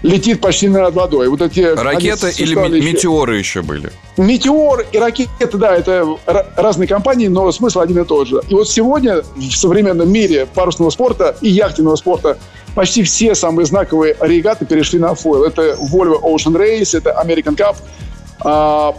летит 0.03 0.41
почти 0.41 0.69
над 0.69 0.95
водой. 0.95 1.29
Вот 1.29 1.43
эти 1.43 1.61
Ракета 1.61 2.29
или 2.29 2.55
метеоры 2.81 3.37
еще 3.37 3.63
были? 3.63 3.91
Метеор 4.17 4.87
и 4.93 4.99
ракета, 4.99 5.59
да, 5.59 5.75
это 5.75 6.07
разные 6.57 6.87
компании, 6.87 7.27
но 7.27 7.51
смысл 7.51 7.81
один 7.81 7.99
и 7.99 8.05
тот 8.05 8.29
же. 8.29 8.41
И 8.49 8.55
вот 8.55 8.69
сегодня 8.69 9.23
в 9.35 9.57
современном 9.57 10.11
мире 10.11 10.47
парусного 10.47 10.91
спорта 10.91 11.37
и 11.41 11.49
яхтенного 11.49 11.97
спорта 11.97 12.39
почти 12.79 13.03
все 13.03 13.35
самые 13.35 13.67
знаковые 13.67 14.15
регаты 14.21 14.65
перешли 14.65 15.01
на 15.01 15.17
фойл. 15.17 15.43
Это 15.43 15.77
Volvo 15.93 16.23
Ocean 16.23 16.55
Race, 16.55 16.97
это 16.97 17.11
American 17.11 17.57
Cup. 17.57 17.75
А, 18.45 18.95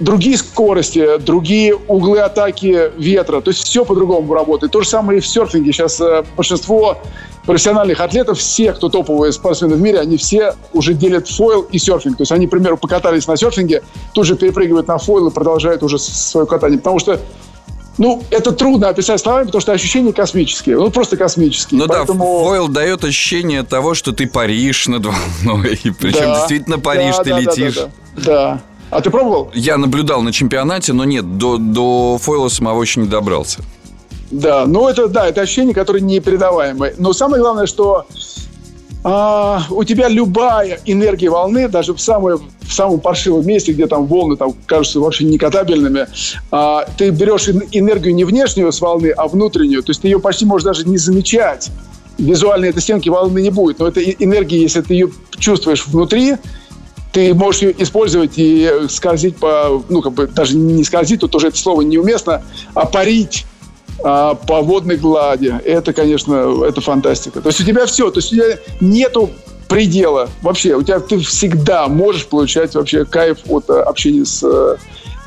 другие 0.00 0.36
скорости, 0.36 1.16
другие 1.16 1.74
углы 1.74 2.18
атаки 2.18 2.90
ветра. 2.98 3.40
То 3.40 3.50
есть 3.50 3.64
все 3.64 3.86
по-другому 3.86 4.34
работает. 4.34 4.70
То 4.70 4.82
же 4.82 4.88
самое 4.90 5.16
и 5.18 5.22
в 5.22 5.26
серфинге. 5.26 5.72
Сейчас 5.72 5.98
э, 5.98 6.24
большинство 6.36 6.98
профессиональных 7.46 8.00
атлетов, 8.00 8.38
все, 8.38 8.74
кто 8.74 8.90
топовые 8.90 9.32
спортсмены 9.32 9.76
в 9.76 9.80
мире, 9.80 10.00
они 10.00 10.18
все 10.18 10.54
уже 10.74 10.92
делят 10.92 11.26
фойл 11.26 11.62
и 11.62 11.78
серфинг. 11.78 12.18
То 12.18 12.22
есть 12.24 12.32
они, 12.32 12.46
к 12.46 12.50
примеру, 12.50 12.76
покатались 12.76 13.26
на 13.26 13.38
серфинге, 13.38 13.82
тут 14.12 14.26
же 14.26 14.36
перепрыгивают 14.36 14.88
на 14.88 14.98
фойл 14.98 15.28
и 15.28 15.32
продолжают 15.32 15.82
уже 15.82 15.98
свое 15.98 16.46
катание. 16.46 16.78
Потому 16.78 16.98
что 16.98 17.18
ну, 17.98 18.22
это 18.30 18.52
трудно 18.52 18.88
описать 18.88 19.20
словами, 19.20 19.46
потому 19.46 19.60
что 19.60 19.72
ощущения 19.72 20.12
космические. 20.12 20.76
Ну, 20.76 20.90
просто 20.90 21.16
космические. 21.16 21.80
Ну 21.80 21.86
Поэтому... 21.86 22.24
да, 22.24 22.48
фойл 22.48 22.68
дает 22.68 23.04
ощущение 23.04 23.62
того, 23.62 23.94
что 23.94 24.12
ты 24.12 24.26
паришь 24.26 24.88
над 24.88 25.06
волной. 25.06 25.78
Причем 25.98 26.20
да, 26.20 26.38
действительно 26.38 26.78
паришь, 26.78 27.16
да, 27.16 27.22
ты 27.22 27.30
да, 27.30 27.38
летишь. 27.40 27.74
Да, 27.74 27.90
да, 28.16 28.22
да. 28.24 28.62
А 28.90 29.00
ты 29.00 29.10
пробовал? 29.10 29.50
Я 29.54 29.78
наблюдал 29.78 30.22
на 30.22 30.32
чемпионате, 30.32 30.92
но 30.92 31.04
нет, 31.04 31.38
до, 31.38 31.56
до 31.56 32.18
фойла 32.18 32.48
самого 32.48 32.82
еще 32.82 33.00
не 33.00 33.08
добрался. 33.08 33.60
Да, 34.30 34.64
ну 34.66 34.88
это, 34.88 35.08
да, 35.08 35.28
это 35.28 35.42
ощущение, 35.42 35.74
которое 35.74 36.00
непередаваемое. 36.00 36.94
Но 36.98 37.12
самое 37.12 37.42
главное, 37.42 37.66
что 37.66 38.06
а, 39.04 39.64
у 39.70 39.82
тебя 39.84 40.08
любая 40.08 40.78
энергия 40.84 41.28
волны, 41.28 41.68
даже 41.68 41.92
в, 41.92 42.00
самое, 42.00 42.38
в 42.60 42.72
самом 42.72 43.00
паршивом 43.00 43.44
месте, 43.46 43.72
где 43.72 43.86
там 43.86 44.06
волны 44.06 44.36
там, 44.36 44.54
кажутся 44.66 45.00
вообще 45.00 45.24
некатабельными, 45.24 46.06
а, 46.50 46.86
ты 46.96 47.10
берешь 47.10 47.48
энергию 47.48 48.14
не 48.14 48.24
внешнюю 48.24 48.70
с 48.70 48.80
волны, 48.80 49.10
а 49.10 49.26
внутреннюю. 49.26 49.82
То 49.82 49.90
есть 49.90 50.02
ты 50.02 50.08
ее 50.08 50.20
почти 50.20 50.44
можешь 50.44 50.64
даже 50.64 50.88
не 50.88 50.98
замечать. 50.98 51.70
Визуально 52.18 52.66
этой 52.66 52.80
стенки 52.80 53.08
волны 53.08 53.40
не 53.40 53.50
будет. 53.50 53.80
Но 53.80 53.88
эта 53.88 54.00
энергия, 54.02 54.60
если 54.60 54.82
ты 54.82 54.94
ее 54.94 55.10
чувствуешь 55.38 55.86
внутри, 55.86 56.36
ты 57.12 57.34
можешь 57.34 57.62
ее 57.62 57.82
использовать 57.82 58.34
и 58.36 58.70
скользить 58.88 59.36
по, 59.36 59.82
ну, 59.88 60.00
как 60.00 60.12
бы 60.12 60.26
даже 60.28 60.56
не 60.56 60.84
скользить, 60.84 61.20
тут 61.20 61.34
уже 61.34 61.48
это 61.48 61.58
слово 61.58 61.82
неуместно, 61.82 62.42
а 62.74 62.86
парить 62.86 63.46
а, 64.04 64.34
по 64.34 64.60
водной 64.62 64.96
глади. 64.96 65.54
Это, 65.64 65.92
конечно, 65.92 66.64
это 66.64 66.80
фантастика. 66.80 67.40
То 67.40 67.48
есть 67.48 67.60
у 67.60 67.64
тебя 67.64 67.86
все, 67.86 68.10
то 68.10 68.18
есть 68.18 68.32
у 68.32 68.36
тебя 68.36 68.58
нету 68.80 69.30
предела 69.68 70.28
вообще. 70.42 70.74
У 70.74 70.82
тебя 70.82 71.00
ты 71.00 71.18
всегда 71.20 71.88
можешь 71.88 72.26
получать 72.26 72.74
вообще 72.74 73.04
кайф 73.04 73.38
от 73.48 73.70
э, 73.70 73.80
общения 73.80 74.24
с 74.24 74.42
э, 74.42 74.76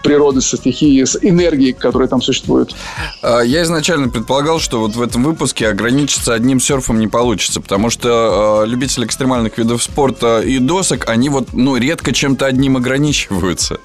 природы, 0.03 0.39
со 0.41 0.55
стихией, 0.55 1.05
с 1.05 1.17
энергией, 1.19 1.73
которая 1.73 2.07
там 2.07 2.21
существует. 2.21 2.75
А, 3.23 3.41
я 3.41 3.63
изначально 3.63 4.07
предполагал, 4.07 4.59
что 4.59 4.79
вот 4.79 4.95
в 4.95 5.01
этом 5.01 5.23
выпуске 5.23 5.67
ограничиться 5.67 6.33
одним 6.33 6.59
серфом 6.59 6.99
не 6.99 7.07
получится, 7.07 7.59
потому 7.59 7.89
что 7.89 8.63
э, 8.63 8.69
любители 8.69 9.05
экстремальных 9.05 9.57
видов 9.57 9.81
спорта 9.81 10.41
и 10.41 10.59
досок, 10.59 11.09
они 11.09 11.29
вот, 11.29 11.53
ну, 11.53 11.75
редко 11.75 12.13
чем-то 12.13 12.45
одним 12.45 12.77
ограничиваются. 12.77 13.79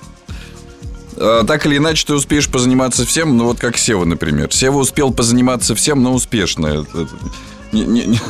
Э, 1.20 1.44
так 1.46 1.66
или 1.66 1.76
иначе 1.76 2.06
ты 2.06 2.14
успеешь 2.14 2.48
позаниматься 2.48 3.04
всем, 3.04 3.36
ну 3.36 3.44
вот 3.44 3.58
как 3.58 3.76
Сева, 3.76 4.06
например. 4.06 4.48
Сева 4.52 4.78
успел 4.78 5.12
позаниматься 5.12 5.74
всем, 5.74 6.02
но 6.02 6.14
успешно. 6.14 6.86
Не, 7.72 7.84
не, 7.84 8.06
не, 8.06 8.20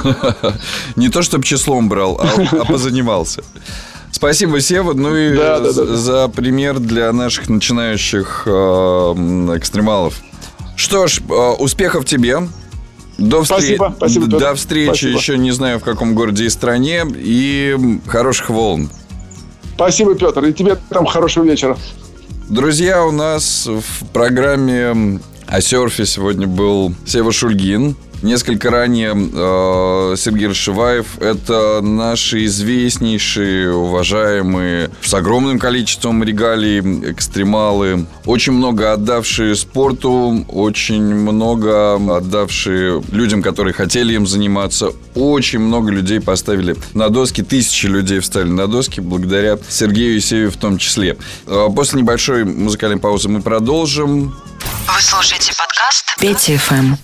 не 0.96 1.08
то, 1.08 1.22
чтобы 1.22 1.44
числом 1.44 1.88
брал, 1.88 2.20
а, 2.20 2.28
а 2.50 2.64
позанимался. 2.64 3.44
Спасибо, 4.10 4.60
Сева. 4.60 4.92
Ну 4.92 5.14
и 5.16 5.36
да, 5.36 5.60
да, 5.60 5.72
да. 5.72 5.96
за 5.96 6.28
пример 6.28 6.80
для 6.80 7.12
наших 7.12 7.48
начинающих 7.48 8.42
э, 8.46 8.50
экстремалов. 9.56 10.20
Что 10.74 11.06
ж, 11.06 11.20
э, 11.28 11.32
успехов 11.58 12.04
тебе. 12.04 12.38
До, 13.18 13.42
встр... 13.42 13.54
спасибо, 13.54 13.94
спасибо, 13.96 14.26
До 14.26 14.54
встречи 14.56 14.88
спасибо. 14.90 15.18
еще 15.18 15.38
не 15.38 15.52
знаю 15.52 15.78
в 15.78 15.84
каком 15.84 16.14
городе 16.14 16.44
и 16.44 16.48
стране. 16.48 17.04
И 17.14 18.00
хороших 18.08 18.50
волн. 18.50 18.90
Спасибо, 19.76 20.16
Петр. 20.16 20.44
И 20.44 20.52
тебе 20.52 20.76
там 20.90 21.06
хорошего 21.06 21.44
вечера. 21.44 21.78
Друзья, 22.50 23.04
у 23.04 23.12
нас 23.12 23.68
в 23.68 24.06
программе 24.12 25.20
о 25.50 25.60
серфе 25.60 26.06
сегодня 26.06 26.46
был 26.46 26.94
Сева 27.04 27.32
Шульгин. 27.32 27.96
Несколько 28.22 28.70
ранее 28.70 29.12
э, 29.14 30.14
Сергей 30.16 30.48
Рашиваев– 30.48 31.18
это 31.20 31.80
наши 31.82 32.44
известнейшие, 32.44 33.74
уважаемые, 33.74 34.90
с 35.02 35.12
огромным 35.14 35.58
количеством 35.58 36.22
регалий, 36.22 36.80
экстремалы, 37.10 38.06
очень 38.26 38.52
много 38.52 38.92
отдавшие 38.92 39.56
спорту, 39.56 40.44
очень 40.48 41.02
много 41.02 41.94
отдавшие 41.94 43.02
людям, 43.10 43.42
которые 43.42 43.72
хотели 43.72 44.12
им 44.12 44.26
заниматься. 44.26 44.92
Очень 45.14 45.60
много 45.60 45.90
людей 45.90 46.20
поставили 46.20 46.76
на 46.92 47.08
доски, 47.08 47.42
тысячи 47.42 47.86
людей 47.86 48.20
встали 48.20 48.50
на 48.50 48.68
доски 48.68 49.00
благодаря 49.00 49.58
Сергею 49.68 50.18
и 50.18 50.20
Севе 50.20 50.50
в 50.50 50.56
том 50.58 50.78
числе. 50.78 51.16
Э, 51.46 51.68
после 51.74 52.02
небольшой 52.02 52.44
музыкальной 52.44 52.98
паузы 52.98 53.28
мы 53.30 53.40
продолжим. 53.40 54.32
Вы 54.86 55.00
слушаете 55.00 55.52
подкаст 55.56 56.14
Пети 56.18 56.56
ФМ. 56.56 56.94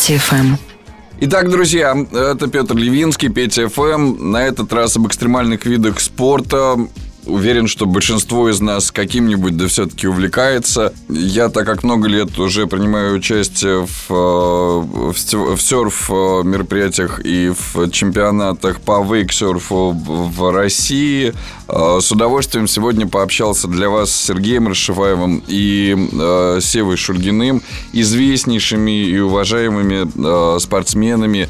Петя 0.00 0.18
ФМ. 0.18 0.54
Итак, 1.20 1.50
друзья, 1.50 1.94
это 2.10 2.46
Петр 2.46 2.74
Левинский, 2.74 3.28
Петя 3.28 3.68
ФМ. 3.68 4.30
На 4.30 4.46
этот 4.46 4.72
раз 4.72 4.96
об 4.96 5.06
экстремальных 5.06 5.66
видах 5.66 6.00
спорта. 6.00 6.78
Уверен, 7.30 7.66
что 7.66 7.86
большинство 7.86 8.48
из 8.48 8.60
нас 8.60 8.90
каким-нибудь 8.90 9.56
да 9.56 9.68
все-таки 9.68 10.06
увлекается. 10.06 10.92
Я, 11.08 11.48
так 11.48 11.66
как 11.66 11.82
много 11.82 12.08
лет 12.08 12.38
уже 12.38 12.66
принимаю 12.66 13.16
участие 13.16 13.86
в, 13.86 14.10
э, 14.10 15.12
в, 15.12 15.56
в 15.56 15.60
серф 15.60 16.10
э, 16.10 16.42
мероприятиях 16.44 17.20
и 17.24 17.52
в 17.56 17.90
чемпионатах 17.90 18.80
по 18.80 19.02
вейксерфу 19.02 19.92
в 19.92 20.52
России, 20.52 21.32
э, 21.68 21.98
с 22.00 22.12
удовольствием 22.12 22.66
сегодня 22.66 23.06
пообщался 23.06 23.68
для 23.68 23.88
вас 23.88 24.10
с 24.10 24.26
Сергеем 24.26 24.68
Расшиваевым 24.68 25.42
и 25.46 25.96
Севой 26.60 26.96
Шульгиным, 26.96 27.62
известнейшими 27.92 29.06
и 29.06 29.18
уважаемыми 29.18 30.58
спортсменами, 30.58 31.48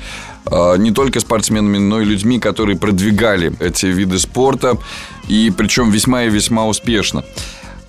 не 0.50 0.90
только 0.90 1.20
спортсменами, 1.20 1.78
но 1.78 2.00
и 2.00 2.04
людьми, 2.04 2.40
которые 2.40 2.76
продвигали 2.76 3.52
эти 3.60 3.86
виды 3.86 4.18
спорта, 4.18 4.76
и 5.28 5.52
причем 5.56 5.90
весьма 5.90 6.24
и 6.24 6.30
весьма 6.30 6.66
успешно. 6.66 7.24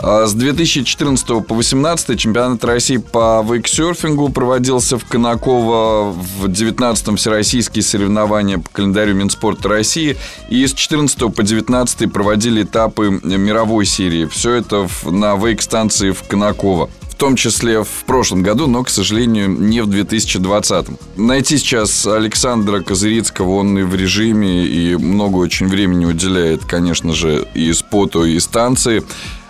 А, 0.03 0.25
с 0.25 0.33
2014 0.33 1.27
по 1.27 1.53
2018 1.53 2.19
чемпионат 2.19 2.63
России 2.63 2.97
по 2.97 3.45
вейксерфингу 3.47 4.29
проводился 4.29 4.97
в 4.97 5.05
Конаково 5.05 6.11
в 6.11 6.45
19-м 6.45 7.17
всероссийские 7.17 7.83
соревнования 7.83 8.57
по 8.57 8.69
календарю 8.69 9.13
Минспорта 9.13 9.69
России. 9.69 10.17
И 10.49 10.65
с 10.65 10.73
14 10.73 11.33
по 11.33 11.43
19 11.43 12.11
проводили 12.11 12.63
этапы 12.63 13.19
мировой 13.23 13.85
серии. 13.85 14.25
Все 14.25 14.53
это 14.53 14.87
на 15.05 15.35
вейк-станции 15.35 16.11
в 16.11 16.23
Конаково 16.23 16.89
том 17.21 17.35
числе 17.35 17.83
в 17.83 18.03
прошлом 18.07 18.41
году, 18.41 18.65
но, 18.65 18.83
к 18.83 18.89
сожалению, 18.89 19.47
не 19.47 19.81
в 19.81 19.85
2020. 19.85 21.17
Найти 21.17 21.59
сейчас 21.59 22.07
Александра 22.07 22.79
Козырицкого, 22.81 23.57
он 23.57 23.77
и 23.77 23.83
в 23.83 23.93
режиме, 23.93 24.65
и 24.65 24.95
много 24.95 25.37
очень 25.37 25.67
времени 25.67 26.05
уделяет, 26.05 26.65
конечно 26.65 27.13
же, 27.13 27.45
и 27.53 27.71
споту, 27.73 28.25
и 28.25 28.39
станции. 28.39 29.03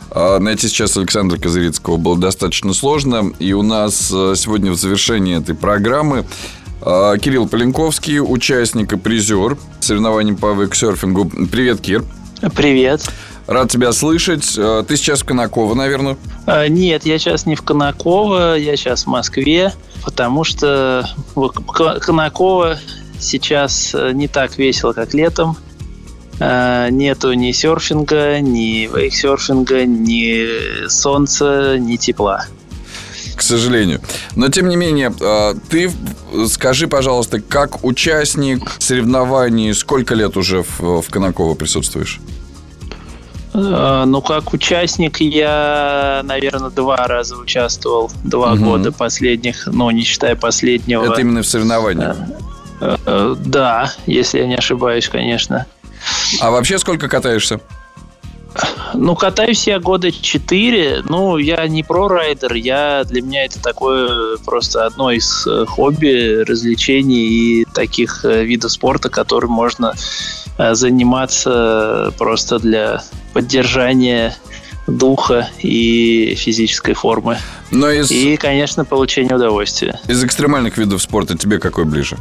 А 0.09 0.39
найти 0.39 0.67
сейчас 0.67 0.97
Александра 0.97 1.37
Козырицкого 1.37 1.95
было 1.95 2.17
достаточно 2.17 2.73
сложно. 2.73 3.31
И 3.39 3.53
у 3.53 3.61
нас 3.61 4.11
э, 4.13 4.33
сегодня 4.35 4.73
в 4.73 4.75
завершении 4.75 5.37
этой 5.37 5.55
программы 5.55 6.25
э, 6.81 7.13
Кирилл 7.21 7.47
Поленковский, 7.47 8.19
участник 8.19 8.91
и 8.91 8.97
призер 8.97 9.57
соревнований 9.79 10.35
по 10.35 10.51
вейксерфингу. 10.51 11.31
Привет, 11.49 11.79
Кир. 11.79 12.03
Привет. 12.53 13.09
Рад 13.51 13.69
тебя 13.69 13.91
слышать. 13.91 14.53
Э, 14.57 14.81
ты 14.87 14.95
сейчас 14.95 15.23
в 15.23 15.25
Конаково, 15.25 15.75
наверное? 15.75 16.15
А, 16.45 16.69
нет, 16.69 17.05
я 17.05 17.19
сейчас 17.19 17.45
не 17.45 17.55
в 17.55 17.63
Конаково, 17.63 18.55
я 18.55 18.77
сейчас 18.77 19.03
в 19.03 19.07
Москве, 19.07 19.73
потому 20.05 20.45
что 20.45 21.05
Конаково 21.99 22.79
сейчас 23.19 23.93
э, 23.93 24.11
не 24.13 24.29
так 24.29 24.57
весело, 24.57 24.93
как 24.93 25.13
летом. 25.13 25.57
Э, 26.39 26.87
нету 26.91 27.33
ни 27.33 27.51
серфинга, 27.51 28.39
ни 28.39 28.87
вейксерфинга, 28.87 29.83
ни 29.85 30.87
солнца, 30.87 31.77
ни 31.77 31.97
тепла 31.97 32.45
к 33.35 33.41
сожалению. 33.43 34.01
Но, 34.35 34.49
тем 34.49 34.69
не 34.69 34.75
менее, 34.75 35.11
ты 35.69 35.91
скажи, 36.47 36.87
пожалуйста, 36.87 37.41
как 37.41 37.83
участник 37.83 38.69
соревнований, 38.77 39.73
сколько 39.73 40.13
лет 40.13 40.37
уже 40.37 40.61
в, 40.61 41.01
в 41.01 41.09
Конаково 41.09 41.55
присутствуешь? 41.55 42.19
Э, 43.53 44.03
ну, 44.05 44.21
как 44.21 44.53
участник 44.53 45.19
я, 45.19 46.21
наверное, 46.23 46.69
два 46.69 47.07
раза 47.07 47.35
участвовал. 47.35 48.11
Два 48.23 48.53
угу. 48.53 48.63
года 48.63 48.91
последних, 48.91 49.67
ну, 49.67 49.89
не 49.91 50.03
считая 50.03 50.35
последнего. 50.35 51.05
Это 51.05 51.21
именно 51.21 51.41
в 51.41 51.47
соревнованиях? 51.47 52.17
Э, 52.79 52.95
э, 53.05 53.35
да, 53.39 53.91
если 54.05 54.39
я 54.39 54.47
не 54.47 54.55
ошибаюсь, 54.55 55.09
конечно. 55.09 55.65
А 56.39 56.51
вообще 56.51 56.79
сколько 56.79 57.09
катаешься? 57.09 57.59
Ну, 58.93 59.15
катаюсь 59.15 59.67
я 59.67 59.79
года 59.79 60.11
четыре. 60.11 61.03
Ну, 61.07 61.37
я 61.37 61.65
не 61.67 61.83
про-райдер. 61.83 62.53
Я, 62.53 63.03
для 63.05 63.21
меня 63.21 63.45
это 63.45 63.61
такое 63.61 64.37
просто 64.45 64.85
одно 64.85 65.11
из 65.11 65.47
хобби, 65.67 66.43
развлечений 66.43 67.61
и 67.61 67.65
таких 67.73 68.25
видов 68.25 68.73
спорта, 68.73 69.09
которым 69.09 69.51
можно 69.51 69.93
заниматься 70.57 72.13
просто 72.17 72.59
для 72.59 73.01
поддержание 73.33 74.35
духа 74.87 75.49
и 75.59 76.35
физической 76.37 76.93
формы. 76.93 77.37
Но 77.69 77.89
из... 77.89 78.11
И, 78.11 78.35
конечно, 78.37 78.85
получение 78.85 79.35
удовольствия. 79.35 79.99
Из 80.07 80.23
экстремальных 80.23 80.77
видов 80.77 81.01
спорта 81.01 81.37
тебе 81.37 81.59
какой 81.59 81.85
ближе? 81.85 82.17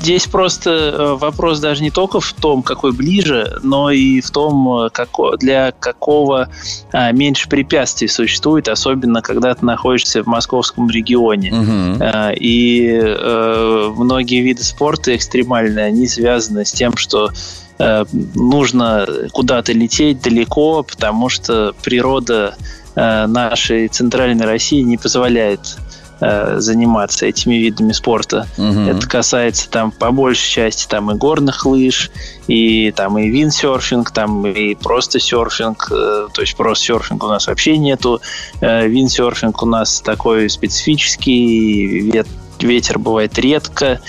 Здесь 0.00 0.26
просто 0.26 0.70
э, 0.70 1.14
вопрос 1.14 1.60
даже 1.60 1.82
не 1.82 1.90
только 1.90 2.20
в 2.20 2.32
том, 2.34 2.62
какой 2.62 2.92
ближе, 2.92 3.58
но 3.62 3.90
и 3.90 4.20
в 4.20 4.30
том, 4.30 4.86
э, 4.86 4.90
для 5.38 5.72
какого 5.72 6.50
а, 6.92 7.12
меньше 7.12 7.48
препятствий 7.48 8.08
существует, 8.08 8.68
особенно 8.68 9.22
когда 9.22 9.54
ты 9.54 9.64
находишься 9.64 10.22
в 10.22 10.26
московском 10.26 10.90
регионе. 10.90 11.52
Угу. 11.52 12.02
А, 12.02 12.32
и 12.32 13.00
а, 13.02 13.94
многие 13.96 14.42
виды 14.42 14.62
спорта 14.62 15.16
экстремальные, 15.16 15.86
они 15.86 16.06
связаны 16.06 16.66
с 16.66 16.72
тем, 16.72 16.98
что 16.98 17.30
нужно 17.78 19.06
куда-то 19.32 19.72
лететь 19.72 20.22
далеко, 20.22 20.82
потому 20.82 21.28
что 21.28 21.74
природа 21.82 22.54
э, 22.94 23.26
нашей 23.26 23.88
центральной 23.88 24.44
России 24.44 24.80
не 24.82 24.96
позволяет 24.96 25.76
э, 26.20 26.56
заниматься 26.58 27.26
этими 27.26 27.56
видами 27.56 27.92
спорта. 27.92 28.46
Угу. 28.56 28.80
Это 28.80 29.08
касается 29.08 29.68
там 29.68 29.90
по 29.90 30.12
большей 30.12 30.48
части 30.48 30.86
там 30.86 31.10
и 31.10 31.14
горных 31.14 31.66
лыж, 31.66 32.10
и 32.46 32.92
там 32.92 33.18
и 33.18 33.28
виндсерфинг, 33.28 34.12
там 34.12 34.46
и 34.46 34.74
просто 34.76 35.18
серфинг, 35.18 35.88
то 35.88 36.40
есть 36.40 36.56
просто 36.56 36.84
серфинг 36.84 37.24
у 37.24 37.26
нас 37.26 37.48
вообще 37.48 37.76
нету. 37.76 38.20
Виндсерфинг 38.60 39.62
у 39.62 39.66
нас 39.66 40.00
такой 40.00 40.48
специфический, 40.48 42.12
ветер 42.60 42.98
бывает 42.98 43.38
редко. 43.38 44.00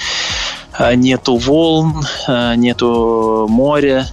А, 0.78 0.96
нету 0.96 1.38
волн, 1.38 2.06
а, 2.28 2.56
нету 2.56 3.48
моря. 3.50 4.08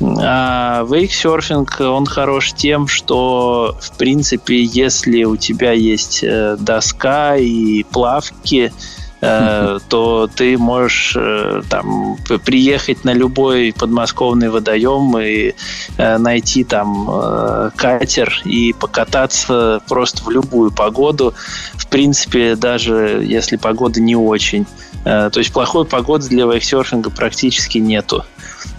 А 0.00 0.84
вейксерфинг, 0.88 1.80
он 1.80 2.06
хорош 2.06 2.52
тем, 2.52 2.88
что, 2.88 3.76
в 3.80 3.96
принципе, 3.96 4.62
если 4.62 5.22
у 5.24 5.36
тебя 5.36 5.70
есть 5.70 6.24
э, 6.24 6.56
доска 6.58 7.36
и 7.36 7.84
плавки, 7.84 8.72
э, 9.20 9.78
то 9.88 10.28
ты 10.34 10.58
можешь 10.58 11.14
э, 11.16 11.62
там 11.70 12.16
приехать 12.44 13.04
на 13.04 13.12
любой 13.12 13.72
подмосковный 13.72 14.50
водоем 14.50 15.16
и 15.18 15.54
найти 15.96 16.64
там 16.64 17.70
катер 17.76 18.42
и 18.44 18.72
покататься 18.72 19.80
просто 19.88 20.24
в 20.24 20.30
любую 20.30 20.72
погоду. 20.72 21.34
В 21.74 21.86
принципе, 21.86 22.56
даже 22.56 23.22
если 23.24 23.56
погода 23.56 24.00
не 24.00 24.16
очень. 24.16 24.66
Э, 25.04 25.30
то 25.30 25.38
есть 25.38 25.52
плохой 25.52 25.84
погоды 25.84 26.28
для 26.28 26.44
вейксерфинга 26.46 27.10
практически 27.10 27.78
нету. 27.78 28.24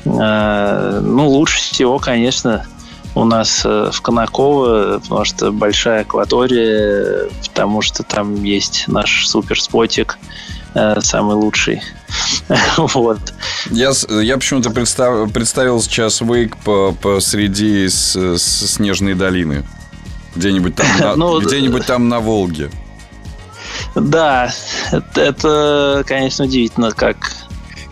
Э, 0.06 1.00
ну, 1.02 1.30
лучше 1.30 1.60
всего, 1.60 2.00
конечно, 2.00 2.66
у 3.14 3.24
нас 3.26 3.62
э, 3.64 3.90
в 3.94 4.02
Конаково, 4.02 5.00
потому 5.00 5.26
что 5.26 5.52
большая 5.52 6.02
акватория, 6.02 7.30
потому 7.48 7.82
что 7.82 8.04
там 8.04 8.44
есть 8.44 8.86
наш 8.88 9.28
суперспотик, 9.28 10.18
самый 11.00 11.38
лучший. 11.38 11.82
вот. 12.78 13.34
Я, 13.72 13.92
я 14.22 14.36
почему-то 14.36 14.72
представ, 14.72 15.32
представил 15.32 15.82
сейчас 15.82 16.20
вейк 16.20 16.58
по, 16.58 16.92
посреди 16.92 17.88
с, 17.88 18.16
с 18.16 18.74
снежной 18.74 19.14
долины. 19.14 19.64
Где-нибудь 20.36 20.76
там, 20.76 20.88
на, 21.00 21.16
ну, 21.16 21.40
где-нибудь 21.40 21.86
там 21.86 22.10
на 22.10 22.20
Волге. 22.20 22.70
Да, 23.96 24.52
это, 24.92 25.22
это, 25.22 26.04
конечно, 26.06 26.46
удивительно, 26.46 26.92
как 26.92 27.18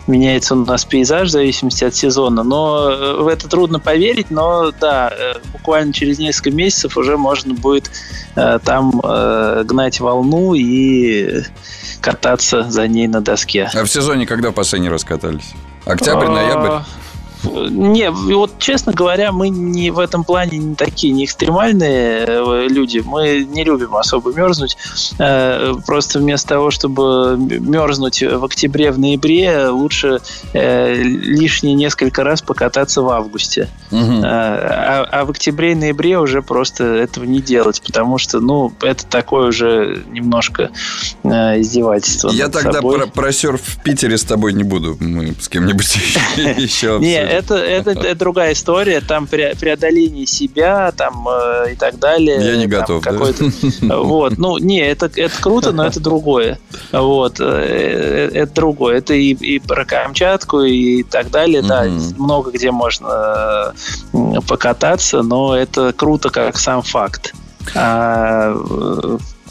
меняется 0.06 0.54
у 0.54 0.64
нас 0.64 0.84
пейзаж 0.84 1.28
в 1.28 1.32
зависимости 1.32 1.84
от 1.84 1.94
сезона. 1.94 2.42
Но 2.42 2.90
э, 2.90 3.22
в 3.22 3.28
это 3.28 3.48
трудно 3.48 3.80
поверить, 3.80 4.30
но 4.30 4.70
да, 4.72 5.10
э, 5.10 5.34
буквально 5.52 5.92
через 5.92 6.18
несколько 6.18 6.50
месяцев 6.50 6.96
уже 6.96 7.16
можно 7.16 7.54
будет 7.54 7.90
э, 8.36 8.58
там 8.62 9.00
э, 9.02 9.64
гнать 9.64 10.00
волну 10.00 10.54
и 10.54 11.42
кататься 12.00 12.70
за 12.70 12.86
ней 12.86 13.06
на 13.06 13.20
доске. 13.20 13.70
А 13.74 13.84
в 13.84 13.88
сезоне 13.88 14.26
когда 14.26 14.52
последний 14.52 14.90
раз 14.90 15.04
катались? 15.04 15.54
Октябрь, 15.86 16.28
ноябрь? 16.28 16.84
Не, 17.44 18.10
вот 18.10 18.58
честно 18.58 18.92
говоря, 18.92 19.32
мы 19.32 19.48
не 19.48 19.90
в 19.90 19.98
этом 19.98 20.24
плане 20.24 20.58
не 20.58 20.74
такие 20.74 21.12
не 21.12 21.24
экстремальные 21.24 22.24
э, 22.26 22.66
люди. 22.68 23.02
Мы 23.04 23.44
не 23.44 23.64
любим 23.64 23.96
особо 23.96 24.32
мерзнуть. 24.32 24.76
Э, 25.18 25.74
просто 25.86 26.18
вместо 26.18 26.48
того, 26.48 26.70
чтобы 26.70 27.36
мерзнуть 27.38 28.22
в 28.22 28.44
октябре, 28.44 28.90
в 28.90 28.98
ноябре, 28.98 29.68
лучше 29.68 30.20
э, 30.52 30.94
лишние 30.94 31.74
несколько 31.74 32.24
раз 32.24 32.42
покататься 32.42 33.02
в 33.02 33.08
августе. 33.10 33.68
Угу. 33.90 34.22
А, 34.24 35.06
а 35.10 35.24
в 35.24 35.30
октябре 35.30 35.72
и 35.72 35.74
ноябре 35.74 36.18
уже 36.18 36.42
просто 36.42 36.84
этого 36.84 37.24
не 37.24 37.40
делать, 37.40 37.82
потому 37.84 38.18
что, 38.18 38.40
ну, 38.40 38.72
это 38.82 39.06
такое 39.06 39.48
уже 39.48 40.04
немножко 40.10 40.70
издевательство. 41.22 42.30
Я 42.30 42.48
тогда 42.48 42.74
собой. 42.74 42.98
про, 42.98 43.06
про 43.06 43.32
серф 43.32 43.60
в 43.62 43.82
Питере 43.82 44.16
с 44.16 44.24
тобой 44.24 44.52
не 44.52 44.64
буду. 44.64 44.96
Мы 45.00 45.34
с 45.40 45.48
кем-нибудь 45.48 45.98
еще 46.56 46.98
Не, 47.00 47.16
это, 47.38 47.54
это, 47.56 47.90
это 47.90 48.14
другая 48.14 48.52
история, 48.52 49.00
там 49.00 49.26
преодоление 49.26 50.26
себя, 50.26 50.92
там 50.92 51.26
э, 51.28 51.72
и 51.72 51.76
так 51.76 51.98
далее. 51.98 52.44
Я 52.44 52.56
не 52.56 52.66
готов. 52.66 53.02
Какой-то, 53.02 53.44
да? 53.82 53.98
Вот, 54.04 54.38
ну 54.38 54.58
не, 54.58 54.80
это 54.80 55.10
это 55.14 55.34
круто, 55.40 55.72
но 55.72 55.86
это 55.86 56.00
другое. 56.00 56.58
Вот, 56.92 57.40
э, 57.40 57.44
э, 57.44 58.30
это 58.34 58.54
другое. 58.54 58.98
Это 58.98 59.14
и, 59.14 59.32
и 59.32 59.58
про 59.58 59.84
Камчатку 59.84 60.62
и 60.62 61.02
так 61.02 61.30
далее. 61.30 61.62
Да, 61.62 61.84
много 62.18 62.50
где 62.50 62.70
можно 62.70 63.74
покататься, 64.46 65.22
но 65.22 65.56
это 65.56 65.92
круто 65.92 66.30
как 66.30 66.58
сам 66.58 66.82
факт. 66.82 67.34
А, 67.74 68.56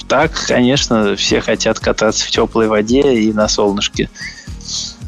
так, 0.08 0.32
конечно, 0.48 1.16
все 1.16 1.42
хотят 1.42 1.80
кататься 1.80 2.26
в 2.26 2.32
теплой 2.32 2.68
воде 2.68 3.16
и 3.16 3.34
на 3.34 3.48
солнышке. 3.48 4.10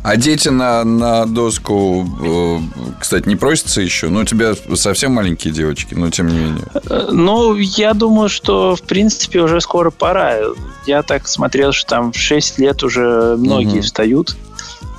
А 0.05 0.17
дети 0.17 0.49
на, 0.49 0.83
на 0.83 1.25
доску, 1.25 2.07
э, 2.23 2.59
кстати, 2.99 3.27
не 3.27 3.35
просятся 3.35 3.81
еще? 3.81 4.09
Ну, 4.09 4.19
у 4.19 4.23
тебя 4.23 4.53
совсем 4.75 5.13
маленькие 5.13 5.51
девочки, 5.51 5.95
но 5.95 6.11
тем 6.11 6.27
не 6.27 6.37
менее. 6.37 6.63
Э, 6.91 7.07
ну, 7.11 7.55
я 7.55 7.95
думаю, 7.95 8.29
что, 8.29 8.75
в 8.75 8.83
принципе, 8.83 9.39
уже 9.39 9.59
скоро 9.61 9.89
пора. 9.89 10.35
Я 10.85 11.01
так 11.01 11.27
смотрел, 11.27 11.71
что 11.71 11.89
там 11.89 12.11
в 12.11 12.17
6 12.17 12.59
лет 12.59 12.83
уже 12.83 13.35
многие 13.35 13.79
угу. 13.79 13.81
встают. 13.81 14.37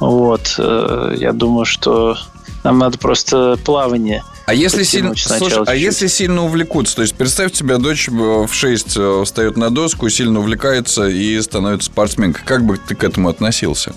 Вот. 0.01 0.57
Э, 0.59 1.15
я 1.17 1.33
думаю, 1.33 1.67
что 1.67 2.17
нам 2.65 2.81
надо 2.81 2.99
просто 2.99 3.57
плавание 3.65 4.25
а 4.47 4.55
если 4.55 4.85
сильно, 4.85 5.15
слушай, 5.17 5.65
а 5.67 5.75
если 5.75 6.07
сильно 6.07 6.45
увлекутся, 6.45 6.95
то 6.95 7.03
есть 7.03 7.17
представь, 7.17 7.51
тебя 7.51 7.79
дочь 7.79 8.09
в 8.09 8.49
6 8.49 8.99
встает 9.25 9.57
на 9.57 9.71
доску, 9.71 10.09
сильно 10.09 10.39
увлекается 10.39 11.09
и 11.09 11.41
становится 11.41 11.87
спортсменкой. 11.91 12.45
Как 12.45 12.65
бы 12.65 12.79
ты 12.79 12.95
к 12.95 13.03
этому 13.03 13.29
относился? 13.29 13.93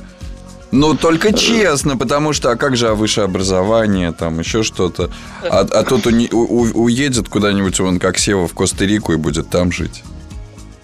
Ну, 0.71 0.95
только 0.95 1.33
честно, 1.33 1.97
потому 1.97 2.33
что, 2.33 2.51
а 2.51 2.55
как 2.55 2.77
же 2.77 2.89
а 2.89 2.93
высшее 2.93 3.25
образование, 3.25 4.11
там 4.11 4.39
еще 4.39 4.63
что-то. 4.63 5.09
А, 5.43 5.61
а 5.61 5.83
тот 5.83 6.05
у, 6.05 6.09
у, 6.09 6.83
уедет 6.83 7.27
куда-нибудь, 7.27 7.79
он 7.79 7.99
как 7.99 8.17
Сева 8.17 8.47
в 8.47 8.53
Коста-Рику 8.53 9.13
и 9.13 9.17
будет 9.17 9.49
там 9.49 9.71
жить. 9.71 10.03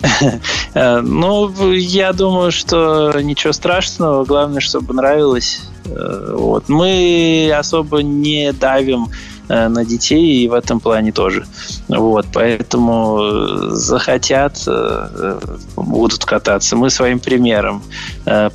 Э, 0.74 1.00
ну, 1.00 1.72
я 1.72 2.12
думаю, 2.12 2.52
что 2.52 3.14
ничего 3.22 3.54
страшного, 3.54 4.26
главное, 4.26 4.60
чтобы 4.60 4.94
нравилось. 4.94 5.62
Э, 5.86 6.36
вот. 6.38 6.68
Мы 6.68 7.52
особо 7.58 8.04
не 8.04 8.52
давим 8.52 9.08
на 9.48 9.86
детей 9.86 10.44
и 10.44 10.48
в 10.48 10.54
этом 10.54 10.80
плане 10.80 11.12
тоже. 11.12 11.46
Вот, 11.88 12.26
поэтому 12.34 13.20
э, 13.22 13.70
захотят, 13.72 14.64
э, 14.68 15.40
будут 15.76 16.26
кататься. 16.26 16.76
Мы 16.76 16.90
своим 16.90 17.20
примером 17.20 17.84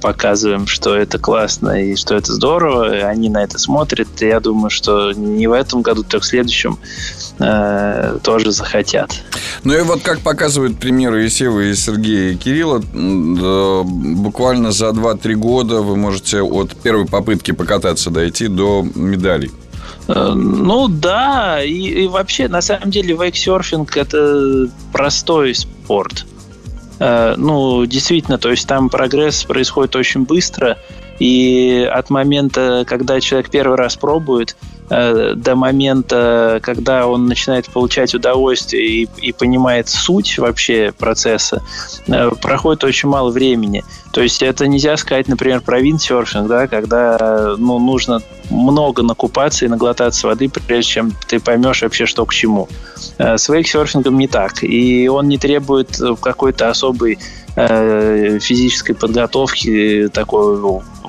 показываем, 0.01 0.67
что 0.67 0.97
это 0.97 1.19
классно 1.19 1.83
и 1.83 1.95
что 1.97 2.17
это 2.17 2.33
здорово. 2.33 2.89
Они 3.07 3.29
на 3.29 3.45
это 3.45 3.59
смотрят. 3.59 4.09
И 4.21 4.27
я 4.27 4.41
думаю, 4.41 4.71
что 4.71 5.13
не 5.13 5.47
в 5.47 5.53
этом 5.53 5.83
году, 5.83 6.03
так 6.03 6.23
в 6.23 6.27
следующем 6.27 6.79
тоже 8.23 8.51
захотят. 8.51 9.13
Ну 9.65 9.75
и 9.75 9.83
вот 9.83 10.03
как 10.03 10.21
показывают 10.21 10.79
примеры 10.79 11.27
и 11.27 11.29
Севы, 11.29 11.71
и 11.71 11.75
Сергея, 11.75 12.33
и 12.33 12.37
Кирилла, 12.37 12.81
буквально 12.81 14.73
за 14.73 14.89
2-3 14.89 15.35
года 15.35 15.81
вы 15.81 15.97
можете 15.97 16.43
от 16.43 16.75
первой 16.77 17.07
попытки 17.07 17.53
покататься 17.53 18.11
дойти 18.11 18.49
до 18.49 18.85
медалей. 18.95 19.51
Э, 20.11 20.33
ну 20.35 20.89
да, 20.89 21.63
и, 21.63 22.05
и 22.05 22.07
вообще, 22.07 22.49
на 22.49 22.61
самом 22.61 22.91
деле, 22.91 23.15
вейксерфинг 23.15 23.97
это 23.97 24.69
простой 24.93 25.55
спорт. 25.55 26.27
Э, 26.99 27.35
ну, 27.37 27.87
действительно, 27.87 28.39
то 28.39 28.51
есть 28.51 28.67
там 28.67 28.89
прогресс 28.89 29.45
происходит 29.45 29.97
очень 29.97 30.25
быстро, 30.25 30.79
и 31.21 31.89
от 31.91 32.11
момента, 32.11 32.85
когда 32.89 33.21
человек 33.21 33.51
первый 33.51 33.77
раз 33.77 33.97
пробует, 33.97 34.57
Э, 34.91 35.35
до 35.37 35.55
момента, 35.55 36.59
когда 36.63 37.07
он 37.07 37.27
начинает 37.27 37.71
получать 37.71 38.13
удовольствие 38.13 39.05
и, 39.05 39.09
и 39.19 39.33
понимает 39.33 39.89
суть 39.89 40.37
вообще 40.37 40.93
процесса, 40.99 41.63
э, 42.09 42.31
проходит 42.43 42.83
очень 42.83 43.09
мало 43.09 43.31
времени. 43.31 43.85
То 44.13 44.21
есть 44.21 44.43
это 44.43 44.67
нельзя 44.67 44.97
сказать, 44.97 45.29
например, 45.29 45.61
про 45.61 45.79
виндсерфинг, 45.79 46.49
да, 46.49 46.67
когда 46.67 47.55
ну, 47.57 47.79
нужно 47.79 48.21
много 48.51 49.05
накупаться 49.05 49.65
и 49.65 49.69
наглотаться 49.69 50.27
воды, 50.27 50.49
прежде 50.49 50.91
чем 50.91 51.13
ты 51.29 51.39
поймешь 51.39 51.83
вообще, 51.83 52.07
что 52.07 52.27
к 52.27 52.35
чему. 52.35 52.69
Э, 53.19 53.39
с 53.39 53.49
вейксерфингом 53.49 54.19
не 54.19 54.27
так. 54.27 54.65
И 54.65 55.07
он 55.07 55.29
не 55.29 55.39
требует 55.39 56.01
какой-то 56.21 56.69
особой 56.69 57.21
физической 57.57 58.95
подготовки 58.95 60.09
такой 60.13 60.59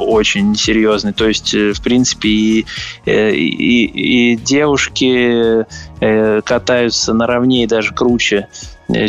очень 0.02 0.56
серьезный. 0.56 1.14
То 1.14 1.28
есть, 1.28 1.54
э, 1.54 1.74
в 1.74 1.82
принципе, 1.82 2.30
и, 2.30 2.66
э, 3.06 3.32
и, 3.32 4.34
и 4.34 4.36
девушки 4.36 5.66
э, 6.02 6.42
катаются 6.42 7.14
наравне 7.14 7.64
и 7.64 7.68
даже 7.68 7.94
круче 7.94 8.48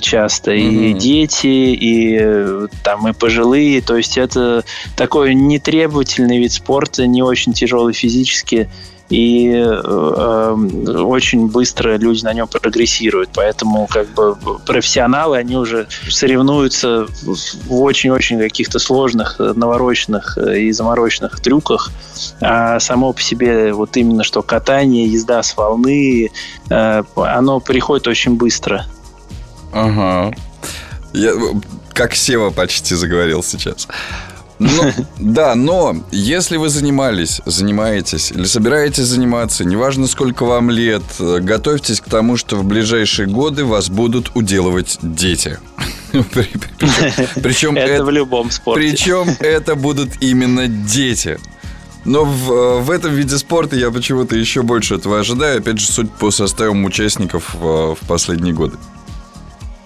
часто 0.01 0.53
mm-hmm. 0.53 0.91
и 0.91 0.93
дети 0.93 1.47
и 1.47 2.69
там 2.85 3.09
и 3.09 3.13
пожилые 3.13 3.83
то 3.83 3.97
есть 3.97 4.17
это 4.17 4.63
такой 4.95 5.35
нетребовательный 5.35 6.39
вид 6.39 6.53
спорта 6.53 7.09
не 7.09 7.21
очень 7.21 7.53
тяжелый 7.53 7.93
физически 7.93 8.71
и 9.13 9.53
э, 9.53 10.57
очень 11.05 11.49
быстро 11.49 11.99
люди 11.99 12.25
на 12.25 12.33
нем 12.33 12.49
прогрессируют. 12.49 13.29
Поэтому 13.35 13.87
как 13.87 14.09
бы 14.09 14.37
профессионалы, 14.67 15.37
они 15.37 15.57
уже 15.57 15.87
соревнуются 16.09 17.07
в 17.23 17.83
очень-очень 17.83 18.39
каких-то 18.39 18.79
сложных, 18.79 19.39
навороченных 19.39 20.39
и 20.39 20.73
замороченных 20.73 21.41
трюках. 21.41 21.91
А 22.41 22.81
само 22.81 23.13
по 23.13 23.21
себе 23.21 23.75
вот 23.75 23.99
именно 23.99 24.25
что 24.25 24.41
катание, 24.41 25.07
езда 25.07 25.43
с 25.43 25.55
волны, 25.59 26.31
э, 26.71 27.03
оно 27.15 27.61
приходит 27.61 28.09
очень 28.09 28.37
быстро. 28.37 28.87
Ага. 29.75 30.35
Я, 31.13 31.33
как 31.93 32.15
Сева 32.15 32.49
почти 32.49 32.95
заговорил 32.95 33.43
сейчас. 33.43 33.89
Ну, 34.63 34.93
да, 35.19 35.55
но 35.55 35.97
если 36.11 36.57
вы 36.57 36.69
занимались, 36.69 37.41
занимаетесь 37.45 38.31
или 38.31 38.45
собираетесь 38.45 39.05
заниматься, 39.05 39.65
неважно 39.65 40.07
сколько 40.07 40.45
вам 40.45 40.71
лет, 40.71 41.03
готовьтесь 41.19 42.01
к 42.01 42.05
тому, 42.05 42.37
что 42.37 42.57
в 42.57 42.65
ближайшие 42.65 43.27
годы 43.27 43.65
вас 43.65 43.89
будут 43.89 44.31
уделывать 44.35 44.99
дети. 45.03 45.59
Причем 47.43 47.77
это 47.77 48.05
в 48.05 48.11
любом 48.11 48.51
спорте. 48.51 48.91
Причем 48.91 49.37
это 49.41 49.75
будут 49.75 50.11
именно 50.21 50.69
дети. 50.69 51.39
Но 52.05 52.25
в, 52.25 52.81
в 52.81 52.91
этом 52.91 53.15
виде 53.15 53.39
спорта 53.39 53.77
я 53.77 53.91
почему-то 53.91 54.37
еще 54.37 54.63
больше 54.63 54.97
этого 54.97 55.21
ожидаю. 55.21 55.59
Опять 55.59 55.79
же, 55.79 55.87
суть 55.87 56.11
по 56.11 56.31
составам 56.31 56.85
участников 56.85 57.55
в, 57.55 57.95
в 57.95 58.07
последние 58.09 58.55
годы. 58.55 58.77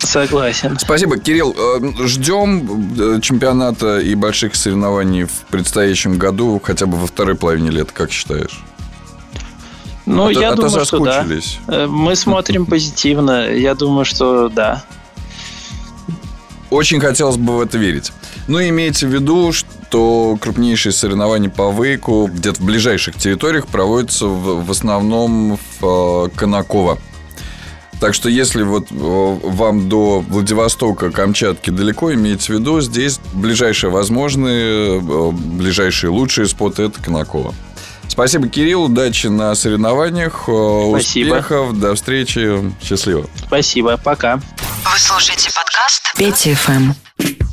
Согласен. 0.06 0.78
Спасибо, 0.78 1.18
Кирилл. 1.18 1.54
Э, 1.56 2.06
ждем 2.06 2.94
э, 2.98 3.20
чемпионата 3.20 3.98
и 3.98 4.14
больших 4.14 4.54
соревнований 4.54 5.24
в 5.24 5.44
предстоящем 5.50 6.16
году, 6.16 6.60
хотя 6.62 6.86
бы 6.86 6.96
во 6.96 7.06
второй 7.06 7.34
половине 7.34 7.70
лета, 7.70 7.92
как 7.92 8.12
считаешь? 8.12 8.62
Ну, 10.06 10.28
а 10.28 10.32
я 10.32 10.50
то, 10.50 10.62
думаю, 10.62 10.82
а 10.82 10.84
что 10.84 11.04
да. 11.04 11.26
Э, 11.66 11.86
мы 11.86 12.14
смотрим 12.14 12.66
позитивно. 12.66 13.50
Я 13.50 13.74
думаю, 13.74 14.04
что 14.04 14.48
да. 14.48 14.84
Очень 16.70 17.00
хотелось 17.00 17.36
бы 17.36 17.56
в 17.56 17.60
это 17.60 17.76
верить. 17.76 18.12
Но 18.46 18.58
ну, 18.58 18.68
имейте 18.68 19.06
в 19.06 19.10
виду, 19.10 19.52
что 19.52 20.36
крупнейшие 20.40 20.92
соревнования 20.92 21.50
по 21.50 21.72
вейку 21.72 22.28
где-то 22.32 22.60
в 22.60 22.64
ближайших 22.64 23.16
территориях 23.16 23.66
проводятся 23.66 24.26
в, 24.26 24.64
в 24.64 24.70
основном 24.70 25.58
в 25.80 26.30
Конаково. 26.36 26.98
Так 28.00 28.12
что 28.14 28.28
если 28.28 28.62
вот 28.62 28.88
э, 28.90 28.94
вам 28.94 29.88
до 29.88 30.20
Владивостока, 30.20 31.10
Камчатки 31.10 31.70
далеко, 31.70 32.12
имеется 32.12 32.52
в 32.52 32.56
виду, 32.56 32.80
здесь 32.80 33.20
ближайшие 33.32 33.90
возможные, 33.90 35.00
э, 35.00 35.30
ближайшие 35.32 36.10
лучшие 36.10 36.46
споты– 36.46 36.82
это 36.84 37.02
Конаково. 37.02 37.54
Спасибо, 38.08 38.48
Кирилл. 38.48 38.84
Удачи 38.84 39.26
на 39.28 39.54
соревнованиях. 39.54 40.44
Э, 40.46 40.88
Спасибо. 40.90 41.34
Успехов. 41.34 41.78
До 41.78 41.94
встречи. 41.94 42.72
Счастливо. 42.82 43.28
Спасибо. 43.46 43.96
Пока. 43.96 44.36
Вы 44.36 44.98
слушаете 44.98 45.50
подкаст 45.54 46.14
5FM. 46.16 47.46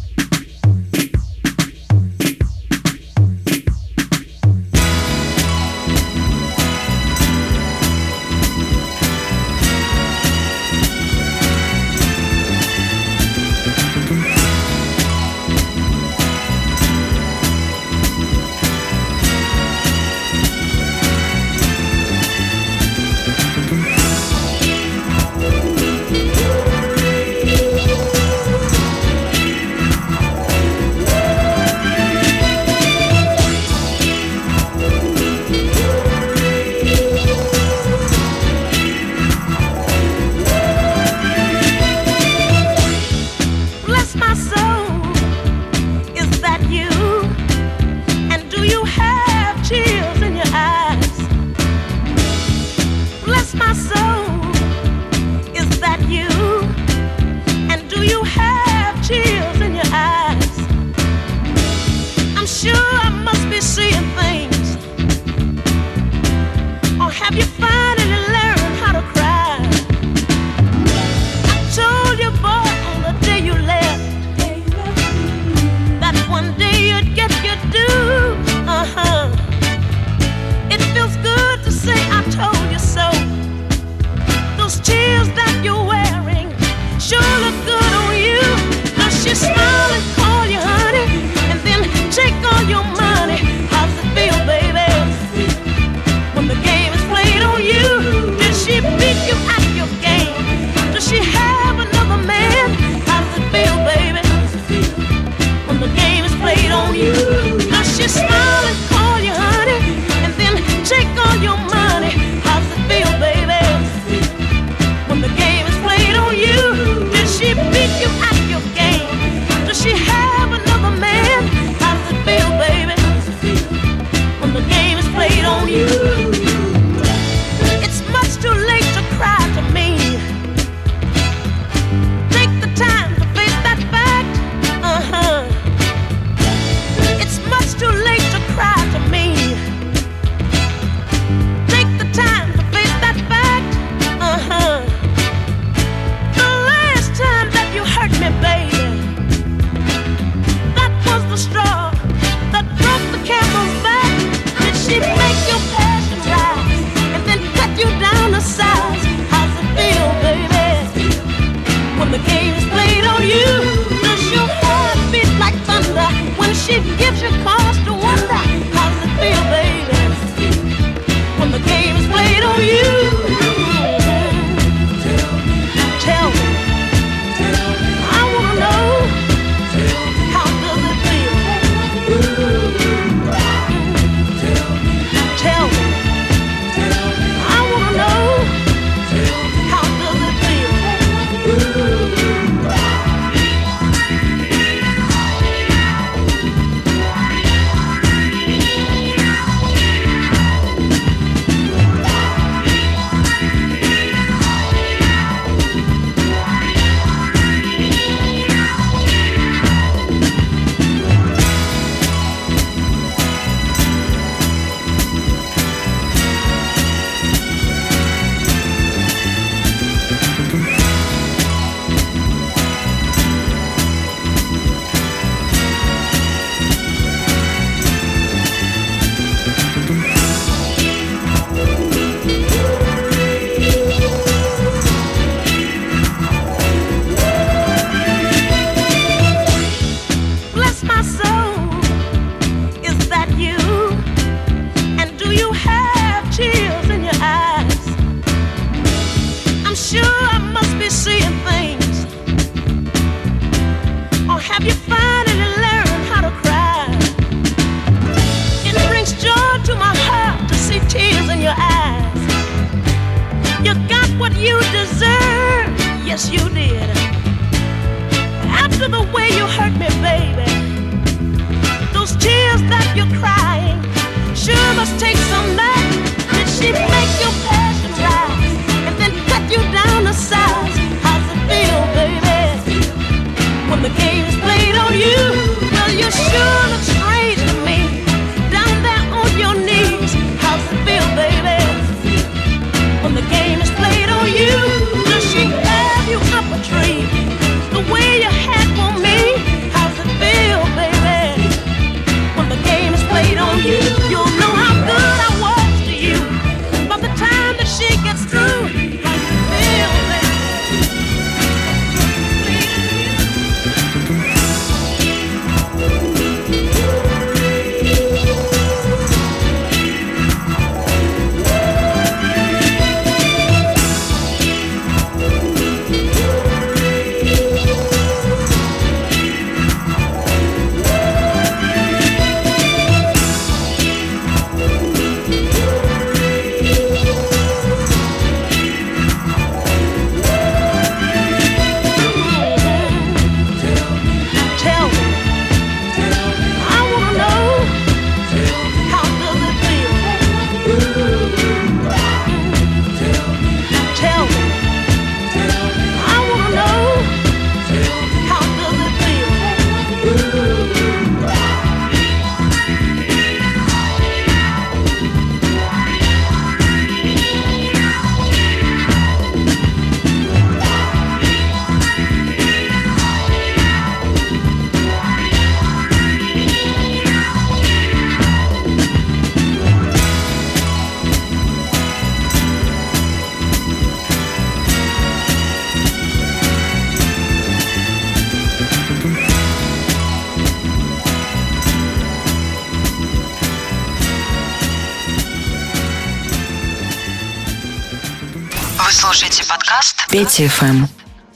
Петя 400.24 400.48
ФМ. 400.48 400.86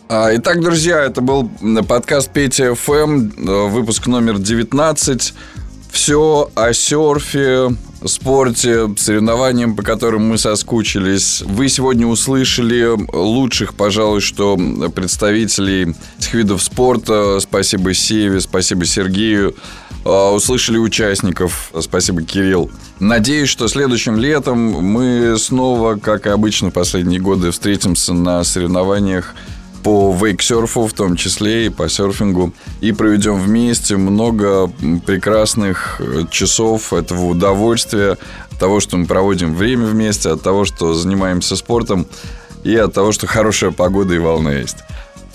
А, 0.08 0.30
Итак, 0.36 0.62
друзья, 0.62 1.04
это 1.04 1.20
был 1.20 1.52
подкаст 1.90 2.32
Петя 2.32 2.74
ФМ, 2.74 3.32
э, 3.36 3.68
выпуск 3.68 4.08
номер 4.08 4.40
19. 4.40 5.34
Все 5.92 6.50
о 6.56 6.72
серфе, 6.72 7.76
спорте, 8.06 8.88
соревнованиям, 8.98 9.76
по 9.76 9.84
которым 9.84 10.28
мы 10.28 10.38
соскучились. 10.38 11.42
Вы 11.42 11.70
сегодня 11.70 12.08
услышали 12.08 12.88
лучших, 13.14 13.74
пожалуй, 13.74 14.22
что 14.22 14.58
представителей 14.94 15.96
этих 16.20 16.34
видов 16.34 16.64
спорта. 16.64 17.40
Спасибо 17.40 17.94
Севе, 17.94 18.40
спасибо 18.40 18.86
Сергею. 18.86 19.56
А, 20.06 20.32
Услышали 20.32 20.78
участников. 20.78 21.72
Спасибо, 21.82 22.22
Кирилл. 22.22 22.72
Надеюсь, 23.00 23.50
что 23.50 23.68
следующим 23.68 24.18
летом 24.18 24.58
мы 24.58 25.36
снова, 25.38 25.96
как 25.96 26.26
и 26.26 26.30
обычно 26.30 26.70
в 26.70 26.74
последние 26.74 27.20
годы, 27.20 27.52
встретимся 27.52 28.14
на 28.14 28.44
соревнованиях 28.44 29.36
по 29.88 30.12
вейксерфу, 30.12 30.86
в 30.86 30.92
том 30.92 31.16
числе 31.16 31.68
и 31.68 31.70
по 31.70 31.88
серфингу, 31.88 32.52
и 32.82 32.92
проведем 32.92 33.40
вместе 33.40 33.96
много 33.96 34.70
прекрасных 35.06 36.02
э, 36.02 36.24
часов 36.30 36.92
этого 36.92 37.28
удовольствия, 37.28 38.18
от 38.52 38.60
того, 38.60 38.82
что 38.82 38.98
мы 38.98 39.06
проводим 39.06 39.56
время 39.56 39.86
вместе, 39.86 40.30
от 40.30 40.42
того, 40.42 40.66
что 40.66 40.94
занимаемся 40.94 41.56
спортом, 41.56 42.06
и 42.66 42.76
от 42.76 42.94
того, 42.94 43.14
что 43.14 43.28
хорошая 43.28 43.72
погода 43.72 44.14
и 44.14 44.18
волна 44.18 44.56
есть. 44.56 44.76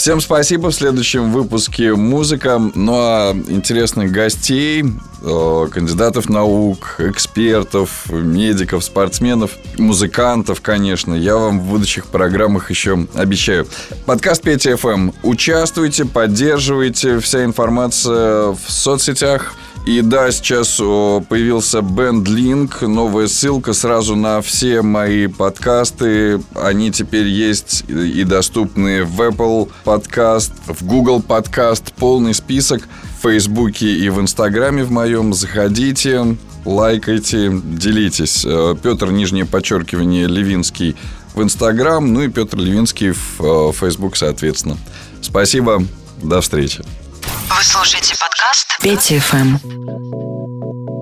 Всем 0.02 0.20
спасибо. 0.20 0.72
В 0.72 0.74
следующем 0.74 1.30
выпуске 1.30 1.94
музыка. 1.94 2.60
Ну 2.74 2.92
а 2.96 3.36
интересных 3.46 4.10
гостей, 4.10 4.82
э, 5.22 5.68
кандидатов 5.70 6.28
наук, 6.28 6.96
экспертов, 6.98 8.06
медиков, 8.10 8.82
спортсменов, 8.82 9.52
музыкантов, 9.78 10.60
конечно, 10.60 11.14
я 11.14 11.36
вам 11.36 11.60
в 11.60 11.68
будущих 11.68 12.06
программах 12.06 12.70
еще 12.70 13.06
обещаю. 13.14 13.68
Подкаст 14.04 14.42
Петя 14.42 14.76
ФМ. 14.76 15.12
Участвуйте, 15.22 16.04
поддерживайте. 16.04 17.20
Вся 17.20 17.44
информация 17.44 18.48
в 18.48 18.60
соцсетях. 18.66 19.54
И 19.84 20.00
да, 20.00 20.30
сейчас 20.30 20.76
появился 20.76 21.78
BandLink, 21.78 22.86
новая 22.86 23.26
ссылка 23.26 23.72
сразу 23.72 24.14
на 24.14 24.40
все 24.40 24.80
мои 24.80 25.26
подкасты. 25.26 26.40
Они 26.54 26.92
теперь 26.92 27.26
есть 27.26 27.84
и 27.88 28.22
доступны 28.22 29.04
в 29.04 29.20
Apple 29.20 29.70
подкаст, 29.82 30.52
в 30.68 30.86
Google 30.86 31.20
подкаст, 31.20 31.92
полный 31.94 32.32
список 32.32 32.82
в 33.18 33.22
Фейсбуке 33.22 33.92
и 33.92 34.08
в 34.08 34.20
Инстаграме 34.20 34.84
в 34.84 34.92
моем. 34.92 35.34
Заходите, 35.34 36.36
лайкайте, 36.64 37.50
делитесь. 37.52 38.44
Э, 38.46 38.76
Петр, 38.80 39.10
нижнее 39.10 39.46
подчеркивание, 39.46 40.28
Левинский 40.28 40.94
в 41.34 41.42
Инстаграм, 41.42 42.12
ну 42.12 42.22
и 42.22 42.28
Петр 42.28 42.56
Левинский 42.56 43.10
в 43.10 43.40
э, 43.40 43.72
Фейсбук, 43.72 44.16
соответственно. 44.16 44.76
Спасибо, 45.20 45.82
до 46.22 46.40
встречи. 46.40 46.84
Вы 47.24 47.62
слушаете 47.64 48.14
подкаст 48.18 48.78
Пети 48.80 49.18
ФМ». 49.18 51.01